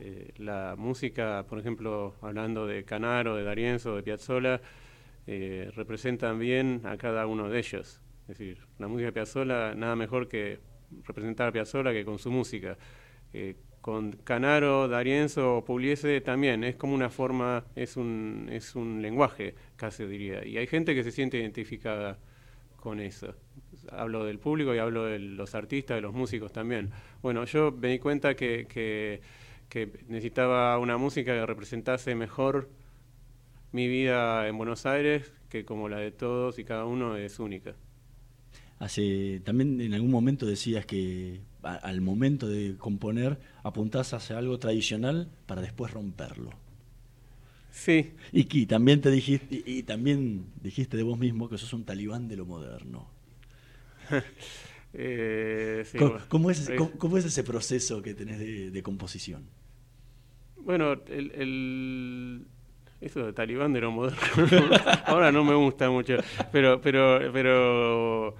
Eh, 0.00 0.32
la 0.36 0.74
música, 0.78 1.44
por 1.48 1.58
ejemplo, 1.58 2.14
hablando 2.22 2.66
de 2.66 2.84
Canaro, 2.84 3.36
de 3.36 3.42
Darienzo, 3.42 3.96
de 3.96 4.02
Piazzolla, 4.02 4.60
eh, 5.26 5.70
representan 5.74 6.38
bien 6.38 6.82
a 6.84 6.96
cada 6.96 7.26
uno 7.26 7.48
de 7.48 7.58
ellos. 7.58 8.00
Es 8.22 8.38
decir, 8.38 8.66
la 8.78 8.88
música 8.88 9.06
de 9.06 9.12
Piazzolla, 9.12 9.74
nada 9.74 9.96
mejor 9.96 10.28
que 10.28 10.60
representar 11.04 11.48
a 11.48 11.52
Piazzolla 11.52 11.92
que 11.92 12.04
con 12.04 12.18
su 12.18 12.30
música 12.30 12.78
con 13.80 14.12
Canaro, 14.24 14.88
Darienzo 14.88 15.58
o 15.58 15.64
Pugliese 15.64 16.20
también, 16.20 16.64
es 16.64 16.76
como 16.76 16.94
una 16.94 17.10
forma, 17.10 17.64
es 17.74 17.96
un, 17.96 18.48
es 18.50 18.74
un 18.74 19.00
lenguaje, 19.02 19.54
casi 19.76 20.04
diría. 20.06 20.44
Y 20.44 20.58
hay 20.58 20.66
gente 20.66 20.94
que 20.94 21.04
se 21.04 21.10
siente 21.10 21.38
identificada 21.38 22.18
con 22.76 23.00
eso. 23.00 23.34
Hablo 23.90 24.24
del 24.24 24.38
público 24.38 24.74
y 24.74 24.78
hablo 24.78 25.04
de 25.04 25.18
los 25.18 25.54
artistas, 25.54 25.96
de 25.96 26.00
los 26.02 26.14
músicos 26.14 26.52
también. 26.52 26.90
Bueno, 27.22 27.44
yo 27.44 27.72
me 27.72 27.88
di 27.88 27.98
cuenta 27.98 28.34
que, 28.34 28.66
que, 28.68 29.20
que 29.68 29.90
necesitaba 30.08 30.78
una 30.78 30.96
música 30.96 31.32
que 31.32 31.46
representase 31.46 32.14
mejor 32.14 32.68
mi 33.72 33.88
vida 33.88 34.48
en 34.48 34.56
Buenos 34.56 34.86
Aires, 34.86 35.32
que 35.48 35.64
como 35.64 35.88
la 35.88 35.98
de 35.98 36.10
todos 36.10 36.58
y 36.58 36.64
cada 36.64 36.84
uno 36.84 37.16
es 37.16 37.38
única. 37.38 37.74
Hace, 38.78 39.40
también 39.44 39.80
en 39.80 39.94
algún 39.94 40.10
momento 40.10 40.46
decías 40.46 40.86
que 40.86 41.40
al 41.62 42.00
momento 42.00 42.48
de 42.48 42.76
componer 42.78 43.38
apuntás 43.62 44.12
hacia 44.14 44.38
algo 44.38 44.58
tradicional 44.58 45.28
para 45.46 45.60
después 45.62 45.92
romperlo. 45.92 46.50
Sí. 47.70 48.12
Y, 48.32 48.66
también 48.66 49.00
te 49.00 49.10
dijiste, 49.10 49.62
y, 49.64 49.82
también 49.84 50.46
dijiste 50.62 50.96
de 50.96 51.02
vos 51.02 51.18
mismo 51.18 51.48
que 51.48 51.58
sos 51.58 51.72
un 51.72 51.84
talibán 51.84 52.28
de 52.28 52.36
lo 52.36 52.46
moderno. 52.46 53.08
Eh, 54.94 55.82
sí, 55.84 55.98
¿Cómo, 55.98 56.12
bueno. 56.12 56.24
cómo 56.28 56.50
es, 56.50 56.70
cómo- 56.74 56.90
cómo 56.92 57.18
es 57.18 57.24
ese 57.26 57.44
proceso 57.44 58.00
que 58.00 58.14
tenés 58.14 58.38
de, 58.38 58.70
de 58.70 58.82
composición? 58.82 59.44
Bueno, 60.56 60.92
el, 61.08 61.30
el- 61.32 62.46
eso 63.00 63.24
de 63.26 63.32
talibán 63.34 63.72
de 63.74 63.80
lo 63.82 63.90
moderno 63.92 64.18
ahora 65.06 65.30
no 65.30 65.44
me 65.44 65.54
gusta 65.54 65.88
mucho, 65.90 66.16
pero 66.50 66.80
pero 66.80 67.30
pero 67.32 68.34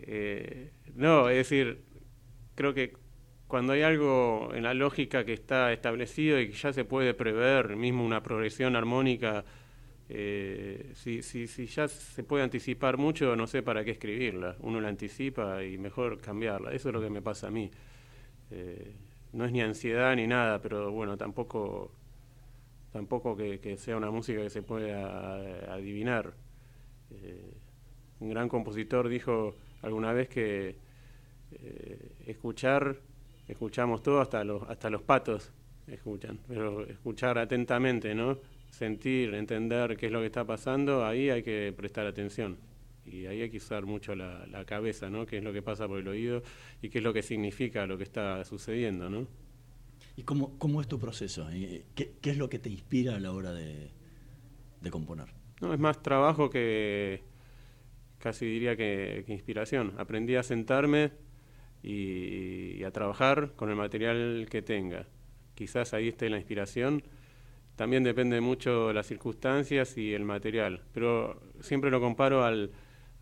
eh, 0.00 0.70
no, 0.94 1.28
es 1.30 1.36
decir, 1.36 1.82
creo 2.56 2.74
que 2.74 2.94
cuando 3.46 3.74
hay 3.74 3.82
algo 3.82 4.50
en 4.54 4.64
la 4.64 4.74
lógica 4.74 5.24
que 5.24 5.32
está 5.32 5.72
establecido 5.72 6.40
y 6.40 6.48
que 6.48 6.54
ya 6.54 6.72
se 6.72 6.84
puede 6.84 7.14
prever, 7.14 7.76
mismo 7.76 8.04
una 8.04 8.22
progresión 8.22 8.74
armónica, 8.74 9.44
eh, 10.08 10.92
si, 10.94 11.22
si, 11.22 11.46
si 11.46 11.66
ya 11.66 11.88
se 11.88 12.24
puede 12.24 12.44
anticipar 12.44 12.96
mucho, 12.96 13.36
no 13.36 13.46
sé 13.46 13.62
para 13.62 13.84
qué 13.84 13.92
escribirla. 13.92 14.56
Uno 14.60 14.80
la 14.80 14.88
anticipa 14.88 15.62
y 15.64 15.78
mejor 15.78 16.20
cambiarla. 16.20 16.72
Eso 16.72 16.88
es 16.88 16.94
lo 16.94 17.00
que 17.00 17.10
me 17.10 17.22
pasa 17.22 17.48
a 17.48 17.50
mí. 17.50 17.70
Eh, 18.50 18.94
no 19.32 19.44
es 19.44 19.52
ni 19.52 19.60
ansiedad 19.60 20.14
ni 20.16 20.26
nada, 20.26 20.60
pero 20.60 20.90
bueno, 20.90 21.16
tampoco 21.16 21.92
tampoco 22.92 23.36
que, 23.36 23.76
sea 23.76 23.96
una 23.96 24.10
música 24.10 24.40
que 24.40 24.50
se 24.50 24.62
pueda 24.62 25.38
eh, 25.44 25.66
adivinar. 25.68 26.34
Un 28.18 28.30
gran 28.30 28.48
compositor 28.48 29.08
dijo 29.08 29.54
alguna 29.82 30.12
vez 30.12 30.28
que 30.28 30.76
escuchar, 32.26 33.00
escuchamos 33.48 34.02
todo, 34.02 34.20
hasta 34.20 34.44
los, 34.44 34.62
hasta 34.64 34.90
los 34.90 35.02
patos 35.02 35.52
escuchan, 35.86 36.40
pero 36.48 36.84
escuchar 36.86 37.38
atentamente, 37.38 38.14
¿no? 38.14 38.38
Sentir, 38.70 39.34
entender 39.34 39.96
qué 39.96 40.06
es 40.06 40.12
lo 40.12 40.20
que 40.20 40.26
está 40.26 40.44
pasando, 40.44 41.06
ahí 41.06 41.30
hay 41.30 41.42
que 41.42 41.72
prestar 41.76 42.06
atención. 42.06 42.58
Y 43.04 43.26
ahí 43.26 43.40
hay 43.42 43.50
que 43.50 43.58
usar 43.58 43.86
mucho 43.86 44.16
la, 44.16 44.46
la 44.48 44.64
cabeza, 44.64 45.08
¿no? 45.08 45.26
Qué 45.26 45.38
es 45.38 45.44
lo 45.44 45.52
que 45.52 45.62
pasa 45.62 45.86
por 45.86 46.00
el 46.00 46.08
oído 46.08 46.42
y 46.82 46.88
qué 46.88 46.98
es 46.98 47.04
lo 47.04 47.12
que 47.12 47.22
significa 47.22 47.86
lo 47.86 47.96
que 47.96 48.02
está 48.02 48.44
sucediendo, 48.44 49.08
¿no? 49.08 49.28
¿Y 50.16 50.22
cómo, 50.24 50.58
cómo 50.58 50.80
es 50.80 50.88
tu 50.88 50.98
proceso? 50.98 51.46
¿Qué, 51.94 52.16
qué 52.20 52.30
es 52.30 52.36
lo 52.36 52.48
que 52.48 52.58
te 52.58 52.68
inspira 52.68 53.14
a 53.14 53.20
la 53.20 53.32
hora 53.32 53.52
de, 53.52 53.90
de 54.80 54.90
componer? 54.90 55.28
No, 55.60 55.72
es 55.72 55.78
más 55.78 56.02
trabajo 56.02 56.50
que 56.50 57.22
casi 58.18 58.46
diría 58.46 58.76
que, 58.76 59.22
que 59.24 59.32
inspiración. 59.32 59.94
Aprendí 59.98 60.34
a 60.34 60.42
sentarme 60.42 61.12
y, 61.86 62.76
y 62.78 62.84
a 62.84 62.90
trabajar 62.90 63.52
con 63.54 63.70
el 63.70 63.76
material 63.76 64.48
que 64.50 64.60
tenga. 64.60 65.06
Quizás 65.54 65.94
ahí 65.94 66.08
esté 66.08 66.28
la 66.28 66.36
inspiración. 66.36 67.02
También 67.76 68.02
depende 68.02 68.40
mucho 68.40 68.88
de 68.88 68.94
las 68.94 69.06
circunstancias 69.06 69.96
y 69.96 70.12
el 70.12 70.24
material. 70.24 70.82
Pero 70.92 71.40
siempre 71.60 71.90
lo 71.90 72.00
comparo 72.00 72.44
al, 72.44 72.72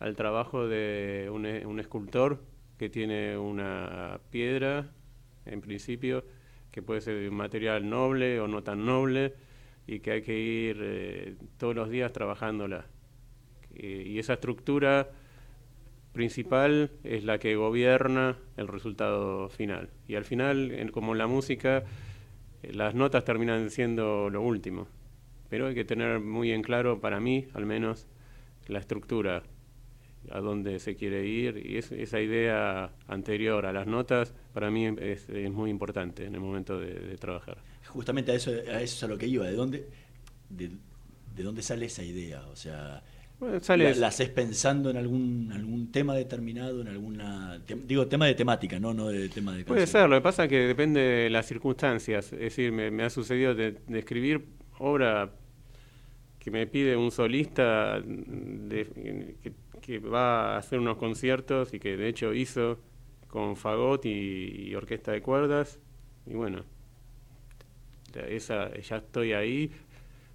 al 0.01 0.17
trabajo 0.17 0.67
de 0.67 1.29
un, 1.31 1.45
un 1.47 1.79
escultor 1.79 2.41
que 2.79 2.89
tiene 2.89 3.37
una 3.37 4.19
piedra, 4.31 4.91
en 5.45 5.61
principio, 5.61 6.25
que 6.71 6.83
puede 6.83 7.01
ser 7.01 7.29
un 7.29 7.37
material 7.37 7.89
noble 7.89 8.41
o 8.41 8.49
no 8.49 8.63
tan 8.63 8.85
noble, 8.85 9.35
y 9.87 10.01
que 10.01 10.13
hay 10.13 10.23
que 10.23 10.39
ir 10.39 10.79
eh, 10.81 11.37
todos 11.59 11.75
los 11.75 11.91
días 11.91 12.13
trabajándola. 12.13 12.87
Eh, 13.75 14.05
y 14.07 14.19
esa 14.19 14.35
estructura 14.35 15.11
principal 16.15 16.93
es 17.03 17.25
la 17.25 17.39
que 17.39 17.57
gobierna 17.57 18.39
el 18.57 18.69
resultado 18.69 19.51
final. 19.51 19.91
Y 20.09 20.15
al 20.15 20.25
final, 20.25 20.91
como 20.93 21.13
en 21.13 21.19
la 21.19 21.27
música, 21.27 21.85
eh, 22.63 22.73
las 22.73 22.95
notas 22.95 23.25
terminan 23.25 23.69
siendo 23.69 24.31
lo 24.31 24.41
último. 24.41 24.89
Pero 25.51 25.67
hay 25.67 25.75
que 25.75 25.85
tener 25.85 26.21
muy 26.21 26.53
en 26.53 26.63
claro, 26.63 27.01
para 27.01 27.21
mí 27.21 27.47
al 27.53 27.67
menos, 27.67 28.07
la 28.69 28.79
estructura, 28.79 29.43
a 30.31 30.41
dónde 30.41 30.79
se 30.79 30.95
quiere 30.95 31.27
ir. 31.27 31.63
Y 31.67 31.77
es- 31.77 31.93
esa 31.93 32.21
idea 32.21 32.93
anterior 33.09 33.67
a 33.67 33.73
las 33.73 33.87
notas, 33.87 34.33
para 34.55 34.71
mí 34.71 34.87
es, 34.87 35.29
muy 35.51 35.69
importante 35.69 36.25
en 36.25 36.35
el 36.35 36.41
momento 36.41 36.79
de, 36.79 37.17
trabajar. 37.19 37.59
Justamente 37.89 38.33
a 38.33 38.35
eso, 38.37 38.51
a 38.51 38.81
eso 38.81 38.97
es 38.97 39.03
a 39.03 39.09
lo 39.09 39.19
que 39.19 39.27
iba. 39.27 39.45
¿De 39.47 39.53
dónde, 39.53 39.89
de, 40.49 40.71
de 41.35 41.43
dónde 41.43 41.61
sale 41.61 41.87
esa 41.87 42.03
idea? 42.03 42.47
O 42.47 42.57
sea, 42.57 43.03
Bueno, 43.41 43.61
sale- 43.61 43.95
¿la, 43.95 44.09
haces 44.09 44.29
pensando 44.31 44.91
en 44.91 44.97
algún, 44.97 45.51
algún 45.53 45.91
tema 45.93 46.15
determinado, 46.15 46.81
en 46.81 46.89
alguna... 46.89 47.61
te- 47.67 47.75
digo, 47.75 48.07
tema 48.07 48.27
de 48.27 48.35
temática, 48.35 48.79
no, 48.79 48.95
no 48.95 49.09
de 49.09 49.29
tema 49.29 49.55
de 49.57 49.65
Puede 49.65 49.87
ser, 49.87 50.09
lo 50.09 50.17
que 50.17 50.23
pasa 50.23 50.45
es 50.45 50.51
que 50.51 50.59
depende 50.61 51.01
de 51.01 51.31
las 51.31 51.47
circunstancias. 51.47 52.33
Es 52.33 52.39
decir, 52.39 52.73
me, 52.73 52.91
me 52.91 53.03
ha 53.05 53.11
sucedido 53.11 53.55
de, 53.55 53.73
de 53.87 53.99
escribir 53.99 54.45
obra 54.79 55.31
que 56.39 56.51
me 56.51 56.67
pide 56.67 56.97
un 56.97 57.11
solista 57.11 58.01
de- 58.01 59.37
que, 59.43 59.53
que 59.81 59.99
va 59.99 60.55
a 60.55 60.59
hacer 60.59 60.79
unos 60.79 60.97
conciertos 60.99 61.73
y 61.75 61.79
que 61.81 61.97
de 61.97 62.09
hecho 62.09 62.35
hizo 62.35 62.79
con 63.29 63.57
fagot 63.57 64.05
y, 64.07 64.69
y 64.69 64.75
orquesta 64.75 65.13
de 65.13 65.23
cuerdas. 65.23 65.81
Y 66.27 66.35
bueno, 66.35 66.65
esa, 68.29 68.73
ya 68.79 68.97
estoy 68.99 69.33
ahí, 69.33 69.71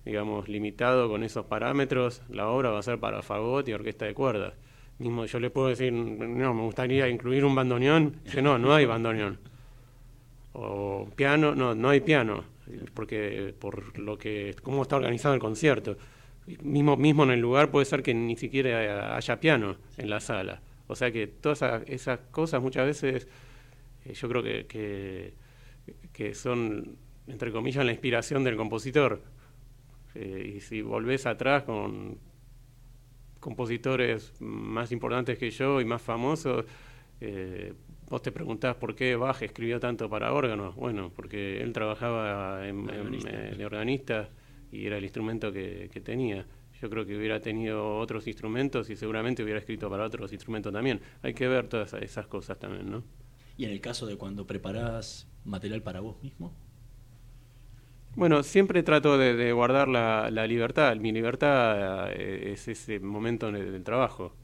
digamos, 0.06 0.48
limitado 0.48 1.10
con 1.10 1.24
esos 1.24 1.46
parámetros. 1.46 2.22
La 2.30 2.48
obra 2.50 2.70
va 2.72 2.80
a 2.80 2.84
ser 2.84 3.00
para 3.00 3.22
fagot 3.22 3.68
y 3.68 3.74
orquesta 3.74 4.06
de 4.06 4.14
cuerdas. 4.14 4.54
Mismo 4.98 5.26
yo 5.26 5.40
le 5.40 5.50
puedo 5.50 5.70
decir, 5.70 5.94
no, 5.94 6.54
me 6.54 6.62
gustaría 6.62 7.08
incluir 7.08 7.46
un 7.46 7.56
bandoneón. 7.56 8.18
Dice, 8.24 8.42
no, 8.42 8.58
no 8.58 8.74
hay 8.74 8.86
bandoneón. 8.86 9.40
O 10.54 11.08
piano, 11.16 11.56
no, 11.56 11.76
no 11.76 11.90
hay 11.90 12.02
piano, 12.02 12.44
porque 12.94 13.54
por 13.58 13.98
lo 13.98 14.18
que, 14.18 14.56
cómo 14.62 14.82
está 14.82 14.98
organizado 14.98 15.36
el 15.36 15.40
concierto. 15.40 15.98
Mismo, 16.64 16.98
mismo 16.98 17.24
en 17.24 17.32
el 17.32 17.40
lugar 17.40 17.70
puede 17.72 17.86
ser 17.86 18.02
que 18.02 18.14
ni 18.14 18.36
siquiera 18.36 19.16
haya 19.16 19.40
piano 19.40 19.78
en 19.98 20.10
la 20.10 20.20
sala. 20.20 20.62
O 20.88 20.96
sea 20.96 21.12
que 21.12 21.28
todas 21.28 21.60
esas, 21.60 21.84
esas 21.88 22.20
cosas 22.32 22.62
muchas 22.62 22.88
veces 22.88 23.28
eh, 24.06 24.14
yo 24.14 24.28
creo 24.28 24.44
que, 24.44 24.66
que, 24.66 25.34
que 26.12 26.34
son, 26.34 26.98
entre 27.28 27.52
comillas, 27.52 27.86
la 27.86 27.92
inspiración 27.92 28.44
del 28.44 28.58
compositor. 28.58 29.22
Eh, 30.16 30.54
y 30.58 30.60
si 30.62 30.82
volvés 30.82 31.26
atrás 31.26 31.64
con 31.64 32.20
compositores 33.40 34.34
más 34.42 34.92
importantes 34.92 35.38
que 35.38 35.50
yo 35.52 35.80
y 35.82 35.86
más 35.86 36.02
famosos, 36.02 36.66
eh, 37.22 37.74
vos 38.10 38.22
te 38.22 38.32
preguntás 38.32 38.76
por 38.76 38.96
qué 38.96 39.16
Bach 39.16 39.42
escribió 39.42 39.80
tanto 39.80 40.10
para 40.10 40.34
órganos. 40.34 40.76
Bueno, 40.76 41.12
porque 41.16 41.62
él 41.62 41.72
trabajaba 41.74 42.68
en, 42.68 42.90
en- 42.90 43.28
eh, 43.28 43.56
de 43.58 43.66
organista 43.66 44.30
y 44.72 44.86
era 44.86 44.98
el 44.98 45.04
instrumento 45.04 45.52
que, 45.52 45.90
que 45.92 46.02
tenía. 46.02 46.46
Yo 46.82 46.90
creo 46.90 47.06
que 47.06 47.18
hubiera 47.18 47.42
tenido 47.42 47.98
otros 47.98 48.28
instrumentos 48.28 48.90
y 48.90 48.96
seguramente 48.96 49.44
hubiera 49.44 49.60
escrito 49.60 49.90
para 49.90 50.06
otros 50.06 50.32
instrumentos 50.34 50.72
también. 50.74 51.02
Hay 51.22 51.34
que 51.34 51.48
ver 51.48 51.68
todas 51.68 51.94
esas 51.94 52.28
cosas 52.28 52.58
también, 52.60 52.90
¿no? 52.90 53.04
Y 53.58 53.66
en 53.66 53.72
el 53.72 53.82
caso 53.82 54.06
de 54.08 54.18
cuando 54.18 54.48
preparás 54.48 55.28
material 55.44 55.84
para 55.84 56.00
vos 56.00 56.22
mismo, 56.24 56.54
Bueno, 58.20 58.44
siempre 58.44 58.84
trato 58.84 59.18
de, 59.18 59.54
guardar 59.54 59.88
la, 59.88 60.30
libertad. 60.46 60.94
Mi 60.98 61.14
libertad 61.14 62.12
eh, 62.12 62.52
es 62.52 62.68
ese 62.68 63.00
momento 63.00 63.48
en 63.48 63.56
el- 63.56 63.72
del 63.72 63.84
trabajo. 63.86 64.36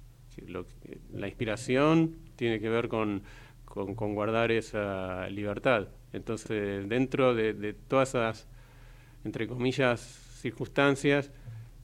La 1.12 1.28
inspiración 1.28 2.16
tiene 2.38 2.62
que 2.62 2.70
ver 2.70 2.88
con, 2.88 3.24
con- 3.66 4.16
guardar 4.16 4.54
esa 4.54 5.28
libertad. 5.28 5.90
Entonces, 6.14 6.88
dentro 6.88 7.36
de, 7.36 7.74
todas 7.74 8.10
esas, 8.10 8.48
entre 9.26 9.46
comillas, 9.46 10.00
circunstancias, 10.40 11.30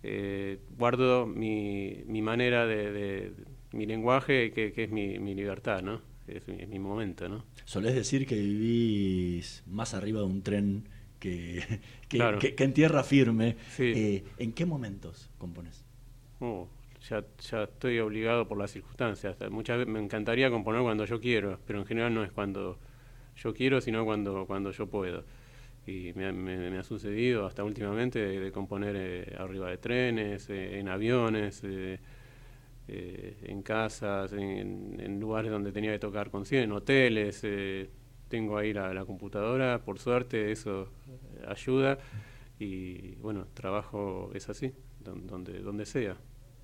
eh, 0.01 0.60
guardo 0.77 1.25
mi, 1.25 2.04
mi 2.06 2.21
manera 2.21 2.67
de, 2.67 3.34
mi 3.73 3.86
lenguaje, 3.86 4.54
que, 4.54 4.71
es 4.77 4.91
mi, 4.91 5.36
libertad, 5.36 5.82
¿no? 5.82 6.01
Es 6.25 6.47
mi, 6.47 6.65
mi 6.65 6.80
momento, 6.80 7.27
¿no? 7.27 7.43
solés 7.65 7.95
decir 7.95 8.25
que 8.25 8.36
vivís 8.36 9.63
más 9.67 9.93
arriba 9.93 10.21
de 10.21 10.25
un 10.27 10.41
tren 10.41 10.86
que, 11.21 11.63
que, 12.10 12.17
Claro. 12.17 12.39
que- 12.39 12.55
que 12.55 12.63
en 12.65 12.73
tierra 12.73 13.03
firme. 13.03 13.55
Sí. 13.77 13.93
Eh, 13.95 14.23
¿En 14.39 14.51
qué 14.51 14.65
momentos 14.65 15.29
compones? 15.38 15.86
Oh, 16.41 16.67
ya, 17.10 17.23
ya 17.49 17.63
estoy 17.63 17.99
obligado 17.99 18.47
por 18.47 18.57
las 18.57 18.71
circunstancias. 18.71 19.38
Muchas 19.49 19.77
veces 19.77 19.93
me 19.93 19.99
encantaría 20.01 20.49
componer 20.49 20.81
cuando 20.81 21.05
yo 21.05 21.19
quiero, 21.21 21.60
pero 21.65 21.79
en 21.79 21.86
general 21.86 22.13
no 22.13 22.23
es 22.23 22.31
cuando 22.31 22.77
yo 23.38 23.53
quiero, 23.53 23.79
sino 23.81 24.03
cuando, 24.05 24.45
cuando 24.47 24.71
yo 24.71 24.88
puedo. 24.88 25.23
Y 25.88 26.13
me, 26.15 26.27
ha- 26.27 26.31
me- 26.34 26.69
me 26.71 26.77
ha 26.79 26.84
sucedido 26.84 27.45
hasta 27.45 27.63
últimamente 27.63 28.19
de, 28.19 28.39
de 28.39 28.51
componer 28.51 28.95
eh, 28.97 29.36
arriba 29.39 29.69
de 29.69 29.77
trenes, 29.77 30.49
eh, 30.49 30.79
en 30.79 30.89
aviones, 30.89 31.62
eh, 31.63 31.99
eh, 32.88 33.38
en 33.43 33.62
casas, 33.63 34.34
en, 34.34 34.99
en 34.99 35.19
lugares 35.19 35.51
donde 35.51 35.71
tenía 35.71 35.91
que 35.91 35.99
tocar 35.99 36.29
conciertos, 36.31 36.65
en 36.65 36.71
hoteles. 36.73 37.41
eh, 37.43 37.89
tengo 38.31 38.57
ahí 38.57 38.73
la, 38.73 38.91
la 38.95 39.05
computadora, 39.05 39.79
por 39.85 39.99
suerte 39.99 40.51
eso 40.51 40.87
ayuda. 41.47 41.99
Y 42.59 43.15
bueno, 43.15 43.45
trabajo 43.53 44.31
es 44.33 44.49
así, 44.49 44.71
don- 44.99 45.27
donde, 45.27 45.59
donde 45.61 45.85
sea. 45.85 46.15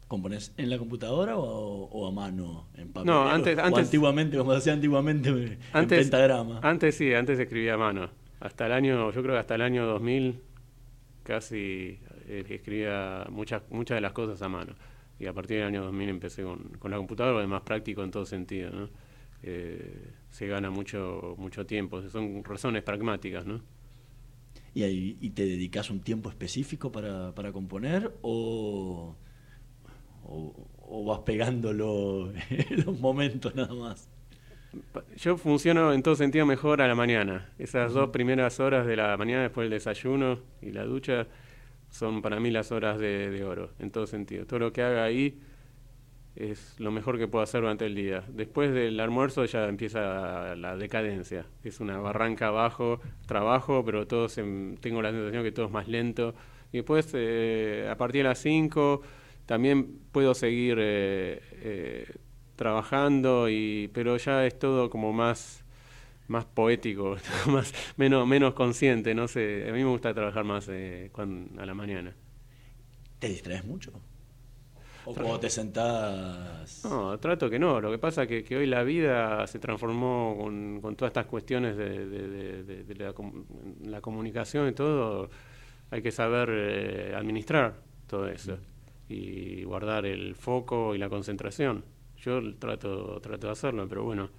¿Componés 0.07 0.53
en 0.57 0.69
la 0.69 0.77
computadora 0.77 1.35
o, 1.37 1.83
o 1.91 2.07
a 2.07 2.11
mano, 2.11 2.67
en 2.75 2.93
papel? 2.93 3.07
No, 3.07 3.27
antes- 3.29 3.57
O 3.57 3.61
antes- 3.61 3.85
antiguamente, 3.85 4.37
como 4.37 4.53
decía 4.53 4.73
antiguamente, 4.73 5.29
en 5.29 5.59
Antes, 5.73 5.99
pentagrama. 5.99 6.59
antes 6.63 6.95
sí, 6.95 7.13
antes 7.13 7.37
escribía 7.39 7.73
a 7.73 7.77
mano. 7.77 8.09
Hasta 8.39 8.67
el 8.67 8.71
año, 8.71 9.11
yo 9.11 9.21
creo 9.21 9.35
que 9.35 9.39
hasta 9.39 9.55
el 9.55 9.61
año 9.63 9.85
2000 9.85 10.39
casi 11.23 11.99
eh, 12.27 12.45
escribía 12.49 13.25
muchas 13.29 13.63
muchas 13.69 13.95
de 13.97 14.01
las 14.01 14.13
cosas 14.13 14.41
a 14.41 14.47
mano. 14.49 14.73
Y 15.19 15.25
a 15.25 15.33
partir 15.33 15.57
del 15.57 15.65
año 15.67 15.83
2000 15.83 16.09
empecé 16.09 16.43
con, 16.43 16.59
con 16.79 16.91
la 16.91 16.97
computadora, 16.97 17.33
porque 17.33 17.43
es 17.45 17.49
más 17.49 17.61
práctico 17.63 18.03
en 18.03 18.11
todo 18.11 18.25
sentido, 18.25 18.69
¿no? 18.71 18.89
Eh, 19.43 20.11
se 20.29 20.47
gana 20.47 20.69
mucho, 20.69 21.35
mucho 21.37 21.65
tiempo. 21.65 22.07
Son 22.09 22.43
razones 22.43 22.83
pragmáticas, 22.83 23.45
¿no? 23.45 23.61
¿Y, 24.73 24.83
ahí, 24.83 25.17
y 25.21 25.31
te 25.31 25.45
dedicas 25.45 25.89
un 25.89 26.01
tiempo 26.01 26.29
específico 26.29 26.91
para, 26.91 27.33
para 27.33 27.51
componer 27.51 28.13
o, 28.21 29.15
o, 30.23 31.05
vas 31.05 31.19
pegándolo 31.19 32.31
en 32.49 32.85
los 32.85 32.99
momentos 32.99 33.55
nada 33.55 33.73
más? 33.73 34.09
Yo 35.17 35.37
funciono 35.37 35.93
en 35.93 36.03
todo 36.03 36.15
sentido 36.15 36.45
mejor 36.45 36.81
a 36.81 36.87
la 36.87 36.93
mañana. 36.93 37.49
Esas 37.57 37.93
dos 37.93 38.09
primeras 38.09 38.59
horas 38.59 38.85
de 38.85 38.95
la 38.95 39.17
mañana 39.17 39.43
después 39.43 39.65
del 39.65 39.71
desayuno 39.71 40.41
y 40.61 40.71
la 40.71 40.83
ducha 40.83 41.27
son 41.89 42.21
para 42.21 42.39
mí 42.39 42.51
las 42.51 42.71
horas 42.71 42.99
de, 42.99 43.31
de 43.31 43.43
oro, 43.43 43.71
en 43.79 43.89
todo 43.89 44.05
sentido. 44.05 44.45
Todo 44.45 44.59
lo 44.59 44.73
que 44.73 44.83
haga 44.83 45.03
ahí 45.03 45.39
es 46.37 46.79
lo 46.79 46.91
mejor 46.91 47.17
que 47.17 47.27
puedo 47.27 47.43
hacer 47.43 47.61
durante 47.61 47.85
el 47.85 47.95
día. 47.95 48.23
Después 48.27 48.71
del 48.71 48.99
almuerzo 48.99 49.45
ya 49.45 49.67
empieza 49.67 50.55
la 50.55 50.77
decadencia. 50.77 51.45
Es 51.63 51.79
una 51.79 51.99
barranca 51.99 52.47
abajo, 52.47 52.99
trabajo, 53.25 53.83
pero 53.83 54.05
todo 54.07 54.27
tengo 54.79 55.01
la 55.01 55.11
sensación 55.11 55.43
que 55.43 55.51
todo 55.51 55.65
es 55.65 55.71
más 55.71 55.87
lento. 55.87 56.35
Y 56.71 56.77
después, 56.77 57.09
eh, 57.13 57.87
a 57.89 57.97
partir 57.97 58.21
de 58.23 58.29
las 58.29 58.39
5, 58.39 59.01
también 59.45 59.99
puedo 60.11 60.35
seguir 60.35 60.77
eh, 60.79 61.41
eh, 61.53 62.15
trabajando, 62.55 63.49
y, 63.49 63.89
pero 63.93 64.17
ya 64.17 64.45
es 64.45 64.57
todo 64.59 64.89
como 64.89 65.13
más 65.13 65.63
más 66.27 66.43
poético, 66.43 67.15
más 67.47 67.73
menos 67.95 68.27
menos 68.27 68.53
consciente, 68.53 69.15
no 69.15 69.29
sé, 69.29 69.65
a 69.69 69.71
mí 69.71 69.81
me 69.83 69.89
gusta 69.89 70.13
trabajar 70.13 70.43
más 70.43 70.67
a 70.69 71.65
la 71.65 71.73
mañana. 71.73 72.13
¿Te 73.19 73.29
distraes 73.29 73.63
mucho? 73.65 73.93
¿O 75.09 75.13
cuando 75.13 75.39
te 75.39 75.49
sentás? 75.49 76.83
No, 76.83 77.17
trato 77.17 77.49
que 77.49 77.57
no. 77.57 77.79
Lo 77.79 77.89
que 77.89 77.97
pasa 77.97 78.23
es 78.23 78.43
que, 78.43 78.57
hoy 78.57 78.65
la 78.65 78.83
vida 78.83 79.47
se 79.47 79.57
transformó 79.57 80.35
con, 80.37 80.95
todas 80.97 81.11
estas 81.11 81.27
cuestiones 81.27 81.77
de, 81.77 83.15
la, 83.85 84.01
comunicación 84.01 84.67
y 84.67 84.73
todo. 84.73 85.29
Hay 85.91 86.01
que 86.01 86.11
saber 86.11 86.49
eh, 86.51 87.15
administrar 87.15 87.75
todo 88.05 88.27
eso 88.27 88.57
y 89.07 89.63
guardar 89.63 90.05
el 90.05 90.35
foco 90.35 90.93
y 90.93 90.97
la 90.97 91.07
concentración. 91.07 91.85
Yo 92.17 92.41
trato, 92.59 93.21
trato 93.21 93.47
de 93.47 93.53
hacerlo, 93.53 93.87
pero 93.87 94.03
bueno, 94.03 94.29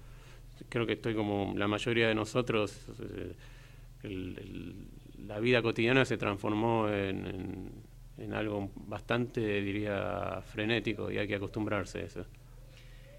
creo 0.69 0.85
que 0.85 0.93
estoy 0.93 1.15
como 1.15 1.51
la 1.57 1.67
mayoría 1.67 2.07
de 2.07 2.13
nosotros. 2.13 2.77
Eh, 4.03 4.75
la 5.25 5.39
vida 5.39 5.63
cotidiana 5.63 6.05
se 6.05 6.17
transformó 6.17 6.87
en 6.89 7.25
en 7.25 7.88
algo 8.33 8.71
bastante, 8.75 9.61
diría, 9.61 10.41
frenético 10.43 11.11
y 11.11 11.17
hay 11.17 11.27
que 11.27 11.35
acostumbrarse 11.35 11.99
a 11.99 12.01
eso. 12.03 12.25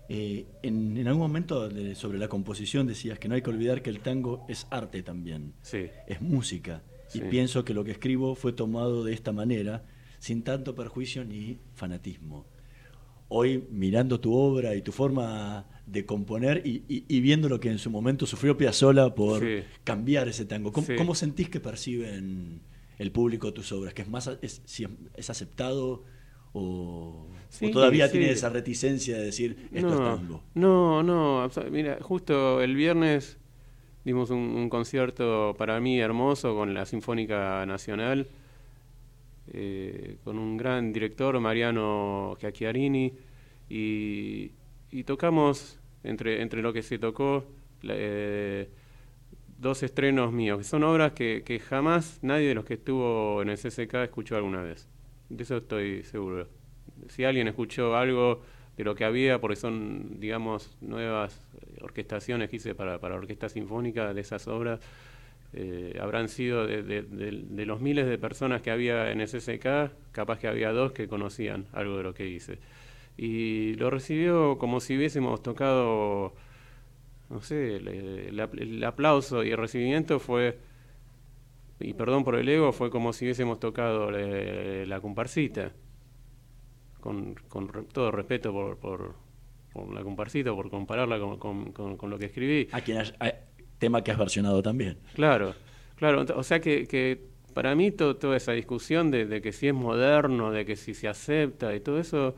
Eh, 0.09 0.45
en, 0.63 1.07
algún 1.07 1.23
momento 1.23 1.71
sobre 1.95 2.19
la 2.19 2.27
composición 2.27 2.87
decías 2.89 3.19
que 3.19 3.29
no 3.29 3.37
hay 3.37 3.43
que 3.43 3.51
olvidar 3.51 3.81
que 3.81 3.91
el 3.91 4.01
tango 4.01 4.45
es 4.49 4.67
arte 4.71 5.03
también, 5.03 5.55
sí. 5.63 5.87
es 6.07 6.21
música. 6.21 6.83
Y 7.15 7.21
pienso 7.23 7.65
que 7.65 7.75
lo 7.75 7.85
que 7.85 7.93
escribo 7.93 8.35
fue 8.35 8.53
tomado 8.53 9.05
de 9.05 9.13
esta 9.13 9.33
manera, 9.33 9.85
sin 10.19 10.43
tanto 10.43 10.75
perjuicio 10.75 11.25
ni 11.25 11.59
fanatismo. 11.75 12.47
Hoy, 13.29 13.67
mirando 13.71 14.21
tu 14.21 14.35
obra 14.35 14.75
y 14.75 14.83
tu 14.83 14.93
forma 14.93 15.67
de 15.87 16.05
componer 16.05 16.63
y, 16.65 17.21
viendo 17.21 17.49
lo 17.49 17.59
que 17.59 17.71
en 17.71 17.79
su 17.79 17.91
momento 17.91 18.27
sufrió 18.27 18.57
Piazzolla 18.57 19.15
por 19.15 19.45
cambiar 19.85 20.29
ese 20.29 20.45
tango, 20.45 20.73
¿cómo 20.73 21.15
sentís 21.15 21.49
que 21.49 21.61
perciben 21.61 22.63
el 23.01 23.13
público 23.13 23.53
tus 23.55 23.73
obras? 23.73 23.95
¿Que 23.95 24.03
es 24.03 24.09
más 24.09 24.31
es, 24.43 24.61
si 24.67 24.87
es 25.15 25.31
aceptado 25.31 26.05
o, 26.53 27.27
todavía 27.73 28.11
tiene 28.11 28.31
esa 28.31 28.51
reticencia 28.51 29.17
de 29.17 29.25
decir 29.25 29.69
esto 29.73 29.89
no, 29.89 29.95
es 29.95 30.21
tango? 30.21 30.43
No, 30.55 31.03
no, 31.03 31.51
mira, 31.71 31.99
justo 32.03 32.61
el 32.61 32.77
viernes 32.77 33.39
dimos 34.05 34.29
un, 34.29 34.69
concierto 34.69 35.55
para 35.57 35.81
mí 35.81 35.99
hermoso 35.99 36.55
con 36.55 36.75
la 36.75 36.85
Sinfónica 36.85 37.65
Nacional, 37.65 38.29
eh, 39.55 40.19
con 40.23 40.39
un 40.39 40.59
gran 40.59 40.93
director, 40.93 41.41
Mariano 41.41 42.37
Chiacchiarini, 42.39 43.15
y, 43.71 44.51
y 44.91 45.05
tocamos 45.05 45.79
entre, 46.05 46.43
entre 46.43 46.61
lo 46.61 46.75
que 46.75 46.83
se 46.83 46.99
tocó. 46.99 47.45
Eh, 47.83 48.69
dos 49.61 49.83
estrenos 49.83 50.33
míos, 50.33 50.59
que 50.59 50.65
son 50.65 50.83
obras 50.85 51.13
que, 51.13 51.43
que 51.45 51.61
jamás 51.61 52.19
nadie 52.23 52.49
de 52.49 52.55
los 52.55 52.65
que 52.65 52.75
estuvo 52.75 53.43
en 53.43 53.51
el 53.51 53.59
CCK 53.59 53.95
escuchó 54.05 54.37
alguna 54.37 54.63
vez. 54.63 54.89
De 55.29 55.43
eso 55.43 55.59
estoy 55.59 56.03
seguro. 56.03 56.49
Si 57.09 57.25
alguien 57.25 57.47
escuchó 57.47 57.95
algo 57.95 58.43
de 58.77 58.85
lo 58.85 58.95
que 58.95 59.05
había, 59.05 59.41
porque 59.41 59.57
son, 59.57 60.19
digamos, 60.19 60.77
nuevas 60.81 61.47
orquestaciones 61.83 62.49
que 62.49 62.57
hice 62.57 62.75
para, 62.75 62.99
para 62.99 63.17
orquesta 63.17 63.49
sinfónica 63.49 64.15
de 64.15 64.21
esas 64.21 64.49
obras, 64.49 64.81
eh, 65.53 65.99
habrán 66.01 66.29
sido 66.29 66.67
de, 66.67 66.83
de, 66.83 67.67
los 67.67 67.81
miles 67.81 68.07
de 68.07 68.17
personas 68.19 68.63
que 68.63 68.71
había 68.71 69.11
en 69.11 69.21
el 69.21 69.29
CCK, 69.29 69.93
capaz 70.13 70.39
que 70.39 70.49
había 70.49 70.73
dos 70.73 70.93
que 70.93 71.09
conocían 71.09 71.67
algo 71.73 71.99
de 71.99 72.03
lo 72.03 72.15
que 72.15 72.29
hice. 72.29 72.59
Y 73.17 73.75
lo 73.75 73.91
recibió 73.91 74.57
como 74.59 74.81
si 74.81 74.97
hubiésemos 74.97 75.43
tocado 75.43 76.35
no 77.31 77.41
sé, 77.41 77.77
el, 77.77 78.85
aplauso 78.85 79.45
y 79.45 79.51
el 79.51 79.57
recibimiento 79.57 80.19
fue, 80.19 80.59
y 81.79 81.95
perdón 81.95 82.25
por 82.25 82.35
el 82.35 82.49
ego, 82.49 82.73
fue 82.73 82.91
como 82.91 83.13
si 83.13 83.25
hubiésemos 83.25 83.61
tocado 83.61 84.11
la 84.11 85.01
comparsita, 85.01 85.73
con, 87.01 87.35
con 87.49 87.87
todo 87.87 88.11
respeto 88.11 88.53
por, 88.53 88.77
por, 88.79 89.15
la 89.95 90.03
comparsita, 90.03 90.53
por 90.53 90.69
compararla 90.69 91.19
con, 91.19 91.73
con, 91.73 92.11
lo 92.11 92.19
que 92.19 92.27
escribí. 92.27 92.69
A 92.73 92.81
quien 92.81 93.01
tema 93.79 94.03
que 94.03 94.11
has 94.11 94.19
versionado 94.19 94.61
también. 94.61 94.99
Claro, 95.15 95.55
claro, 95.97 96.27
o 96.35 96.43
sea 96.43 96.61
que, 96.61 96.87
que 96.87 97.31
para 97.55 97.75
mí 97.75 97.93
toda 97.93 98.37
esa 98.37 98.53
discusión 98.53 99.11
de, 99.11 99.41
que 99.41 99.53
si 99.53 99.69
es 99.69 99.75
moderno, 99.75 100.51
de 100.51 100.65
que 100.65 100.77
si 100.77 100.95
se 100.95 101.09
acepta 101.09 101.75
y 101.75 101.81
todo 101.81 101.99
eso, 101.99 102.35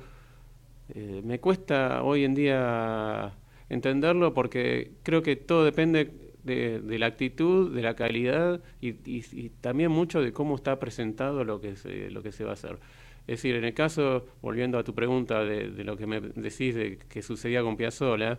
eh, 0.95 1.23
me 1.25 1.41
cuesta 1.41 2.03
hoy 2.03 2.25
en 2.25 2.35
día 2.35 3.33
entenderlo 3.73 4.35
porque 4.35 4.93
creo 5.03 5.23
que 5.23 5.35
todo 5.35 5.65
depende 5.65 6.11
de, 6.45 6.99
la 6.99 7.07
actitud, 7.07 7.75
de 7.75 7.83
la 7.83 7.95
calidad 7.95 8.61
y, 8.81 9.49
también 9.61 9.91
mucho 9.91 10.21
de 10.21 10.33
cómo 10.33 10.57
está 10.57 10.79
presentado 10.79 11.43
lo 11.45 11.61
que, 11.61 11.77
se, 11.77 12.45
va 12.45 12.51
a 12.51 12.53
hacer. 12.53 12.79
Es 13.23 13.39
decir, 13.39 13.55
en 13.55 13.65
el 13.65 13.73
caso, 13.73 14.27
volviendo 14.43 14.79
a 14.79 14.85
tu 14.85 14.95
pregunta 14.95 15.45
de, 15.45 15.85
lo 15.85 15.97
que 15.97 16.07
me 16.07 16.21
decís 16.21 16.75
de 16.75 16.99
que 17.09 17.23
sucedía 17.23 17.63
con 17.63 17.77
Piazzolla, 17.77 18.39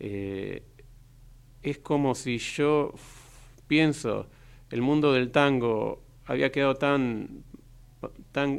eh, 0.00 0.62
es 1.62 1.78
como 1.78 2.14
si 2.14 2.38
yo 2.38 2.92
pienso 3.68 4.26
el 4.70 4.82
mundo 4.82 5.12
del 5.12 5.30
tango 5.30 6.02
había 6.26 6.50
quedado 6.50 6.74
tan, 6.74 7.44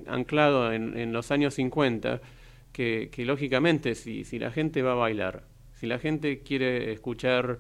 anclado 0.08 0.72
en, 0.72 1.12
los 1.12 1.30
años 1.32 1.56
50 1.56 2.22
que, 2.72 3.12
lógicamente 3.18 3.96
si 3.96 4.40
la 4.40 4.52
gente 4.52 4.82
va 4.82 4.94
a 4.94 4.96
bailar 4.96 5.55
si 5.86 5.90
la 5.90 6.00
gente 6.00 6.40
quiere 6.40 6.92
escuchar 6.94 7.60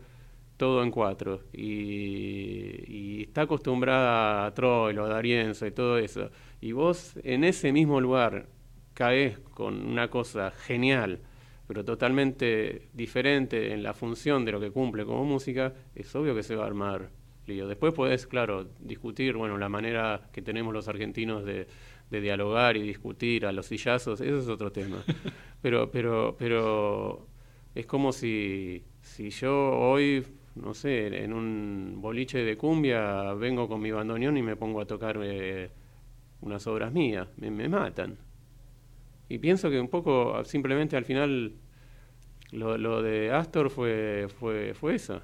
todo 0.58 0.82
en 0.82 0.90
cuatro 0.90 1.44
y, 1.54 3.22
está 3.22 3.42
acostumbrada 3.42 4.48
a 4.48 4.54
Troilo, 4.56 5.06
a 5.06 5.10
Darienzo 5.10 5.68
y 5.68 5.72
todo 5.72 6.00
eso, 6.00 6.32
y 6.60 6.72
vos 6.72 7.14
en 7.24 7.44
ese 7.44 7.72
mismo 7.72 8.02
lugar 8.02 8.48
caes 8.96 9.38
con 9.54 9.86
una 9.86 10.10
cosa 10.10 10.50
genial, 10.50 11.20
pero 11.68 11.86
totalmente 11.86 12.88
diferente 12.94 13.74
en 13.74 13.84
la 13.84 13.94
función 13.94 14.44
de 14.44 14.54
lo 14.54 14.60
que 14.60 14.72
cumple 14.72 15.06
como 15.06 15.24
música, 15.24 15.74
es 15.94 16.16
obvio 16.16 16.34
que 16.34 16.42
se 16.42 16.56
va 16.56 16.64
a 16.64 16.68
armar 16.68 17.12
lío. 17.46 17.68
Después 17.68 17.94
podés, 17.94 18.26
claro, 18.26 18.68
discutir, 18.80 19.36
bueno, 19.36 19.60
la 19.60 19.70
manera 19.70 20.30
que 20.32 20.42
tenemos 20.42 20.74
los 20.74 20.88
argentinos 20.88 21.46
de, 21.46 21.68
de 22.10 22.22
dialogar 22.22 22.76
y 22.76 22.82
discutir 22.82 23.46
a 23.46 23.52
los 23.52 23.68
sillazos, 23.68 24.20
eso 24.22 24.40
es 24.40 24.48
otro 24.48 24.72
tema. 24.72 25.04
Pero, 25.62 25.90
pero, 25.90 26.36
pero 26.38 27.28
es 27.76 27.86
como 27.86 28.14
si, 28.14 28.86
si 29.02 29.30
yo 29.30 29.78
hoy, 29.78 30.26
no 30.56 30.74
sé, 30.74 31.08
en 31.24 31.34
un 31.34 31.98
boliche 32.02 32.40
de 32.40 32.58
cumbia 32.58 33.34
vengo 33.34 33.68
con 33.68 33.82
mi 33.82 33.92
bandoneón 33.92 34.38
y 34.38 34.42
me 34.42 34.56
pongo 34.56 34.80
a 34.80 34.86
tocar 34.86 35.20
eh, 35.22 35.70
unas 36.40 36.66
obras 36.68 36.94
mías, 36.94 37.28
me, 37.38 37.68
matan. 37.68 38.18
Y 39.28 39.40
pienso 39.40 39.70
que 39.70 39.80
un 39.80 39.90
poco, 39.90 40.44
simplemente 40.46 40.96
al 40.96 41.04
final, 41.04 41.56
lo, 42.52 42.78
lo 42.78 43.02
de 43.02 43.32
Astor 43.32 43.70
fue, 43.70 44.28
fue, 44.40 44.74
fue 44.74 44.96
eso. 44.96 45.22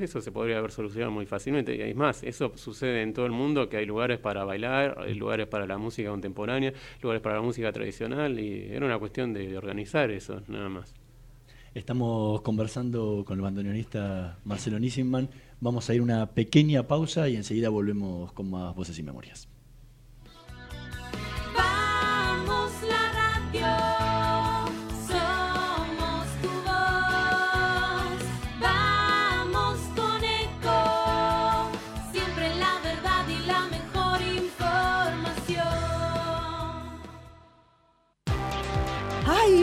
Eso 0.00 0.22
se 0.22 0.32
podría 0.32 0.56
haber 0.56 0.70
solucionado 0.70 1.12
muy 1.12 1.26
fácilmente. 1.26 1.76
Y 1.76 1.82
es 1.82 1.94
más, 1.94 2.22
eso 2.22 2.52
sucede 2.56 3.02
en 3.02 3.12
todo 3.12 3.26
el 3.26 3.32
mundo, 3.32 3.68
que 3.68 3.76
hay 3.76 3.84
lugares 3.84 4.18
para 4.18 4.44
bailar, 4.44 4.96
hay 4.98 5.14
lugares 5.14 5.46
para 5.46 5.66
la 5.66 5.76
música 5.76 6.08
contemporánea, 6.08 6.72
lugares 7.02 7.20
para 7.20 7.36
la 7.36 7.42
música 7.42 7.70
tradicional, 7.70 8.40
y 8.40 8.68
era 8.70 8.86
una 8.86 8.98
cuestión 8.98 9.34
de 9.34 9.58
organizar 9.58 10.10
eso, 10.10 10.40
nada 10.48 10.70
más. 10.70 10.94
Estamos 11.76 12.40
conversando 12.40 13.22
con 13.26 13.36
el 13.36 13.42
bandoneonista 13.42 14.38
Marcelo 14.44 14.78
Nissenman. 14.78 15.28
Vamos 15.60 15.90
a 15.90 15.94
ir 15.94 16.00
una 16.00 16.30
pequeña 16.32 16.84
pausa 16.84 17.28
y 17.28 17.36
enseguida 17.36 17.68
volvemos 17.68 18.32
con 18.32 18.48
más 18.48 18.74
voces 18.74 18.98
y 18.98 19.02
memorias. 19.02 19.46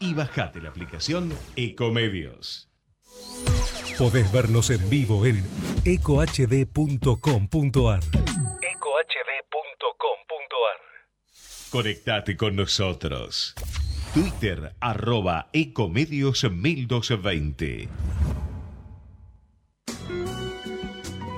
y 0.00 0.14
bajate 0.14 0.60
la 0.60 0.70
aplicación 0.70 1.32
Ecomedios. 1.56 2.68
Podés 3.98 4.30
vernos 4.30 4.70
en 4.70 4.88
vivo 4.88 5.26
en 5.26 5.44
ecohd.com.ar. 5.84 6.40
ecohd.com.ar 8.00 9.58
Conectate 11.70 12.36
con 12.36 12.56
nosotros. 12.56 13.54
Twitter 14.14 14.74
arroba 14.80 15.48
Ecomedios 15.52 16.44
1220. 16.50 17.88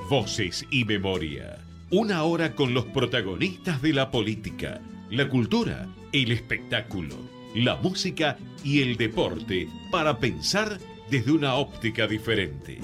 Voces 0.09 0.67
y 0.71 0.85
memoria. 0.85 1.59
Una 1.91 2.25
hora 2.25 2.55
con 2.55 2.75
los 2.75 2.85
protagonistas 2.87 3.81
de 3.83 3.93
la 3.93 4.11
política, 4.11 4.81
la 5.11 5.29
cultura, 5.29 5.89
el 6.13 6.31
espectáculo, 6.31 7.17
la 7.55 7.77
música 7.77 8.39
y 8.63 8.83
el 8.83 8.97
deporte 8.97 9.69
para 9.91 10.19
pensar 10.19 10.79
desde 11.11 11.33
una 11.33 11.55
óptica 11.55 12.07
diferente. 12.07 12.79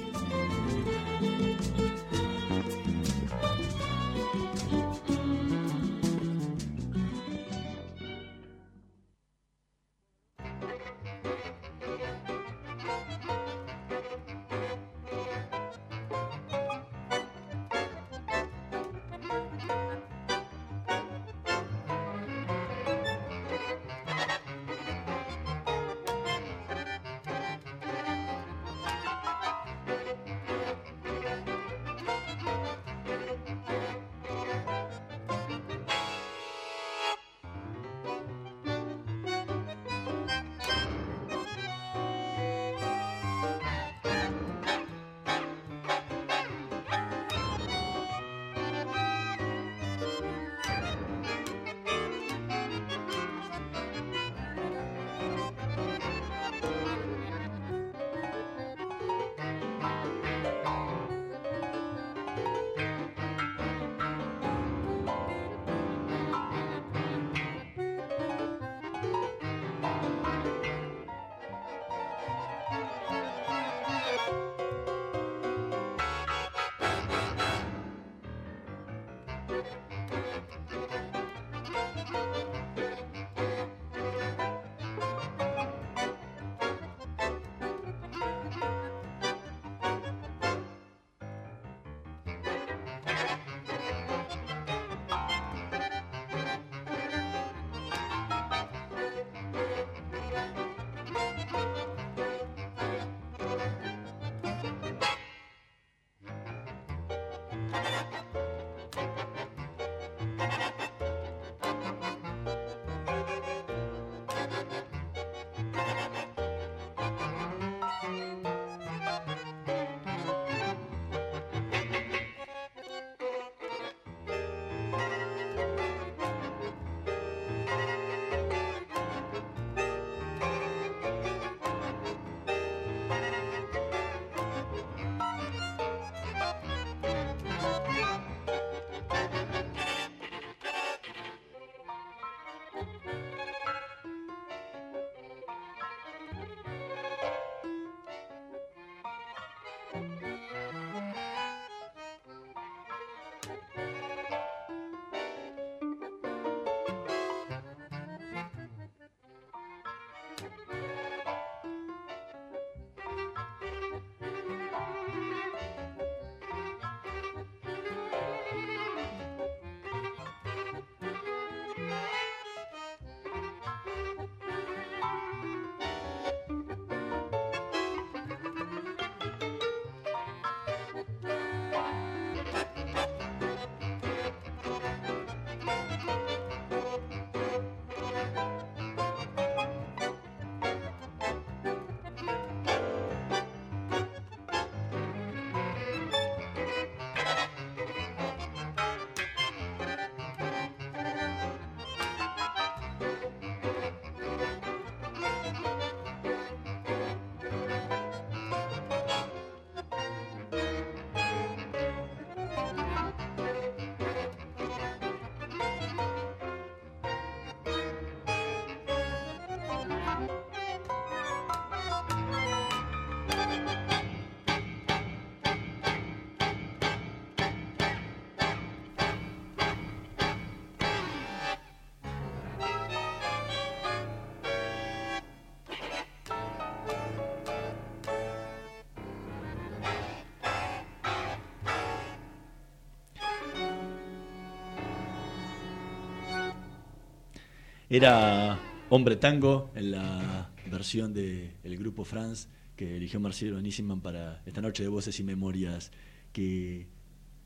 Era 247.89 248.59
Hombre 248.91 249.15
Tango 249.15 249.71
en 249.77 249.93
la 249.93 250.51
versión 250.71 251.15
del 251.15 251.53
el 251.63 251.79
grupo 251.79 252.05
France 252.05 252.49
que 252.75 252.97
eligió 252.97 253.21
Marcelo 253.21 253.61
Nisman 253.61 254.01
para 254.01 254.43
esta 254.45 254.61
noche 254.61 254.83
de 254.83 254.89
voces 254.89 255.19
y 255.21 255.23
memorias. 255.23 255.93
Que, 256.33 256.89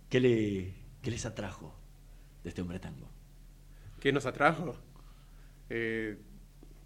¿qué, 0.08 0.18
le, 0.18 0.72
¿Qué 1.02 1.10
les 1.10 1.26
atrajo 1.26 1.78
de 2.42 2.48
este 2.48 2.62
Hombre 2.62 2.80
Tango? 2.80 3.06
¿Qué 4.00 4.12
nos 4.12 4.24
atrajo? 4.24 4.76
Eh, 5.68 6.16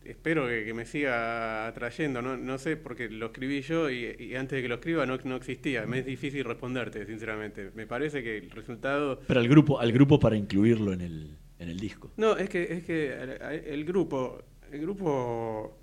espero 0.04 0.48
que, 0.48 0.74
me 0.74 0.84
siga 0.84 1.68
atrayendo, 1.68 2.22
no, 2.22 2.36
no 2.36 2.58
sé, 2.58 2.76
porque 2.76 3.08
lo 3.08 3.26
escribí 3.26 3.62
yo 3.62 3.88
y, 3.88 4.34
antes 4.34 4.56
de 4.56 4.62
que 4.62 4.68
lo 4.68 4.74
escriba 4.74 5.06
no, 5.06 5.16
no, 5.22 5.36
existía. 5.36 5.86
Me 5.86 6.00
es 6.00 6.06
difícil 6.06 6.44
responderte, 6.44 7.06
sinceramente. 7.06 7.70
Me 7.76 7.86
parece 7.86 8.24
que 8.24 8.36
el 8.38 8.50
resultado... 8.50 9.20
Pero 9.28 9.38
al 9.38 9.48
grupo, 9.48 9.78
al 9.78 9.92
grupo 9.92 10.18
para 10.18 10.36
incluirlo 10.36 10.92
en 10.92 11.00
el, 11.02 11.38
en 11.58 11.68
el 11.68 11.78
disco. 11.78 12.10
No, 12.16 12.36
es 12.36 12.48
que, 12.48 12.62
es 12.62 12.84
que 12.84 13.12
el 13.66 13.84
grupo, 13.84 14.42
el 14.70 14.80
grupo, 14.80 15.78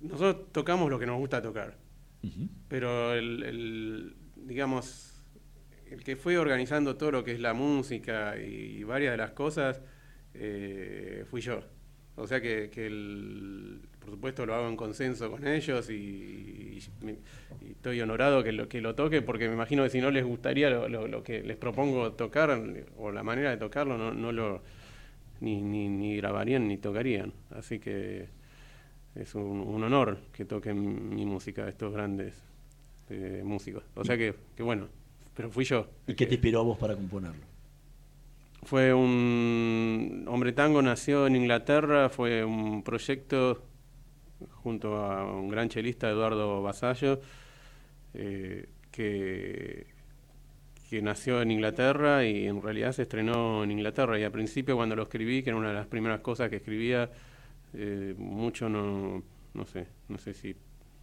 nosotros 0.00 0.52
tocamos 0.52 0.90
lo 0.90 0.98
que 0.98 1.06
nos 1.06 1.18
gusta 1.18 1.42
tocar, 1.42 1.76
pero 2.68 3.14
el, 3.14 4.14
digamos, 4.36 5.24
el 5.90 6.04
que 6.04 6.16
fue 6.16 6.38
organizando 6.38 6.96
todo 6.96 7.12
lo 7.12 7.24
que 7.24 7.32
es 7.32 7.40
la 7.40 7.54
música 7.54 8.36
y, 8.38 8.82
varias 8.84 9.12
de 9.12 9.18
las 9.18 9.32
cosas, 9.32 9.80
eh, 10.34 11.24
fui 11.30 11.40
yo. 11.40 11.60
O 12.16 12.26
sea 12.26 12.40
que, 12.40 12.70
el, 12.74 13.87
por 14.08 14.16
supuesto 14.16 14.46
lo 14.46 14.54
hago 14.54 14.68
en 14.68 14.76
consenso 14.76 15.30
con 15.30 15.46
ellos 15.46 15.90
y, 15.90 16.78
estoy 17.70 18.00
honorado 18.00 18.42
que 18.42 18.52
lo, 18.52 18.66
que 18.66 18.80
lo 18.80 18.94
toque 18.94 19.20
porque 19.20 19.48
me 19.48 19.54
imagino 19.54 19.84
que 19.84 19.90
si 19.90 20.00
no 20.00 20.10
les 20.10 20.24
gustaría 20.24 20.70
lo, 20.70 21.22
que 21.22 21.42
les 21.42 21.58
propongo 21.58 22.12
tocar 22.12 22.58
o 22.96 23.12
la 23.12 23.22
manera 23.22 23.50
de 23.50 23.58
tocarlo 23.58 23.98
no, 23.98 24.14
no 24.14 24.32
lo 24.32 24.62
ni, 25.40 25.60
ni, 25.60 25.88
ni 25.88 26.16
grabarían 26.16 26.66
ni 26.66 26.78
tocarían. 26.78 27.34
Así 27.50 27.78
que 27.78 28.28
es 29.14 29.34
un, 29.34 29.84
honor 29.84 30.18
que 30.32 30.46
toquen 30.46 31.14
mi 31.14 31.26
música 31.26 31.68
estos 31.68 31.92
grandes 31.92 32.34
eh, 33.10 33.42
músicos. 33.44 33.84
O 33.94 34.04
sea 34.04 34.16
que, 34.16 34.34
que 34.56 34.62
bueno, 34.62 34.88
pero 35.36 35.50
fui 35.50 35.64
yo. 35.64 35.86
¿Y 36.06 36.14
qué 36.14 36.26
te 36.26 36.34
inspiró 36.34 36.60
a 36.60 36.62
vos 36.62 36.78
para 36.78 36.94
componerlo? 36.94 37.44
Fue 38.62 38.92
un 38.92 40.24
Hombre 40.28 40.52
Tango, 40.52 40.82
nació 40.82 41.26
en 41.26 41.36
Inglaterra, 41.36 42.08
fue 42.08 42.44
un 42.44 42.82
proyecto 42.82 43.67
junto 44.62 44.96
a 44.96 45.24
un 45.24 45.48
gran 45.48 45.68
chelista, 45.68 46.08
Eduardo 46.08 46.62
Basallo, 46.62 47.20
eh, 48.14 48.68
que, 48.90 49.86
que 50.88 51.02
nació 51.02 51.42
en 51.42 51.50
Inglaterra 51.50 52.24
y 52.24 52.46
en 52.46 52.62
realidad 52.62 52.92
se 52.92 53.02
estrenó 53.02 53.64
en 53.64 53.70
Inglaterra. 53.70 54.18
Y 54.18 54.24
al 54.24 54.32
principio 54.32 54.76
cuando 54.76 54.96
lo 54.96 55.04
escribí, 55.04 55.42
que 55.42 55.50
era 55.50 55.56
una 55.58 55.68
de 55.68 55.74
las 55.74 55.86
primeras 55.86 56.20
cosas 56.20 56.50
que 56.50 56.56
escribía, 56.56 57.10
eh, 57.74 58.14
mucho 58.16 58.68
no, 58.68 59.22
no 59.54 59.66
sé, 59.66 59.86
no 60.08 60.18
sé 60.18 60.34
si 60.34 60.56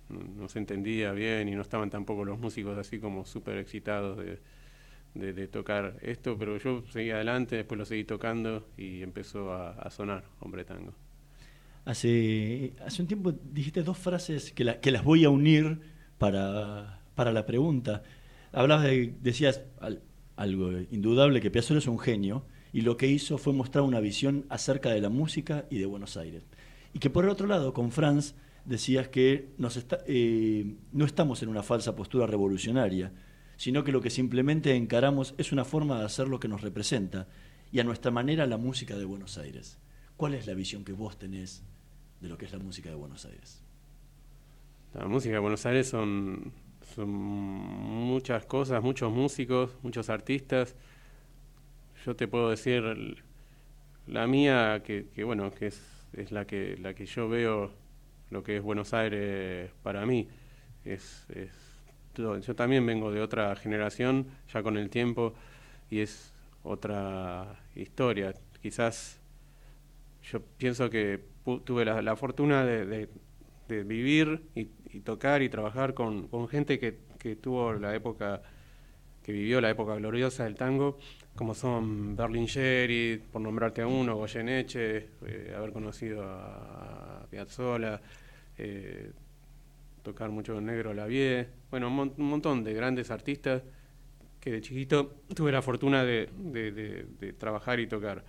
no, 0.09 0.47
se 0.49 0.59
entendía 0.59 1.11
bien 1.11 1.49
y 1.49 1.55
no 1.55 1.61
estaban 1.61 1.89
tampoco 1.89 2.25
los 2.25 2.39
músicos 2.39 2.77
así 2.77 2.99
como 2.99 3.25
súper 3.25 3.57
excitados 3.57 4.17
de 4.17 4.39
de, 5.15 5.47
tocar 5.47 5.97
esto, 6.01 6.37
pero 6.37 6.57
yo 6.57 6.83
seguí 6.91 7.11
adelante, 7.11 7.55
después 7.55 7.77
lo 7.79 7.85
seguí 7.85 8.03
tocando 8.03 8.67
y 8.77 9.01
empezó 9.01 9.53
a, 9.53 9.89
sonar 9.89 10.25
Hombre 10.41 10.65
Tango. 10.65 10.93
Hace, 11.85 12.73
hace 12.83 13.01
un 13.01 13.07
tiempo 13.07 13.31
dijiste 13.31 13.83
dos 13.83 13.97
frases 13.97 14.51
que, 14.51 14.79
que 14.81 14.91
las 14.91 15.03
voy 15.03 15.23
a 15.23 15.29
unir 15.29 15.79
para, 16.17 17.01
para 17.13 17.31
la 17.31 17.45
pregunta. 17.45 18.01
Hablabas 18.51 18.85
de, 18.85 19.15
decías 19.21 19.61
algo 20.35 20.71
indudable, 20.91 21.41
que 21.41 21.51
Piazzolla 21.51 21.79
es 21.79 21.87
un 21.87 21.99
genio 21.99 22.45
y 22.73 22.81
lo 22.81 22.97
que 22.97 23.07
hizo 23.07 23.37
fue 23.37 23.53
mostrar 23.53 23.83
una 23.83 23.99
visión 23.99 24.45
acerca 24.49 24.89
de 24.89 25.01
la 25.01 25.09
música 25.09 25.65
y 25.69 25.77
de 25.77 25.85
Buenos 25.85 26.17
Aires. 26.17 26.43
Y 26.93 26.99
que 26.99 27.09
por 27.09 27.23
el 27.23 27.29
otro 27.29 27.47
lado, 27.47 27.73
con 27.73 27.91
Franz, 27.91 28.35
decías 28.65 29.07
que 29.07 29.49
nos 29.57 29.77
está, 29.77 29.99
eh, 30.07 30.75
no 30.91 31.05
estamos 31.05 31.43
en 31.43 31.49
una 31.49 31.63
falsa 31.63 31.95
postura 31.95 32.25
revolucionaria, 32.25 33.13
sino 33.57 33.83
que 33.83 33.91
lo 33.91 34.01
que 34.01 34.09
simplemente 34.09 34.75
encaramos 34.75 35.35
es 35.37 35.51
una 35.51 35.65
forma 35.65 35.99
de 35.99 36.05
hacer 36.05 36.27
lo 36.27 36.39
que 36.39 36.47
nos 36.47 36.61
representa 36.61 37.27
y 37.71 37.79
a 37.79 37.83
nuestra 37.83 38.11
manera 38.11 38.47
la 38.47 38.57
música 38.57 38.97
de 38.97 39.05
Buenos 39.05 39.37
Aires. 39.37 39.79
¿Cuál 40.17 40.33
es 40.33 40.47
la 40.47 40.53
visión 40.53 40.83
que 40.83 40.93
vos 40.93 41.17
tenés 41.17 41.63
de 42.25 42.29
lo 42.29 42.37
que 42.37 42.45
es 42.45 42.51
la 42.51 42.59
música 42.59 42.89
de 42.89 42.95
Buenos 42.95 43.25
Aires? 43.25 43.61
La 44.93 45.05
música 45.05 45.33
de 45.33 45.39
Buenos 45.39 45.65
Aires 45.65 45.87
son, 45.87 46.51
son 46.95 47.09
muchas 47.09 48.45
cosas, 48.45 48.81
muchos 48.81 49.11
músicos, 49.11 49.71
muchos 49.83 50.09
artistas. 50.09 50.75
Yo 52.05 52.15
te 52.15 52.27
puedo 52.27 52.49
decir 52.49 53.23
la 54.07 54.27
mía, 54.27 54.81
que, 54.83 55.07
bueno, 55.23 55.51
que 55.51 55.67
es, 55.67 55.81
es, 56.13 56.31
la 56.31 56.45
que 56.45 56.77
la 56.77 56.93
que 56.93 57.05
yo 57.05 57.29
veo 57.29 57.71
lo 58.31 58.43
que 58.43 58.57
es 58.57 58.63
Buenos 58.63 58.93
Aires 58.93 59.71
para 59.83 60.05
mí. 60.05 60.27
es 60.83 61.27
yo 62.17 62.55
también 62.55 62.85
vengo 62.85 63.11
de 63.11 63.21
otra 63.21 63.55
generación, 63.57 64.27
ya 64.53 64.63
con 64.63 64.77
el 64.77 64.89
tiempo, 64.89 65.33
y 65.89 65.99
es 65.99 66.33
otra 66.63 67.59
historia. 67.75 68.33
Quizás 68.61 69.19
yo 70.23 70.41
pienso 70.57 70.89
que 70.89 71.34
tuve 71.63 71.85
la, 71.85 72.15
fortuna 72.15 72.65
de, 72.65 73.09
vivir 73.67 74.43
y, 74.55 74.65
tocar 75.01 75.41
y 75.41 75.49
trabajar 75.49 75.93
con, 75.93 76.29
gente 76.47 76.79
que, 76.79 77.35
tuvo 77.35 77.73
la 77.73 77.95
época, 77.95 78.41
que 79.23 79.31
vivió 79.31 79.59
la 79.61 79.69
época 79.69 79.95
gloriosa 79.95 80.43
del 80.43 80.55
tango, 80.55 80.97
como 81.35 81.53
son 81.53 82.15
Berlingeri, 82.15 83.21
por 83.31 83.41
nombrarte 83.41 83.81
a 83.81 83.87
uno, 83.87 84.15
Goyeneche, 84.15 85.09
eh, 85.25 85.53
haber 85.55 85.73
conocido 85.73 86.23
a 86.23 87.25
Piazzolla, 87.29 88.01
eh, 88.57 89.11
tocar 90.01 90.29
mucho 90.29 90.61
Negro 90.61 90.93
Lavie, 90.93 91.47
bueno, 91.71 91.87
un, 91.87 92.13
montón 92.17 92.63
de 92.63 92.73
grandes 92.73 93.11
artistas 93.11 93.63
que 94.39 94.51
de 94.51 94.61
chiquito 94.61 95.15
tuve 95.35 95.51
la 95.51 95.61
fortuna 95.61 96.03
de, 96.03 97.33
trabajar 97.37 97.79
y 97.79 97.87
tocar. 97.87 98.23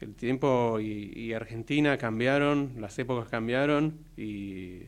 El 0.00 0.14
tiempo 0.14 0.80
y, 0.80 1.32
Argentina 1.34 1.98
cambiaron, 1.98 2.72
las 2.78 2.98
épocas 2.98 3.28
cambiaron 3.28 3.98
y 4.16 4.82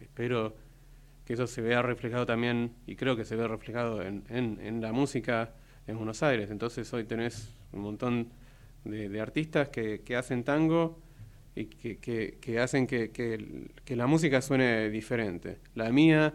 espero 0.00 0.56
que 1.26 1.34
eso 1.34 1.46
se 1.46 1.60
vea 1.60 1.82
reflejado 1.82 2.26
también, 2.26 2.72
y 2.86 2.96
creo 2.96 3.16
que 3.16 3.24
se 3.24 3.36
ve 3.36 3.46
reflejado 3.48 4.02
en, 4.02 4.80
la 4.80 4.92
música 4.92 5.52
en 5.86 5.96
Buenos 5.96 6.22
Aires. 6.22 6.50
Entonces 6.50 6.92
hoy 6.92 7.04
tenés 7.04 7.54
un 7.72 7.80
montón 7.80 8.28
de, 8.84 9.20
artistas 9.20 9.68
que, 9.68 10.16
hacen 10.16 10.44
tango 10.44 10.98
y 11.54 11.66
que, 11.66 12.38
que, 12.40 12.58
hacen 12.58 12.86
que, 12.86 13.68
la 13.88 14.06
música 14.06 14.40
suene 14.40 14.88
diferente. 14.90 15.58
La 15.74 15.90
mía, 15.90 16.34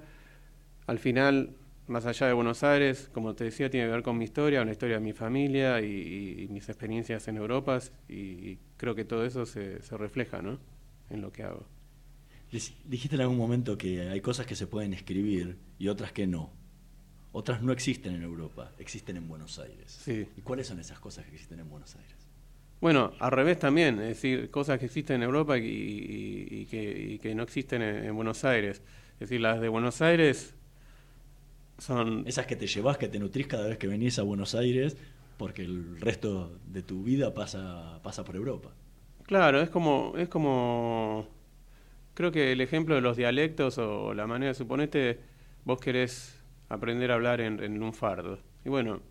al 0.88 1.00
final, 1.00 1.56
más 1.90 2.06
allá 2.06 2.28
de 2.28 2.34
Buenos 2.34 2.64
Aires, 2.64 3.10
como 3.14 3.36
te 3.36 3.44
decía, 3.44 3.70
tiene 3.70 3.88
que 3.88 3.92
ver 3.92 4.04
con 4.04 4.18
mi 4.18 4.26
historia, 4.26 4.62
una 4.62 4.72
historia 4.72 4.96
de 4.96 5.02
mi 5.02 5.14
familia 5.14 5.82
y, 5.82 6.48
mis 6.50 6.70
experiencias 6.70 7.28
en 7.28 7.38
Europa 7.38 7.80
y, 8.08 8.58
creo 8.78 8.96
que 8.96 9.06
todo 9.06 9.26
eso 9.26 9.46
se, 9.46 9.82
se 9.82 9.98
refleja 9.98 10.42
¿no? 10.42 10.60
en 11.10 11.22
lo 11.22 11.32
que 11.32 11.44
hago. 11.44 11.66
Dijiste 12.52 13.16
en 13.16 13.22
algún 13.22 13.38
momento 13.38 13.78
que 13.78 14.10
hay 14.10 14.22
cosas 14.22 14.46
que 14.46 14.56
se 14.56 14.66
pueden 14.66 14.94
escribir 14.94 15.58
y 15.78 15.88
otras 15.88 16.12
que 16.12 16.26
no. 16.26 16.52
Otras 17.32 17.62
no 17.62 17.72
existen 17.72 18.16
en 18.16 18.24
Europa, 18.24 18.72
existen 18.80 19.18
en 19.18 19.28
Buenos 19.28 19.60
Aires. 19.60 20.00
Sí. 20.04 20.28
¿Y 20.36 20.42
cuáles 20.42 20.66
son 20.66 20.80
esas 20.80 21.00
cosas 21.00 21.26
que 21.26 21.34
existen 21.34 21.60
en 21.60 21.70
Buenos 21.70 21.96
Aires? 21.96 22.16
Bueno, 22.82 23.12
al 23.20 23.32
revés 23.32 23.60
también, 23.60 24.00
es 24.00 24.08
decir, 24.08 24.50
cosas 24.50 24.80
que 24.80 24.86
existen 24.86 25.18
en 25.18 25.24
Europa 25.24 25.58
y, 25.58 26.66
que, 26.72 27.36
no 27.36 27.44
existen 27.44 27.82
en, 27.82 28.16
Buenos 28.16 28.46
Aires. 28.46 28.82
Es 29.16 29.20
decir, 29.20 29.42
las 29.42 29.60
de 29.60 29.68
Buenos 29.68 30.02
Aires 30.02 30.56
son... 31.80 32.24
Esas 32.28 32.46
que 32.46 32.56
te 32.56 32.68
llevas, 32.68 32.98
que 32.98 33.08
te 33.08 33.20
nutrís 33.20 33.48
cada 33.48 33.68
vez 33.68 33.78
que 33.78 33.88
venís 33.88 34.20
a 34.20 34.24
Buenos 34.24 34.56
Aires, 34.56 34.98
porque 35.38 35.64
el 35.64 36.00
resto 36.00 36.52
de 36.68 36.84
tu 36.84 37.04
vida 37.04 37.34
pasa, 37.34 38.00
pasa 38.04 38.24
por 38.24 38.36
Europa. 38.36 38.70
Claro, 39.24 39.62
es 39.62 39.70
como, 39.70 40.14
es 40.18 40.30
como... 40.30 41.28
Creo 42.14 42.32
que 42.32 42.52
el 42.52 42.62
ejemplo 42.62 42.96
de 42.96 43.02
los 43.02 43.18
dialectos 43.18 43.78
o 43.78 44.14
la 44.14 44.28
manera, 44.28 44.54
suponete, 44.54 45.20
vos 45.64 45.80
querés 45.80 46.40
aprender 46.68 47.12
a 47.12 47.16
hablar 47.16 47.42
en, 47.42 47.64
en 47.64 47.80
lunfardo. 47.80 48.40
Y 48.66 48.70
bueno, 48.70 49.02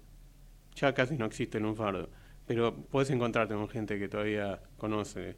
ya 0.75 0.93
casi 0.93 1.17
no 1.17 1.25
existe 1.25 1.59
el 1.59 1.65
lunfardo 1.65 2.09
pero 2.49 2.75
puedes 2.75 3.11
encontrarte 3.11 3.55
con 3.55 3.69
gente 3.69 3.99
que 3.99 4.09
todavía 4.09 4.59
conoce, 4.79 5.37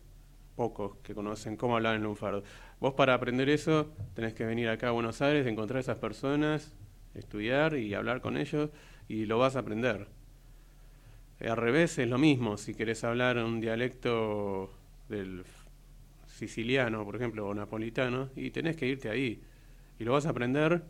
pocos 0.55 0.97
que 1.03 1.13
conocen 1.13 1.57
cómo 1.57 1.75
hablar 1.75 1.97
en 1.97 2.05
lunfardo. 2.05 2.45
Vos 2.79 2.95
para 2.95 3.15
aprender 3.15 3.51
eso 3.51 3.93
tenés 4.15 4.33
que 4.33 4.47
venir 4.47 4.69
acá 4.69 4.89
a 4.89 4.91
Buenos 4.93 5.21
Aires, 5.21 5.45
encontrar 5.49 5.79
a 5.79 5.81
esas 5.81 5.99
personas, 5.99 6.73
estudiar 7.15 7.77
y 7.77 7.95
hablar 7.95 8.21
con 8.21 8.37
ellos 8.37 8.71
y 9.09 9.27
lo 9.27 9.39
vas 9.39 9.57
a 9.57 9.61
aprender. 9.61 10.09
Al 11.41 11.57
revés 11.57 11.99
es 11.99 12.09
lo 12.09 12.19
mismo, 12.19 12.57
si 12.57 12.75
querés 12.75 13.03
hablar 13.05 13.39
un 13.39 13.61
dialecto 13.61 14.71
del 15.09 15.45
siciliano, 16.27 17.05
por 17.05 17.17
ejemplo, 17.17 17.49
o 17.49 17.55
napolitano, 17.55 18.29
y 18.37 18.51
tenés 18.51 18.77
que 18.77 18.87
irte 18.87 19.09
ahí. 19.09 19.41
Y 19.99 20.05
lo 20.05 20.13
vas 20.13 20.27
a 20.27 20.31
aprender, 20.31 20.83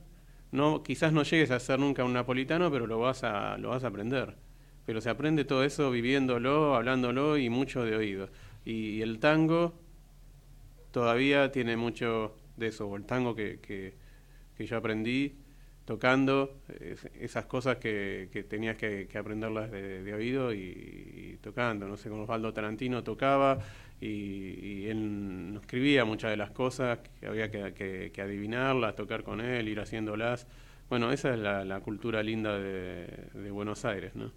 no, 0.53 0.83
quizás 0.83 1.13
no 1.13 1.23
llegues 1.23 1.51
a 1.51 1.61
ser 1.61 1.79
nunca 1.79 2.05
un 2.05 2.13
napolitano, 2.13 2.71
pero 2.71 2.87
lo 2.87 2.99
vas 2.99 3.23
lo 3.59 3.71
vas 3.71 3.85
a 3.85 3.89
aprender 3.89 4.37
pero 4.91 5.01
se 5.01 5.09
aprende 5.09 5.45
todo 5.45 5.63
eso 5.63 5.91
viviéndolo, 5.93 6.75
hablándolo 6.75 7.39
y 7.39 7.49
mucho 7.49 7.85
de 7.85 7.95
oído. 7.95 8.29
Y 8.65 9.03
el 9.03 9.21
tango 9.21 9.73
todavía 10.91 11.53
tiene 11.53 11.77
mucho 11.77 12.35
de 12.57 12.67
eso, 12.67 12.89
o 12.89 12.97
el 12.97 13.05
tango 13.05 13.37
que, 13.37 13.61
que, 13.61 13.95
que 14.57 14.67
yo 14.67 14.77
aprendí 14.77 15.37
tocando, 15.85 16.61
es- 16.81 17.09
esas 17.21 17.47
cosas 17.47 17.77
que, 17.77 18.29
que 18.33 18.43
tenías 18.43 18.77
que, 18.77 19.09
aprenderlas 19.19 19.71
de, 19.71 20.15
oído 20.15 20.53
y, 20.53 21.39
tocando. 21.43 21.89
No 21.89 21.97
sé, 21.97 22.09
con 22.09 22.21
Osvaldo 22.21 22.53
Tarantino 22.53 23.03
tocaba 23.03 23.59
y, 24.01 24.87
él 24.87 25.53
nos 25.53 25.63
escribía 25.63 26.05
muchas 26.05 26.31
de 26.31 26.37
las 26.37 26.51
cosas 26.51 27.01
que 27.21 27.27
había 27.27 27.51
que, 27.51 28.13
adivinarlas, 28.23 28.97
tocar 28.97 29.23
con 29.23 29.41
él, 29.41 29.69
ir 29.69 29.81
haciéndolas. 29.81 30.47
Bueno, 30.89 31.13
esa 31.13 31.33
es 31.33 31.39
la, 31.39 31.81
cultura 31.81 32.23
linda 32.23 32.59
de, 32.59 33.51
Buenos 33.51 33.85
Aires, 33.85 34.15
¿no? 34.15 34.33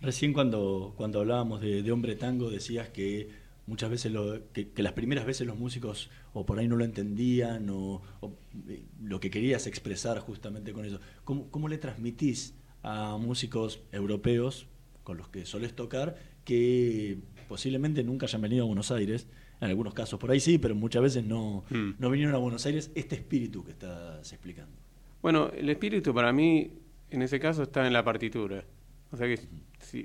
Recién 0.00 0.32
cuando, 0.32 0.94
cuando 0.96 1.20
hablábamos 1.20 1.60
de 1.60 1.90
hombre 1.90 2.14
tango 2.14 2.50
decías 2.50 2.88
que 2.88 3.47
muchas 3.68 3.90
veces 3.90 4.10
lo, 4.10 4.50
que, 4.52 4.70
que 4.70 4.82
las 4.82 4.94
primeras 4.94 5.24
veces 5.26 5.46
los 5.46 5.56
músicos 5.58 6.10
o 6.32 6.44
por 6.46 6.58
ahí 6.58 6.66
no 6.66 6.76
lo 6.76 6.84
entendían 6.84 7.68
o, 7.70 8.02
o, 8.20 8.32
eh, 8.68 8.82
lo 9.02 9.20
que 9.20 9.30
querías 9.30 9.66
expresar 9.66 10.18
justamente 10.18 10.72
con 10.72 10.84
eso. 10.84 10.98
¿Cómo, 11.24 11.50
cómo 11.50 11.68
le 11.68 11.78
transmitís 11.78 12.54
a 12.82 13.16
músicos 13.18 13.80
europeos 13.92 14.66
con 15.04 15.16
los 15.18 15.28
que 15.28 15.44
solés 15.46 15.74
tocar 15.74 16.16
que 16.44 17.18
posiblemente 17.48 18.02
nunca 18.02 18.26
hayan 18.26 18.40
venido 18.42 18.64
a 18.64 18.66
Buenos 18.66 18.90
Aires? 18.90 19.26
En 19.60 19.68
algunos 19.68 19.92
casos 19.92 20.18
por 20.20 20.30
ahí 20.30 20.40
sí, 20.40 20.56
pero 20.58 20.74
muchas 20.74 21.02
veces 21.02 21.24
no, 21.24 21.64
Mm. 21.70 21.90
no 21.98 22.10
vinieron 22.10 22.34
a 22.34 22.38
Buenos 22.38 22.64
Aires 22.66 22.90
este 22.94 23.16
espíritu 23.16 23.64
que 23.64 23.72
estás 23.72 24.32
explicando. 24.32 24.72
Bueno, 25.20 25.50
el 25.50 25.68
espíritu 25.68 26.14
para 26.14 26.32
mí, 26.32 26.70
en 27.10 27.22
ese 27.22 27.40
caso, 27.40 27.64
está 27.64 27.86
en 27.86 27.92
la 27.92 28.04
partitura. 28.04 28.64
O 29.10 29.16
sea 29.16 29.26
que 29.26 29.38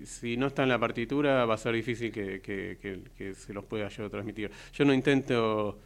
si, 0.05 0.37
no 0.37 0.47
está 0.47 0.63
en 0.63 0.69
la 0.69 0.79
partitura, 0.79 1.45
va 1.45 1.55
a 1.55 1.57
ser 1.57 1.75
difícil 1.75 2.11
que, 2.11 3.33
se 3.35 3.53
los 3.53 3.65
pueda 3.65 3.89
yo 3.89 4.09
transmitir. 4.09 4.51
Yo 4.73 4.85
no 4.85 4.93
intento 4.93 5.79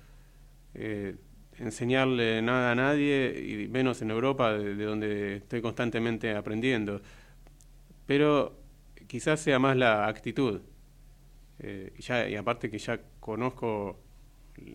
eh, 0.74 1.16
enseñarle 1.58 2.42
nada 2.42 2.72
a 2.72 2.76
nadie, 2.76 3.44
y 3.64 3.68
menos 3.68 4.02
en 4.02 4.12
Europa, 4.12 4.54
de, 4.54 4.76
de 4.76 4.86
donde 4.86 5.36
estoy 5.38 5.62
constantemente 5.62 6.36
aprendiendo. 6.36 7.02
Pero 8.06 8.58
quizás 9.08 9.40
sea 9.40 9.60
más 9.60 9.76
la 9.78 10.08
actitud. 10.08 10.62
Eh, 11.60 11.94
ya, 12.00 12.28
y 12.30 12.36
aparte 12.36 12.70
que 12.70 12.78
ya 12.78 13.00
conozco 13.20 14.00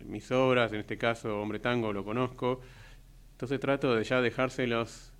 mis 0.05 0.31
obras, 0.31 0.73
en 0.73 0.79
este 0.79 0.97
caso 0.97 1.41
Hombre 1.41 1.59
Tango 1.59 1.93
lo 1.93 2.03
conozco, 2.03 2.61
entonces 3.31 3.59
trato 3.59 3.95
de 3.95 4.03
ya 4.03 4.21
dejárselos, 4.21 5.12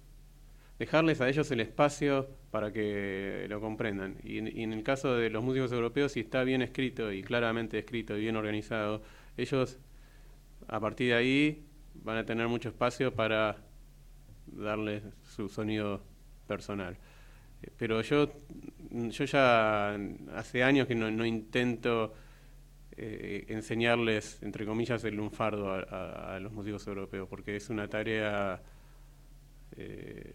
dejarles 0.79 1.21
a 1.21 1.29
ellos 1.29 1.49
el 1.51 1.59
espacio 1.61 2.29
para 2.51 2.71
que 2.73 3.45
lo 3.49 3.61
comprendan. 3.61 4.17
Y 4.23 4.39
en, 4.39 4.73
el 4.73 4.83
caso 4.83 5.15
de 5.15 5.29
los 5.29 5.43
músicos 5.43 5.71
europeos, 5.71 6.13
si 6.13 6.21
está 6.21 6.43
bien 6.43 6.61
escrito 6.61 7.11
y 7.11 7.23
claramente 7.23 7.79
escrito 7.79 8.17
y 8.17 8.21
bien 8.21 8.35
organizado, 8.35 9.03
ellos 9.37 9.79
a 10.67 10.79
partir 10.79 11.09
de 11.09 11.15
ahí 11.15 11.65
van 11.95 12.17
a 12.17 12.25
tener 12.25 12.47
mucho 12.47 12.69
espacio 12.69 13.13
para 13.13 13.57
darles 14.47 15.03
su 15.35 15.49
sonido 15.49 16.03
personal. 16.47 16.97
Eh, 17.63 17.71
Pero 17.77 18.01
yo, 18.01 18.31
yo 18.91 19.25
ya 19.25 19.95
hace 20.35 20.63
años 20.63 20.87
que 20.87 20.95
no, 20.95 21.25
intento 21.25 22.13
eh, 22.97 23.45
enseñarles, 23.49 24.39
entre 24.43 24.65
comillas, 24.65 25.03
el 25.05 25.15
lunfardo 25.15 25.71
a, 25.73 25.81
a- 25.81 26.35
a 26.35 26.39
los 26.39 26.53
músicos 26.53 26.85
europeos, 26.87 27.27
porque 27.29 27.55
es 27.55 27.69
una 27.69 27.87
tarea 27.89 28.61
eh, 29.77 30.33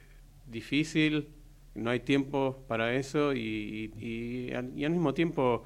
difícil, 0.50 1.28
no 1.74 1.90
hay 1.90 2.00
tiempo 2.00 2.64
para 2.68 2.94
eso 2.94 3.32
y, 3.34 3.92
y- 3.98 4.52
al 4.54 4.64
mismo 4.92 5.14
tiempo, 5.14 5.64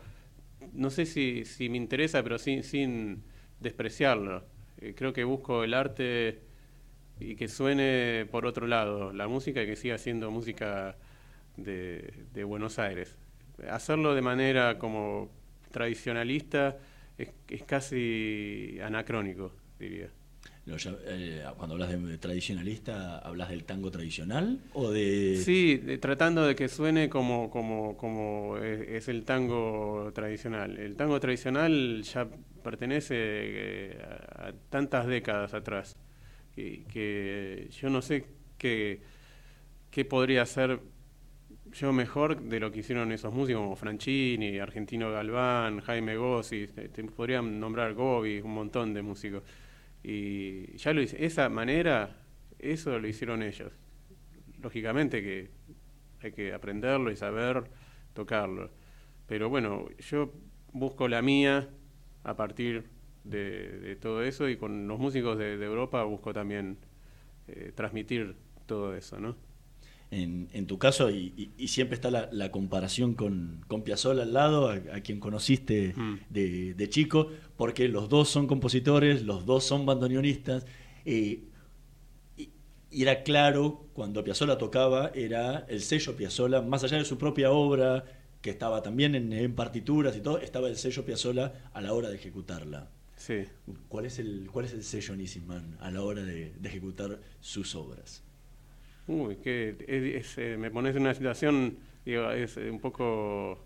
no 0.73 0.91
sé 0.91 1.07
si, 1.07 1.45
si 1.45 1.69
me 1.69 1.77
interesa, 1.79 2.23
pero 2.23 2.39
sin, 2.39 2.63
sin 2.65 3.23
despreciarlo. 3.61 4.45
Eh, 4.81 4.95
creo 4.97 5.13
que 5.13 5.25
busco 5.25 5.65
el 5.65 5.75
arte 5.75 6.41
y 7.21 7.37
que 7.37 7.49
suene 7.49 8.27
por 8.31 8.47
otro 8.47 8.67
lado, 8.67 9.13
la 9.13 9.29
música 9.29 9.63
y 9.63 9.67
que 9.67 9.77
siga 9.77 9.99
siendo 9.99 10.31
música 10.31 10.97
de, 11.57 12.13
de 12.35 12.45
Buenos 12.45 12.79
Aires. 12.79 13.19
Hacerlo 13.71 14.15
de 14.15 14.23
manera 14.23 14.79
como 14.79 15.31
tradicionalista 15.71 16.79
es, 17.19 17.31
es 17.49 17.63
casi 17.65 18.79
anacrónico, 18.83 19.53
diría. 19.79 20.11
Eh, 20.65 21.45
cuando 21.57 21.75
hablas 21.75 21.91
de 21.91 22.19
tradicionalista, 22.19 23.19
¿hablas 23.19 23.49
del 23.49 23.65
tango 23.65 23.91
tradicional 23.91 24.61
o 24.75 24.91
de...? 24.91 25.37
Sí, 25.37 25.83
tratando 26.01 26.47
de 26.47 26.55
que 26.55 26.69
suene 26.69 27.09
como, 27.09 27.51
como, 27.51 27.97
como 27.97 28.57
es, 28.59 29.09
el 29.09 29.25
tango 29.25 30.13
tradicional. 30.15 30.79
El 30.79 30.95
tango 30.95 31.19
tradicional 31.19 32.03
ya 32.03 32.29
pertenece 32.63 33.15
eh, 33.19 33.99
a, 34.03 34.53
tantas 34.71 35.07
décadas 35.09 35.53
atrás 35.53 35.97
que, 36.55 37.69
yo 37.73 37.91
no 37.91 38.01
sé 38.01 38.25
qué, 38.57 39.01
qué 39.91 40.05
podría 40.05 40.43
hacer 40.43 40.79
yo 41.73 41.93
mejor 41.93 42.41
de 42.41 42.61
lo 42.61 42.71
que 42.71 42.81
hicieron 42.81 43.11
esos 43.11 43.33
músicos 43.33 43.63
como 43.63 43.77
Franchini, 43.77 44.59
Argentino 44.59 45.11
Galván, 45.11 45.81
Jaime 45.81 46.17
Gossi, 46.17 46.69
te, 46.69 46.89
te 46.89 47.03
podrían 47.05 47.59
nombrar 47.59 47.95
Gobi, 47.95 48.41
un 48.41 48.55
montón 48.55 48.95
de 48.95 49.03
músicos. 49.03 49.43
Y 50.03 50.77
ya 50.77 50.93
lo 50.93 51.03
hice, 51.03 51.25
esa 51.25 51.49
manera, 51.49 52.17
eso 52.59 52.99
lo 52.99 53.07
hicieron 53.07 53.43
ellos. 53.43 53.73
Lógicamente 54.61 55.23
que 55.23 55.51
hay 56.23 56.33
que 56.33 56.53
aprenderlo 56.53 57.11
y 57.11 57.17
saber 57.17 57.65
tocarlo. 58.15 58.71
Pero 59.27 59.49
bueno, 59.49 59.89
yo 59.99 60.33
busco 60.73 61.09
la 61.09 61.23
mía 61.23 61.69
a 62.25 62.37
partir 62.37 62.85
de, 63.25 63.97
todo 64.01 64.23
eso 64.23 64.49
y 64.49 64.57
con 64.57 64.89
los 64.89 64.99
músicos 64.99 65.39
de, 65.39 65.57
de 65.57 65.67
Europa 65.67 66.03
busco 66.05 66.33
también 66.33 66.79
eh, 67.49 67.73
transmitir 67.75 68.37
todo 68.67 68.95
eso, 68.95 69.19
¿no? 69.21 69.37
En, 70.15 70.51
en 70.53 70.67
tu 70.67 70.77
caso, 70.79 71.11
y, 71.11 71.33
y- 71.39 71.51
y 71.57 71.69
siempre 71.69 71.95
está 71.95 72.11
la, 72.11 72.29
la 72.33 72.51
comparación 72.51 73.15
con, 73.15 73.65
con 73.67 73.83
Piazzolla 73.83 74.23
al 74.25 74.35
lado, 74.35 74.69
a, 74.69 74.75
a 74.75 75.01
quien 75.01 75.19
conociste 75.21 75.95
de, 76.29 76.75
de 76.75 76.89
chico, 76.91 77.31
porque 77.57 77.89
los 77.89 78.11
dos 78.11 78.29
son 78.29 78.47
compositores, 78.47 79.23
los 79.23 79.47
dos 79.47 79.65
son 79.65 79.87
bandoneonistas, 79.87 80.67
eh, 81.07 81.45
y, 82.37 82.51
y 82.91 83.03
era 83.03 83.23
claro, 83.23 83.87
cuando 83.95 84.23
Piazzolla 84.23 84.59
tocaba, 84.59 85.11
era 85.15 85.65
el 85.71 85.81
sello 85.81 86.15
Piazzolla, 86.15 86.61
más 86.61 86.85
allá 86.85 86.99
de 86.99 87.07
su 87.07 87.17
propia 87.17 87.51
obra, 87.51 88.05
que 88.43 88.51
estaba 88.51 88.83
también 88.83 89.15
en, 89.15 89.33
en 89.33 89.55
partituras 89.55 90.15
y 90.15 90.21
todo, 90.21 90.39
estaba 90.41 90.69
el 90.69 90.77
sello 90.77 91.07
Piazzolla 91.07 91.71
a 91.73 91.81
la 91.81 91.95
hora 91.95 92.11
de 92.11 92.17
ejecutarla. 92.17 92.91
Sí. 93.17 93.45
¿Cuál 93.89 94.05
es 94.07 94.19
el, 94.19 94.49
cuál 94.53 94.65
es 94.67 94.73
el 94.75 94.83
sello 94.83 95.17
Nisman 95.17 95.77
a 95.81 95.91
la 95.91 96.03
hora 96.03 96.23
de, 96.23 96.53
de 96.61 96.69
ejecutar 96.69 97.19
sus 97.41 97.75
obras? 97.77 98.23
Uy, 99.07 99.37
que 99.37 99.77
eh, 99.89 100.57
me 100.59 100.71
pones 100.71 100.95
en 100.97 101.03
una 101.03 101.15
situación, 101.15 101.79
eh, 102.07 102.69
un 102.71 102.81
poco 102.81 103.59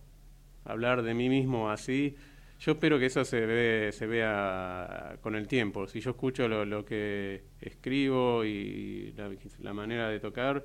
hablar 0.65 1.03
de 1.03 1.15
mí 1.15 1.29
mismo 1.29 1.71
así. 1.71 2.17
Yo 2.61 2.73
espero 2.73 2.99
que 2.99 3.07
eso 3.07 3.25
se 3.25 3.45
ve, 3.47 3.91
se 3.93 4.07
vea 4.07 5.19
con 5.23 5.35
el 5.37 5.49
tiempo. 5.49 5.87
Si 5.89 6.01
yo 6.01 6.11
escucho 6.13 6.49
lo, 6.49 6.85
que 6.87 7.45
escribo 7.61 8.45
y 8.45 9.13
la, 9.17 9.31
la 9.61 9.75
manera 9.75 10.09
de 10.09 10.21
tocar, 10.21 10.65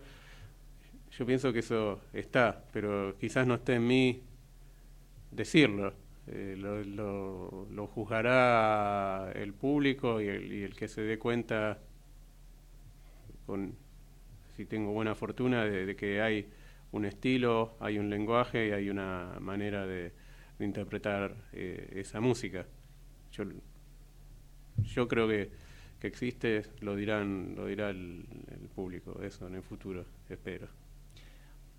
yo 1.17 1.25
pienso 1.25 1.51
que 1.53 1.59
eso 1.59 2.01
está, 2.13 2.63
pero 2.71 3.15
quizás 3.19 3.45
no 3.45 3.55
esté 3.55 3.73
en 3.75 3.87
mí 3.87 4.21
decirlo. 5.31 5.93
Eh, 6.27 6.55
lo, 6.57 6.83
lo- 6.83 7.67
lo 7.71 7.87
juzgará 7.87 9.31
el 9.35 9.53
público 9.53 10.21
y 10.21 10.27
el, 10.27 10.53
y 10.53 10.63
el 10.63 10.75
que 10.75 10.87
se 10.87 11.01
dé 11.01 11.17
cuenta 11.17 11.79
con 13.45 13.75
si 14.61 14.65
tengo 14.67 14.91
buena 14.91 15.15
fortuna 15.15 15.65
de, 15.65 15.85
de 15.87 15.95
que 15.95 16.21
hay 16.21 16.45
un 16.91 17.05
estilo, 17.05 17.75
hay 17.79 17.97
un 17.97 18.09
lenguaje 18.09 18.67
y 18.67 18.71
hay 18.71 18.89
una 18.89 19.37
manera 19.39 19.87
de, 19.87 20.11
de 20.59 20.65
interpretar 20.65 21.35
eh, 21.53 21.93
esa 21.95 22.19
música. 22.21 22.67
Yo, 23.31 23.43
yo 24.93 25.07
creo 25.07 25.27
que, 25.27 25.49
que 25.99 26.07
existe, 26.07 26.63
lo 26.81 26.95
dirán, 26.95 27.55
lo 27.55 27.65
dirá 27.65 27.89
el, 27.89 28.25
el 28.51 28.67
público, 28.75 29.19
eso 29.23 29.47
en 29.47 29.55
el 29.55 29.63
futuro, 29.63 30.05
espero. 30.29 30.67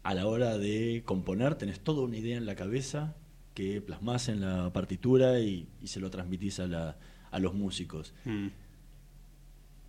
a 0.02 0.14
la 0.14 0.26
hora 0.26 0.58
de 0.58 1.02
componer 1.04 1.54
tenés 1.54 1.78
toda 1.80 2.02
una 2.02 2.16
idea 2.16 2.36
en 2.36 2.46
la 2.46 2.56
cabeza 2.56 3.14
que 3.54 3.80
plasmás 3.80 4.28
en 4.28 4.40
la 4.40 4.72
partitura 4.72 5.38
y, 5.38 5.68
y 5.80 5.86
se 5.86 6.00
lo 6.00 6.10
transmitís 6.10 6.58
a, 6.58 6.66
la- 6.66 6.96
a 7.30 7.38
los 7.38 7.54
músicos. 7.54 8.12
Mm. 8.24 8.48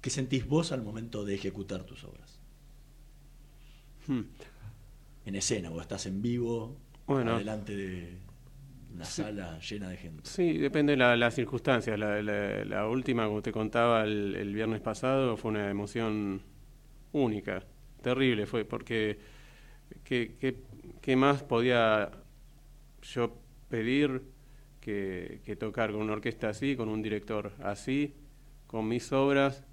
¿Qué 0.02 0.10
sentís 0.10 0.46
vos 0.46 0.72
al 0.74 0.84
momento 0.84 1.24
de 1.24 1.34
ejecutar 1.36 1.86
tus 1.86 2.04
obras? 2.04 2.33
Hmm. 4.08 4.22
En 5.26 5.36
escena, 5.36 5.72
o 5.72 5.80
estás 5.82 6.06
en 6.06 6.22
vivo, 6.22 6.78
Bueno. 7.08 7.38
delante 7.38 7.76
de 7.76 8.18
una 8.94 9.06
Sí. 9.06 9.22
sala 9.24 9.60
llena 9.60 9.90
de 9.90 9.98
gente. 9.98 10.22
Sí, 10.30 10.58
depende 10.58 10.92
de 10.94 10.98
la- 10.98 11.16
las 11.16 11.34
circunstancias. 11.34 11.98
La, 11.98 12.22
la- 12.22 12.66
la 12.66 12.88
última, 12.88 13.26
como 13.28 13.42
te 13.42 13.52
contaba 13.52 14.04
el, 14.04 14.36
el 14.36 14.54
viernes 14.54 14.82
pasado, 14.82 15.38
fue 15.38 15.52
una 15.52 15.70
emoción 15.70 16.42
única, 17.14 17.64
terrible 18.02 18.46
fue, 18.46 18.66
porque 18.66 19.18
¿qué, 20.04 20.36
qué, 20.40 20.58
qué 21.02 21.16
más 21.16 21.44
podía 21.44 22.12
yo 23.02 23.38
pedir 23.70 24.24
que, 24.82 25.42
que 25.46 25.56
tocar 25.56 25.92
con 25.92 26.02
una 26.02 26.14
orquesta 26.14 26.50
así, 26.50 26.76
con 26.76 26.90
un 26.90 27.02
director 27.02 27.54
así, 27.64 28.14
con 28.68 28.88
mis 28.88 29.12
obras, 29.14 29.64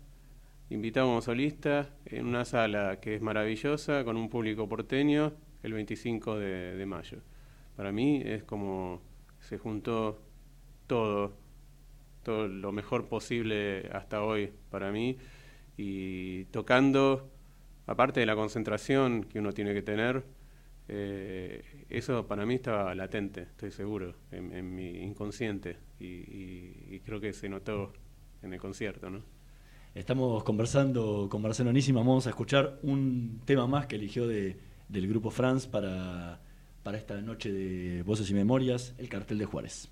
invitado 0.71 1.07
como 1.09 1.21
solista 1.23 1.91
en 2.07 2.27
una 2.27 2.45
sala 2.45 3.01
que 3.01 3.17
es 3.17 3.23
maravillosa, 3.23 4.05
con 4.05 4.17
un 4.17 4.29
público 4.31 4.69
porteño, 4.69 5.33
el 5.63 5.73
25 5.75 6.39
de, 6.39 6.85
mayo. 6.87 7.19
Para 7.77 7.93
mí 7.93 8.23
es 8.25 8.45
como 8.45 9.01
se 9.41 9.59
juntó 9.59 10.21
todo, 10.87 11.35
todo 12.23 12.49
lo 12.49 12.73
mejor 12.73 13.09
posible 13.09 13.89
hasta 13.93 14.23
hoy 14.23 14.53
para 14.71 14.93
mí 14.93 15.17
y 15.77 16.45
tocando, 16.47 17.31
aparte 17.87 18.21
de 18.21 18.27
la 18.27 18.37
concentración 18.37 19.25
que 19.25 19.39
uno 19.41 19.53
tiene 19.53 19.75
que 19.75 19.83
tener, 19.83 20.25
eh, 20.89 21.65
eso 21.91 22.27
para 22.27 22.47
mí 22.47 22.55
estaba 22.57 22.95
latente, 22.95 23.43
estoy 23.43 23.71
seguro, 23.71 24.15
en, 24.33 24.75
mi 24.75 24.91
inconsciente 25.03 25.79
y, 26.01 26.07
y- 26.07 26.87
y 26.91 27.01
creo 27.01 27.21
que 27.21 27.33
se 27.33 27.49
notó 27.49 27.93
en 28.43 28.53
el 28.55 28.61
concierto, 28.61 29.11
¿no? 29.11 29.23
Estamos 29.95 30.45
conversando 30.45 31.29
con 31.31 31.43
Marcelo 31.43 31.71
Anísima. 31.71 32.01
Vamos 32.01 32.27
a 32.27 32.31
escuchar 32.31 32.79
un 32.83 33.41
tema 33.45 33.67
más 33.67 33.87
que 33.87 33.97
eligió 33.97 34.27
de- 34.27 34.57
del 34.89 35.09
grupo 35.09 35.31
France 35.31 35.69
para, 35.69 36.41
para 36.83 36.97
esta 36.99 37.21
noche 37.21 37.53
de 37.53 38.03
Voces 38.03 38.31
y 38.31 38.35
Memorias, 38.35 38.95
el 38.99 39.09
cartel 39.09 39.39
de 39.39 39.45
Juárez. 39.47 39.91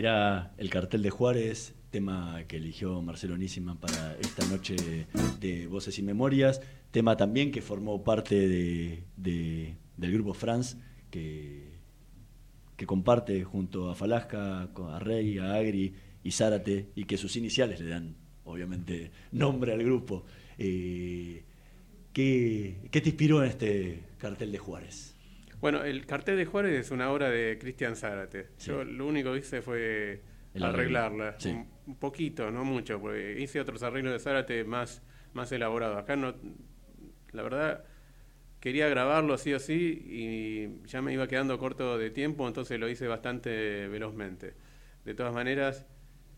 Era 0.00 0.54
el 0.56 0.70
cartel 0.70 1.02
de 1.02 1.10
Juárez, 1.10 1.74
tema 1.90 2.42
que 2.48 2.56
eligió 2.56 3.02
Marcelo 3.02 3.36
para 3.78 4.16
esta 4.18 4.46
noche 4.46 4.74
de 5.38 5.66
Voces 5.66 5.98
y 5.98 6.02
Memorias, 6.02 6.62
tema 6.90 7.18
también 7.18 7.50
que 7.52 7.60
formó 7.60 8.02
parte 8.02 8.34
de, 8.48 9.04
de- 9.18 9.74
del 9.98 10.12
grupo 10.12 10.32
France, 10.32 10.78
que, 11.10 11.68
que 12.78 12.86
comparte 12.86 13.44
junto 13.44 13.90
a 13.90 13.94
Falasca, 13.94 14.62
a 14.74 14.98
Rey, 15.00 15.36
a 15.36 15.52
Agri 15.56 15.92
y 16.24 16.30
Zárate, 16.30 16.88
y 16.94 17.04
que 17.04 17.18
sus 17.18 17.36
iniciales 17.36 17.78
le 17.80 17.90
dan, 17.90 18.16
obviamente, 18.44 19.10
nombre 19.32 19.74
al 19.74 19.84
grupo. 19.84 20.24
Eh, 20.56 21.44
¿qué, 22.14 22.88
qué 22.90 23.02
te 23.02 23.10
inspiró 23.10 23.44
en 23.44 23.50
este 23.50 24.00
cartel 24.16 24.50
de 24.50 24.56
Juárez? 24.56 25.14
Bueno, 25.60 25.84
el 25.84 26.06
cartel 26.06 26.36
de 26.36 26.46
Juárez 26.46 26.72
es 26.86 26.90
una 26.90 27.10
obra 27.10 27.28
de 27.30 27.58
Cristian 27.58 27.96
Zárate. 27.96 28.48
Yo 28.58 28.84
lo 28.84 29.06
único 29.06 29.32
que 29.32 29.38
hice 29.38 29.60
fue 29.62 30.22
El 30.54 30.64
arreglarla, 30.64 31.38
sí. 31.38 31.50
un, 31.50 31.68
un 31.86 31.96
poquito, 31.96 32.50
no 32.50 32.64
mucho, 32.64 33.00
porque 33.00 33.38
hice 33.40 33.60
otros 33.60 33.82
arreglos 33.82 34.12
de 34.12 34.18
Zárate 34.20 34.64
más, 34.64 35.02
más 35.34 35.52
elaborados. 35.52 35.98
Acá 35.98 36.16
no, 36.16 36.34
la 37.32 37.42
verdad, 37.42 37.84
quería 38.60 38.88
grabarlo 38.88 39.36
sí 39.38 39.52
o 39.52 39.58
sí 39.58 40.02
y 40.06 40.86
ya 40.86 41.02
me 41.02 41.12
iba 41.12 41.26
quedando 41.28 41.58
corto 41.58 41.98
de 41.98 42.10
tiempo, 42.10 42.46
entonces 42.48 42.78
lo 42.80 42.88
hice 42.88 43.06
bastante 43.06 43.88
velozmente. 43.88 44.54
De 45.04 45.14
todas 45.14 45.32
maneras, 45.34 45.86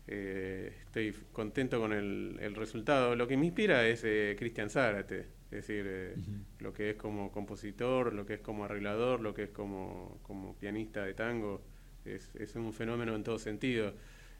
eh, 0.07 0.73
estoy 0.85 1.13
contento 1.31 1.79
con 1.79 1.93
el, 1.93 2.37
el 2.41 2.55
resultado. 2.55 3.15
Lo 3.15 3.27
que 3.27 3.37
me 3.37 3.45
inspira 3.45 3.87
es 3.87 4.03
eh, 4.05 4.35
Cristian 4.37 4.69
Zárate, 4.69 5.27
es 5.53 5.67
decir, 5.67 5.85
eh, 5.87 6.15
lo 6.59 6.73
que 6.73 6.91
es 6.91 6.95
como 6.95 7.31
compositor, 7.31 8.13
lo 8.13 8.25
que 8.25 8.35
es 8.35 8.39
como 8.41 8.65
arreglador, 8.65 9.21
lo 9.21 9.33
que 9.33 9.43
es 9.43 9.49
como, 9.51 10.19
como 10.23 10.55
pianista 10.57 11.03
de 11.03 11.13
tango. 11.13 11.61
es, 12.05 12.35
es 12.35 12.55
un 12.55 12.73
fenómeno 12.73 13.15
en 13.15 13.23
todo 13.23 13.37
sentido 13.37 13.93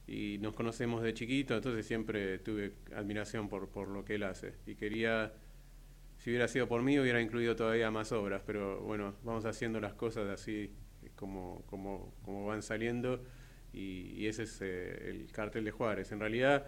y 0.07 0.37
nos 0.39 0.53
conocemos 0.53 1.01
de 1.03 1.13
chiquito, 1.13 1.55
entonces 1.55 1.85
siempre 1.85 2.39
tuve 2.39 2.73
admiración 2.95 3.47
por, 3.47 3.69
por 3.69 3.87
lo 3.87 4.03
que 4.03 4.15
él 4.15 4.23
hace 4.23 4.53
y 4.65 4.75
quería, 4.75 5.33
si 6.17 6.29
hubiera 6.31 6.47
sido 6.47 6.67
por 6.67 6.81
mí, 6.81 6.99
hubiera 6.99 7.21
incluido 7.21 7.55
todavía 7.55 7.89
más 7.91 8.11
obras, 8.11 8.41
pero 8.45 8.81
bueno, 8.81 9.15
vamos 9.23 9.45
haciendo 9.45 9.79
las 9.79 9.93
cosas 9.93 10.27
así 10.29 10.73
como, 11.15 11.63
como, 11.67 12.13
como 12.23 12.45
van 12.47 12.63
saliendo 12.63 13.23
y, 13.71 14.13
y 14.17 14.27
ese 14.27 14.43
es 14.43 14.61
eh, 14.61 15.09
el 15.09 15.31
cartel 15.31 15.63
de 15.63 15.71
Juárez. 15.71 16.11
En 16.11 16.19
realidad 16.19 16.67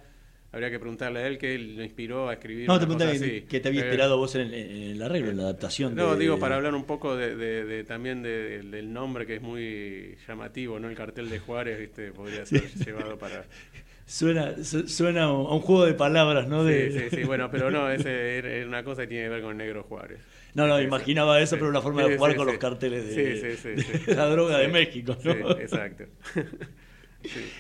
habría 0.56 0.72
que 0.72 0.80
preguntarle 0.80 1.20
a 1.20 1.28
él 1.28 1.38
qué 1.38 1.58
lo 1.60 1.84
inspiró 1.84 2.30
a 2.30 2.34
escribir. 2.34 2.66
No, 2.68 2.80
te 2.80 2.86
preguntaba 2.86 3.12
qué 3.12 3.60
te 3.60 3.68
había 3.68 3.82
Eh, 3.82 3.84
inspirado 3.86 4.18
vos 4.18 4.34
en 4.36 4.42
el, 4.42 4.54
en 4.54 4.82
el 4.92 5.02
arreglo, 5.02 5.32
en 5.32 5.38
la 5.38 5.44
adaptación. 5.44 5.94
no, 5.96 6.14
de- 6.16 6.20
digo 6.22 6.40
para 6.40 6.56
hablar 6.56 6.74
un 6.74 6.86
poco 6.86 7.16
de, 7.16 7.36
de- 7.36 7.66
de- 7.66 7.84
también 7.84 8.24
de- 8.24 8.64
del 8.64 8.92
nombre 8.94 9.26
que 9.28 9.36
es 9.36 9.42
muy 9.42 10.18
llamativo, 10.28 10.80
¿no? 10.80 10.90
El 10.90 10.96
cartel 10.96 11.30
de 11.30 11.40
Juárez, 11.40 11.78
¿viste? 11.80 12.12
Podría 12.14 12.46
ser 12.46 12.64
llevado 12.74 13.18
para... 13.18 13.46
Suena, 14.08 14.64
su- 14.64 14.88
suena 14.88 15.24
a 15.24 15.32
un 15.34 15.60
juego 15.62 15.86
de 15.86 15.94
palabras, 15.96 16.48
¿no? 16.48 16.64
De... 16.64 16.92
Sí, 16.92 17.00
sí, 17.10 17.16
sí, 17.18 17.24
bueno, 17.24 17.50
pero 17.52 17.70
no, 17.72 17.90
era 17.90 18.68
una 18.68 18.84
cosa 18.84 19.02
que 19.02 19.08
tiene 19.08 19.24
que 19.26 19.30
ver 19.30 19.42
con 19.42 19.58
Negro 19.58 19.84
Juárez. 19.84 20.20
No, 20.54 20.68
no, 20.68 20.80
imaginaba 20.82 21.42
eso, 21.42 21.56
pero 21.58 21.68
una 21.70 21.82
forma 21.82 22.04
de 22.08 22.16
jugar 22.16 22.36
con 22.38 22.48
los 22.48 22.58
carteles 22.60 23.06
de, 23.14 23.42
Sí, 23.42 23.42
sí, 23.42 23.58
sí, 23.62 23.70
de 23.92 23.98
sí. 24.06 24.14
la 24.16 24.28
droga 24.28 24.60
de 24.60 24.68
México, 24.70 25.18
¿no? 25.22 25.34
sí, 25.34 25.40
exacto. 25.62 26.06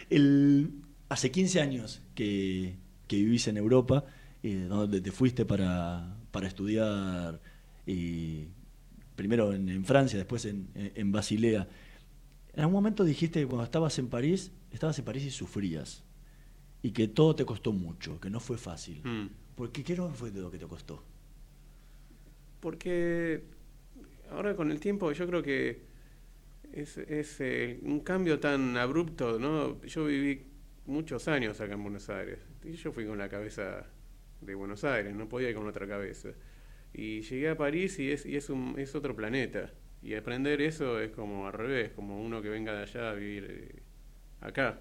El, 0.09 0.69
hace 1.09 1.31
15 1.31 1.61
años 1.61 2.01
que, 2.13 2.75
que 3.07 3.17
vivís 3.17 3.47
en 3.47 3.57
Europa, 3.57 4.05
eh, 4.43 4.65
donde 4.69 5.01
te 5.01 5.11
fuiste 5.11 5.45
para, 5.45 6.17
para 6.31 6.47
estudiar 6.47 7.41
eh, 7.87 8.49
primero 9.15 9.53
en, 9.53 9.69
en 9.69 9.85
Francia, 9.85 10.17
después 10.17 10.45
en, 10.45 10.69
en- 10.75 10.91
en 10.95 11.11
Basilea. 11.11 11.67
En 12.53 12.61
algún 12.61 12.75
momento 12.75 13.03
dijiste 13.03 13.41
que 13.41 13.47
cuando 13.47 13.65
estabas 13.65 13.97
en 13.99 14.09
París, 14.09 14.51
estabas 14.71 14.97
en 14.99 15.05
París 15.05 15.25
y 15.25 15.31
sufrías. 15.31 16.03
Y 16.83 16.91
que 16.91 17.07
todo 17.07 17.35
te 17.35 17.45
costó 17.45 17.73
mucho, 17.73 18.19
que 18.21 18.29
no 18.29 18.39
fue 18.39 18.57
fácil. 18.57 19.03
Mm. 19.03 19.27
¿Por 19.55 19.71
qué? 19.71 19.83
¿Qué 19.83 19.95
no 19.95 20.09
fue 20.09 20.31
de 20.31 20.41
lo 20.41 20.51
que 20.51 20.59
te 20.59 20.67
costó? 20.67 21.03
Porque 22.59 23.43
ahora 24.31 24.55
con 24.55 24.71
el 24.71 24.79
tiempo 24.79 25.11
yo 25.11 25.27
creo 25.27 25.43
que 25.43 25.83
es, 26.73 26.97
es, 26.97 27.37
eh, 27.41 27.79
un 27.83 28.01
cambio 28.01 28.39
tan 28.39 28.77
abrupto, 28.77 29.39
¿no? 29.39 29.81
Yo 29.83 30.05
viví 30.05 30.47
muchos 30.85 31.27
años 31.27 31.61
acá 31.61 31.73
en 31.75 31.83
Buenos 31.83 32.09
Aires 32.09 32.39
y 32.65 32.73
yo 32.73 32.91
fui 32.91 33.05
con 33.05 33.17
la 33.17 33.29
cabeza 33.29 33.85
de 34.41 34.55
Buenos 34.55 34.83
Aires, 34.83 35.13
no 35.15 35.27
podía 35.29 35.49
ir 35.49 35.55
con 35.55 35.67
otra 35.67 35.87
cabeza. 35.87 36.29
Y 36.93 37.21
llegué 37.21 37.49
a 37.49 37.57
París 37.57 37.99
y 37.99 38.11
es, 38.11 38.25
y 38.25 38.35
es, 38.35 38.49
un, 38.49 38.75
es 38.77 38.95
otro 38.95 39.15
planeta. 39.15 39.71
Y 40.01 40.13
aprender 40.13 40.61
eso 40.61 40.99
es 40.99 41.11
como 41.11 41.47
al 41.47 41.53
revés, 41.53 41.91
como 41.91 42.21
uno 42.21 42.41
que 42.41 42.49
venga 42.49 42.73
de 42.73 42.83
allá 42.83 43.11
a 43.11 43.13
vivir 43.13 43.47
eh, 43.49 43.81
acá. 44.41 44.79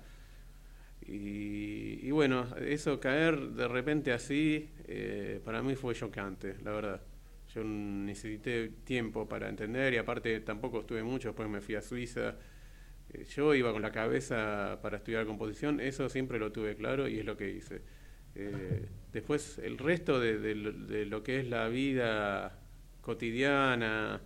Y, 1.06 2.00
y 2.02 2.10
bueno, 2.10 2.46
eso 2.56 2.98
caer 3.00 3.38
de 3.50 3.68
repente 3.68 4.12
así, 4.12 4.70
eh, 4.86 5.40
para 5.44 5.62
mí 5.62 5.74
fue 5.74 5.94
chocante, 5.94 6.56
la 6.62 6.72
verdad. 6.72 7.02
Yo 7.54 7.62
necesité 7.64 8.70
tiempo 8.84 9.28
para 9.28 9.48
entender 9.48 9.94
y 9.94 9.96
aparte 9.98 10.40
tampoco 10.40 10.80
estuve 10.80 11.02
mucho, 11.02 11.28
después 11.28 11.48
me 11.48 11.60
fui 11.60 11.74
a 11.74 11.82
Suiza. 11.82 12.36
Yo 13.34 13.54
iba 13.54 13.72
con 13.72 13.82
la 13.82 13.92
cabeza 13.92 14.78
para 14.82 14.98
estudiar 14.98 15.26
composición, 15.26 15.80
eso 15.80 16.08
siempre 16.08 16.38
lo 16.38 16.52
tuve 16.52 16.76
claro 16.76 17.08
y 17.08 17.18
es 17.20 17.24
lo 17.24 17.36
que 17.36 17.50
hice. 17.50 17.82
Eh, 18.34 18.88
después 19.12 19.58
el 19.58 19.78
resto 19.78 20.18
de, 20.20 20.54
lo- 21.06 21.22
que 21.22 21.40
es 21.40 21.48
la 21.48 21.68
vida 21.68 22.58
cotidiana, 23.00 24.22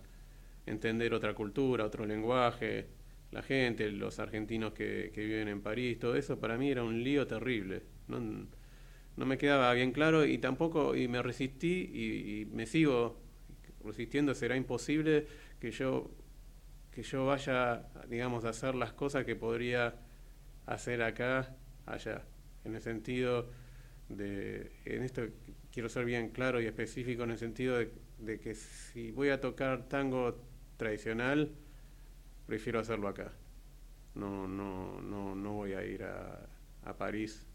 entender 0.65 1.13
otra 1.13 1.33
cultura, 1.33 1.85
otro 1.85 2.05
lenguaje, 2.05 2.87
la 3.31 3.41
gente, 3.43 3.91
los 3.91 4.19
argentinos 4.19 4.73
que, 4.73 5.11
que 5.13 5.25
viven 5.25 5.47
en 5.49 5.61
París, 5.61 5.99
todo 5.99 6.15
eso 6.15 6.39
para 6.39 6.57
mí 6.57 6.71
era 6.71 6.83
un 6.83 7.03
lío 7.03 7.27
terrible. 7.27 7.83
No, 8.07 8.19
no 9.17 9.25
me 9.25 9.37
quedaba 9.37 9.73
bien 9.73 9.91
claro 9.91 10.25
y 10.25 10.37
tampoco, 10.37 10.95
y 10.95 11.07
me 11.07 11.21
resistí 11.21 11.89
y 11.93 12.45
me 12.53 12.65
sigo 12.65 13.17
resistiendo, 13.83 14.33
será 14.35 14.55
imposible 14.55 15.27
que 15.59 15.71
yo, 15.71 16.11
que 16.91 17.03
yo 17.03 17.25
vaya, 17.25 17.87
digamos, 18.07 18.45
a 18.45 18.49
hacer 18.49 18.75
las 18.75 18.93
cosas 18.93 19.25
que 19.25 19.35
podría 19.35 19.95
hacer 20.65 21.01
acá, 21.03 21.55
allá. 21.85 22.23
En 22.65 22.75
el 22.75 22.81
sentido 22.81 23.49
de, 24.09 24.71
en 24.85 25.03
esto 25.03 25.23
quiero 25.71 25.89
ser 25.89 26.05
bien 26.05 26.29
claro 26.29 26.61
y 26.61 26.65
específico 26.67 27.23
en 27.23 27.31
el 27.31 27.37
sentido 27.37 27.77
de, 27.77 28.39
que 28.41 28.55
si 28.55 29.11
voy 29.11 29.29
a 29.29 29.41
tocar 29.41 29.87
tango 29.89 30.37
tradicional, 30.77 31.51
prefiero 32.47 32.79
hacerlo 32.79 33.07
acá. 33.07 33.31
No, 34.15 34.47
no, 34.47 35.01
no, 35.01 35.35
no 35.35 35.53
voy 35.53 35.73
a 35.73 35.85
ir 35.85 36.03
a, 36.03 36.47
a 36.85 36.97
París 36.97 37.45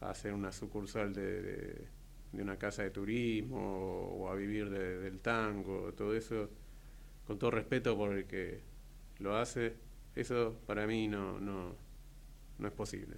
a, 0.00 0.10
hacer 0.10 0.32
una 0.34 0.52
sucursal 0.52 1.12
de, 1.14 1.42
de- 1.42 1.88
de 2.32 2.42
una 2.42 2.56
casa 2.56 2.82
de 2.84 2.90
turismo 2.90 3.58
o, 3.60 4.28
a 4.30 4.34
vivir 4.36 4.70
de- 4.70 4.98
del 5.00 5.20
tango, 5.20 5.92
todo 5.94 6.14
eso, 6.14 6.48
con 7.30 7.38
todo 7.38 7.52
respeto 7.52 7.96
por 7.96 8.12
el 8.12 8.24
que 8.26 8.60
lo 9.20 9.36
hace, 9.36 9.74
eso 10.16 10.58
para 10.66 10.84
mí 10.88 11.06
no, 11.06 11.38
no, 11.40 11.76
no 12.58 12.68
es 12.68 12.74
posible. 12.74 13.16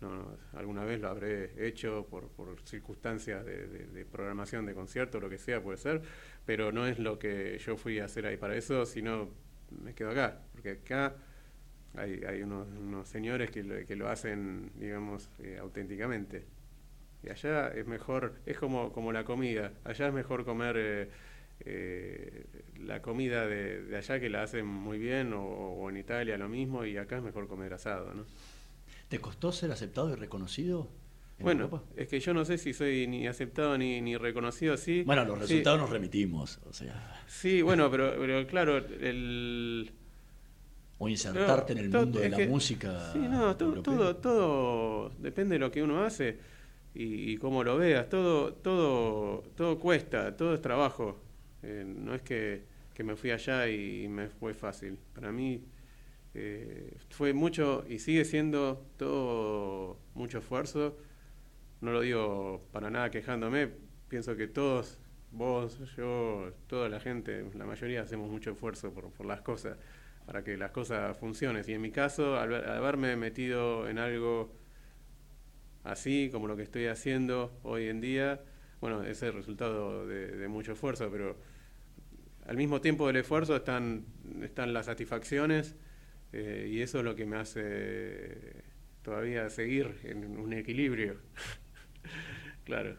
No, 0.00 0.36
alguna 0.54 0.84
vez 0.84 1.00
lo 1.00 1.08
habré 1.08 1.66
hecho 1.66 2.06
por, 2.10 2.28
por 2.30 2.60
circunstancias 2.66 3.44
de, 3.46 3.68
de- 3.68 3.86
de 3.88 4.06
programación 4.06 4.66
de 4.66 4.74
concierto, 4.74 5.20
lo 5.20 5.30
que 5.30 5.38
sea, 5.38 5.62
puede 5.62 5.78
ser, 5.78 6.02
pero 6.46 6.72
no 6.72 6.86
es 6.86 6.98
lo 7.00 7.18
que 7.18 7.58
yo 7.58 7.76
fui 7.76 8.00
a 8.00 8.06
hacer 8.06 8.26
ahí 8.26 8.36
para 8.38 8.56
eso, 8.56 8.86
sino 8.86 9.30
me 9.84 9.94
quedo 9.94 10.10
acá, 10.10 10.40
porque 10.52 10.70
acá 10.72 11.16
hay, 11.96 12.22
hay 12.24 12.42
unos, 12.42 12.68
unos 12.78 13.08
señores 13.08 13.50
que 13.50 13.62
lo, 13.64 13.84
que 13.86 13.96
lo 13.96 14.08
hacen, 14.08 14.70
digamos, 14.76 15.30
eh, 15.40 15.58
auténticamente. 15.60 16.46
Y 17.22 17.28
allá 17.30 17.68
es 17.68 17.86
mejor, 17.86 18.34
es 18.46 18.58
como, 18.58 18.92
como 18.92 19.12
la 19.12 19.24
comida, 19.24 19.72
allá 19.84 20.08
es 20.08 20.14
mejor 20.14 20.44
comer 20.44 20.76
eh, 20.78 21.10
eh, 21.64 22.44
la 22.78 23.02
comida 23.02 23.46
de, 23.46 23.82
de 23.82 23.96
allá 23.96 24.18
que 24.20 24.30
la 24.30 24.42
hacen 24.42 24.66
muy 24.66 24.98
bien, 24.98 25.32
o, 25.32 25.42
o 25.44 25.90
en 25.90 25.96
Italia 25.96 26.36
lo 26.38 26.48
mismo, 26.48 26.84
y 26.84 26.96
acá 26.96 27.16
es 27.18 27.22
mejor 27.22 27.46
comer 27.48 27.72
asado, 27.74 28.14
¿no? 28.14 28.24
¿Te 29.08 29.18
costó 29.18 29.52
ser 29.52 29.70
aceptado 29.72 30.10
y 30.10 30.14
reconocido? 30.14 30.88
en 31.38 31.44
Bueno, 31.44 31.64
Europa? 31.64 31.82
es 31.96 32.06
que 32.08 32.20
yo 32.20 32.34
no 32.34 32.44
sé 32.44 32.58
si 32.58 32.72
soy 32.74 33.06
ni 33.06 33.26
aceptado 33.26 33.76
ni, 33.78 34.00
ni 34.02 34.16
reconocido 34.16 34.74
así. 34.74 35.02
Bueno, 35.04 35.24
los 35.24 35.38
Sí. 35.38 35.54
resultados 35.54 35.80
nos 35.80 35.90
remitimos, 35.90 36.60
o 36.68 36.72
sea, 36.72 37.22
Sí, 37.26 37.62
bueno, 37.62 37.90
pero, 37.90 38.12
pero 38.18 38.46
claro, 38.46 38.76
el... 38.76 39.90
o 40.98 41.08
insertarte 41.08 41.72
en 41.72 41.78
el 41.78 41.90
todo- 41.90 42.02
mundo 42.02 42.20
de 42.20 42.28
la 42.28 42.36
que- 42.36 42.46
música. 42.46 43.12
Sí, 43.12 43.18
no, 43.20 43.56
todo, 43.56 43.82
todo, 43.82 44.16
todo 44.16 45.10
depende 45.18 45.54
de 45.54 45.58
lo 45.60 45.70
que 45.70 45.82
uno 45.82 46.04
hace 46.04 46.38
y, 46.94 47.32
y 47.32 47.36
cómo 47.38 47.64
lo 47.64 47.78
veas. 47.78 48.08
Todo, 48.10 48.52
todo, 48.52 49.42
todo 49.56 49.78
cuesta, 49.78 50.36
todo 50.36 50.52
es 50.54 50.60
trabajo. 50.60 51.22
Eh, 51.62 51.84
no 51.86 52.14
es 52.14 52.22
que, 52.22 52.64
que 52.94 53.04
me 53.04 53.16
fui 53.16 53.30
allá 53.30 53.68
y 53.68 54.08
me 54.08 54.28
fue 54.28 54.54
fácil. 54.54 54.98
Para 55.14 55.32
mí 55.32 55.64
eh, 56.34 56.96
fue 57.10 57.32
mucho 57.32 57.84
y 57.88 57.98
sigue 57.98 58.24
siendo 58.24 58.86
todo 58.96 59.98
mucho 60.14 60.38
esfuerzo. 60.38 60.96
No 61.80 61.92
lo 61.92 62.00
digo 62.00 62.62
para 62.72 62.90
nada 62.90 63.10
quejándome. 63.10 63.70
Pienso 64.08 64.36
que 64.36 64.48
todos, 64.48 64.98
vos, 65.32 65.78
yo, 65.96 66.52
toda 66.66 66.88
la 66.88 67.00
gente, 67.00 67.44
la 67.54 67.64
mayoría 67.64 68.02
hacemos 68.02 68.30
mucho 68.30 68.50
esfuerzo 68.50 68.92
por, 68.92 69.10
por 69.12 69.26
las 69.26 69.40
cosas, 69.40 69.78
para 70.26 70.42
que 70.44 70.56
las 70.56 70.70
cosas 70.72 71.16
funcionen. 71.16 71.64
Y 71.66 71.72
en 71.72 71.80
mi 71.80 71.90
caso, 71.90 72.36
al, 72.36 72.54
al 72.54 72.76
haberme 72.76 73.16
metido 73.16 73.88
en 73.88 73.98
algo 73.98 74.52
así 75.84 76.28
como 76.32 76.46
lo 76.46 76.56
que 76.56 76.62
estoy 76.62 76.86
haciendo 76.86 77.58
hoy 77.62 77.88
en 77.88 78.00
día, 78.00 78.42
bueno, 78.80 79.02
es 79.02 79.22
el 79.22 79.32
resultado 79.32 80.06
de, 80.06 80.28
de 80.36 80.48
mucho 80.48 80.72
esfuerzo, 80.72 81.10
pero 81.10 81.36
al 82.50 82.56
mismo 82.56 82.80
tiempo 82.80 83.06
del 83.06 83.14
esfuerzo 83.16 83.54
están, 83.54 84.04
están 84.42 84.72
las 84.72 84.86
satisfacciones 84.86 85.76
eh, 86.32 86.68
y 86.68 86.80
eso 86.82 86.98
es 86.98 87.04
lo 87.04 87.14
que 87.14 87.24
me 87.24 87.36
hace 87.36 88.64
todavía 89.02 89.48
seguir 89.50 90.00
en 90.02 90.36
un 90.36 90.52
equilibrio. 90.52 91.14
claro. 92.64 92.96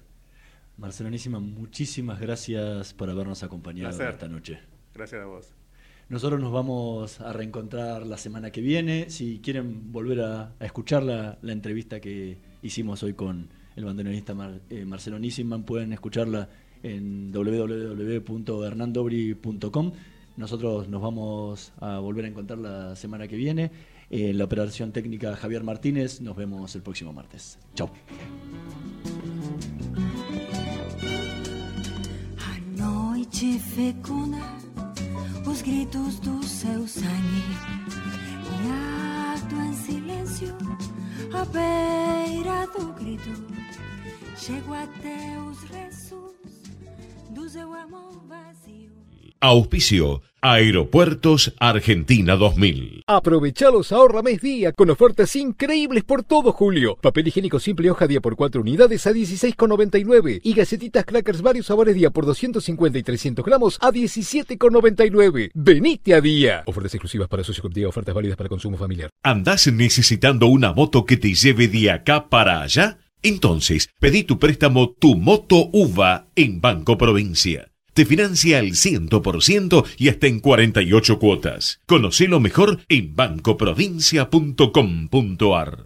Marcelonísima, 0.77 1.39
muchísimas 1.41 2.19
gracias 2.21 2.93
por 2.93 3.09
habernos 3.09 3.43
acompañado 3.43 3.89
Placer. 3.89 4.13
esta 4.13 4.27
noche. 4.29 4.59
Gracias 4.95 5.21
a 5.21 5.25
vos. 5.25 5.53
Nosotros 6.07 6.39
nos 6.39 6.51
vamos 6.53 7.19
a 7.19 7.33
reencontrar 7.33 8.05
la 8.05 8.17
semana 8.17 8.51
que 8.51 8.61
viene. 8.61 9.09
Si 9.09 9.39
quieren 9.43 9.91
volver 9.91 10.21
a, 10.21 10.53
a 10.59 10.65
escuchar 10.65 11.03
la, 11.03 11.37
la 11.41 11.51
entrevista 11.51 11.99
que 11.99 12.37
hicimos 12.61 13.03
hoy 13.03 13.13
con 13.13 13.49
el 13.75 13.83
bandoneonista 13.85 14.33
Mar- 14.33 14.61
eh, 14.69 14.85
Marcelo 14.85 15.19
pueden 15.65 15.91
escucharla 15.93 16.49
en 16.83 17.31
www.hernandobri.com. 17.31 19.91
Nosotros 20.37 20.87
nos 20.87 21.01
vamos 21.01 21.73
a 21.79 21.97
volver 21.99 22.25
a 22.25 22.27
encontrar 22.29 22.59
la 22.59 22.95
semana 22.95 23.27
que 23.27 23.35
viene. 23.35 23.71
En 24.09 24.37
la 24.37 24.45
operación 24.45 24.91
técnica 24.91 25.35
Javier 25.35 25.63
Martínez. 25.63 26.21
Nos 26.21 26.35
vemos 26.35 26.75
el 26.75 26.81
próximo 26.81 27.13
martes. 27.13 27.59
Chao. 27.75 27.91
Noite 32.75 33.59
fecunda, 33.59 34.57
os 35.45 35.63
gritos 35.63 36.19
grito, 36.21 36.51
Auspicio 49.43 50.21
Aeropuertos 50.43 51.53
Argentina 51.59 52.35
2000. 52.35 53.03
Aprovecha 53.07 53.69
los 53.69 53.91
ahorra 53.91 54.21
mes 54.21 54.41
día 54.41 54.71
con 54.71 54.89
ofertas 54.89 55.35
increíbles 55.35 56.03
por 56.03 56.23
todo 56.23 56.51
julio. 56.51 56.95
Papel 57.01 57.27
higiénico 57.27 57.59
simple 57.59 57.89
hoja 57.91 58.07
día 58.07 58.21
por 58.21 58.35
4 58.35 58.61
unidades 58.61 59.05
a 59.07 59.11
16,99 59.11 60.41
y 60.43 60.53
gacetitas 60.53 61.05
crackers 61.05 61.41
varios 61.41 61.67
sabores 61.67 61.95
día 61.95 62.09
por 62.11 62.25
250 62.25 62.99
y 62.99 63.03
300 63.03 63.45
gramos 63.45 63.77
a 63.81 63.91
17,99. 63.91 65.51
Venite 65.55 66.13
a 66.13 66.21
día. 66.21 66.63
Ofertas 66.67 66.93
exclusivas 66.93 67.27
para 67.27 67.43
socios 67.43 67.61
con 67.61 67.85
ofertas 67.85 68.13
válidas 68.13 68.37
para 68.37 68.49
consumo 68.49 68.77
familiar. 68.77 69.09
¿Andás 69.23 69.71
necesitando 69.71 70.47
una 70.47 70.73
moto 70.73 71.05
que 71.05 71.17
te 71.17 71.33
lleve 71.33 71.67
de 71.67 71.89
acá 71.89 72.29
para 72.29 72.61
allá? 72.61 72.99
Entonces, 73.23 73.89
pedí 73.99 74.23
tu 74.23 74.39
préstamo 74.39 74.91
Tu 74.91 75.15
Moto 75.15 75.69
UVA 75.71 76.27
en 76.35 76.61
Banco 76.61 76.97
Provincia. 76.97 77.70
Te 77.93 78.05
financia 78.05 78.59
al 78.59 78.71
100% 78.71 79.85
y 79.97 80.09
hasta 80.09 80.27
en 80.27 80.39
48 80.39 81.19
cuotas. 81.19 81.79
Conocelo 81.85 82.39
mejor 82.39 82.79
en 82.87 83.15
bancoprovincia.com.ar. 83.15 85.85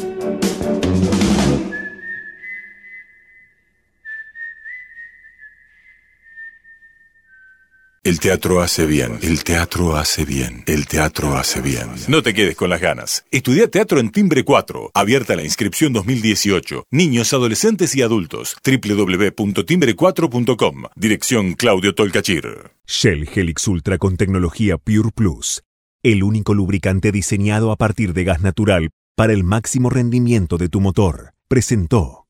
El 8.03 8.19
teatro 8.19 8.61
hace 8.61 8.87
bien, 8.87 9.19
el 9.21 9.43
teatro 9.43 9.95
hace 9.95 10.25
bien, 10.25 10.63
el 10.65 10.87
teatro 10.87 11.37
hace 11.37 11.61
bien. 11.61 11.87
No 12.07 12.23
te 12.23 12.33
quedes 12.33 12.55
con 12.55 12.71
las 12.71 12.81
ganas. 12.81 13.25
Estudia 13.29 13.69
teatro 13.69 13.99
en 13.99 14.09
Timbre 14.09 14.43
4. 14.43 14.89
Abierta 14.95 15.35
la 15.35 15.43
inscripción 15.43 15.93
2018. 15.93 16.85
Niños, 16.89 17.31
adolescentes 17.31 17.95
y 17.95 18.01
adultos. 18.01 18.57
www.timbre4.com. 18.65 20.85
Dirección 20.95 21.53
Claudio 21.53 21.93
Tolcachir. 21.93 22.71
Shell 22.87 23.29
Helix 23.35 23.67
Ultra 23.67 23.99
con 23.99 24.17
tecnología 24.17 24.79
Pure 24.79 25.11
Plus. 25.13 25.61
El 26.01 26.23
único 26.23 26.55
lubricante 26.55 27.11
diseñado 27.11 27.71
a 27.71 27.75
partir 27.75 28.13
de 28.13 28.23
gas 28.23 28.41
natural 28.41 28.89
para 29.15 29.33
el 29.33 29.43
máximo 29.43 29.91
rendimiento 29.91 30.57
de 30.57 30.69
tu 30.69 30.81
motor. 30.81 31.35
Presentó. 31.47 32.25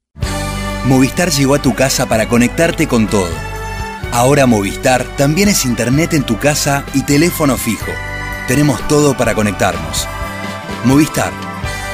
Movistar 0.86 1.32
llegó 1.32 1.56
a 1.56 1.62
tu 1.62 1.74
casa 1.76 2.10
para 2.10 2.28
conectarte 2.28 2.90
con 2.90 3.08
todo. 3.08 3.30
Ahora 4.12 4.46
Movistar 4.46 5.06
también 5.16 5.48
es 5.48 5.66
internet 5.66 6.14
en 6.14 6.24
tu 6.24 6.38
casa 6.38 6.84
y 6.94 7.04
teléfono 7.04 7.56
fijo. 7.56 7.92
Tenemos 8.48 8.86
todo 8.90 9.16
para 9.16 9.34
conectarnos. 9.34 10.06
Movistar, 10.84 11.32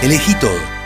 elegí 0.01 0.33
todo. 0.35 0.76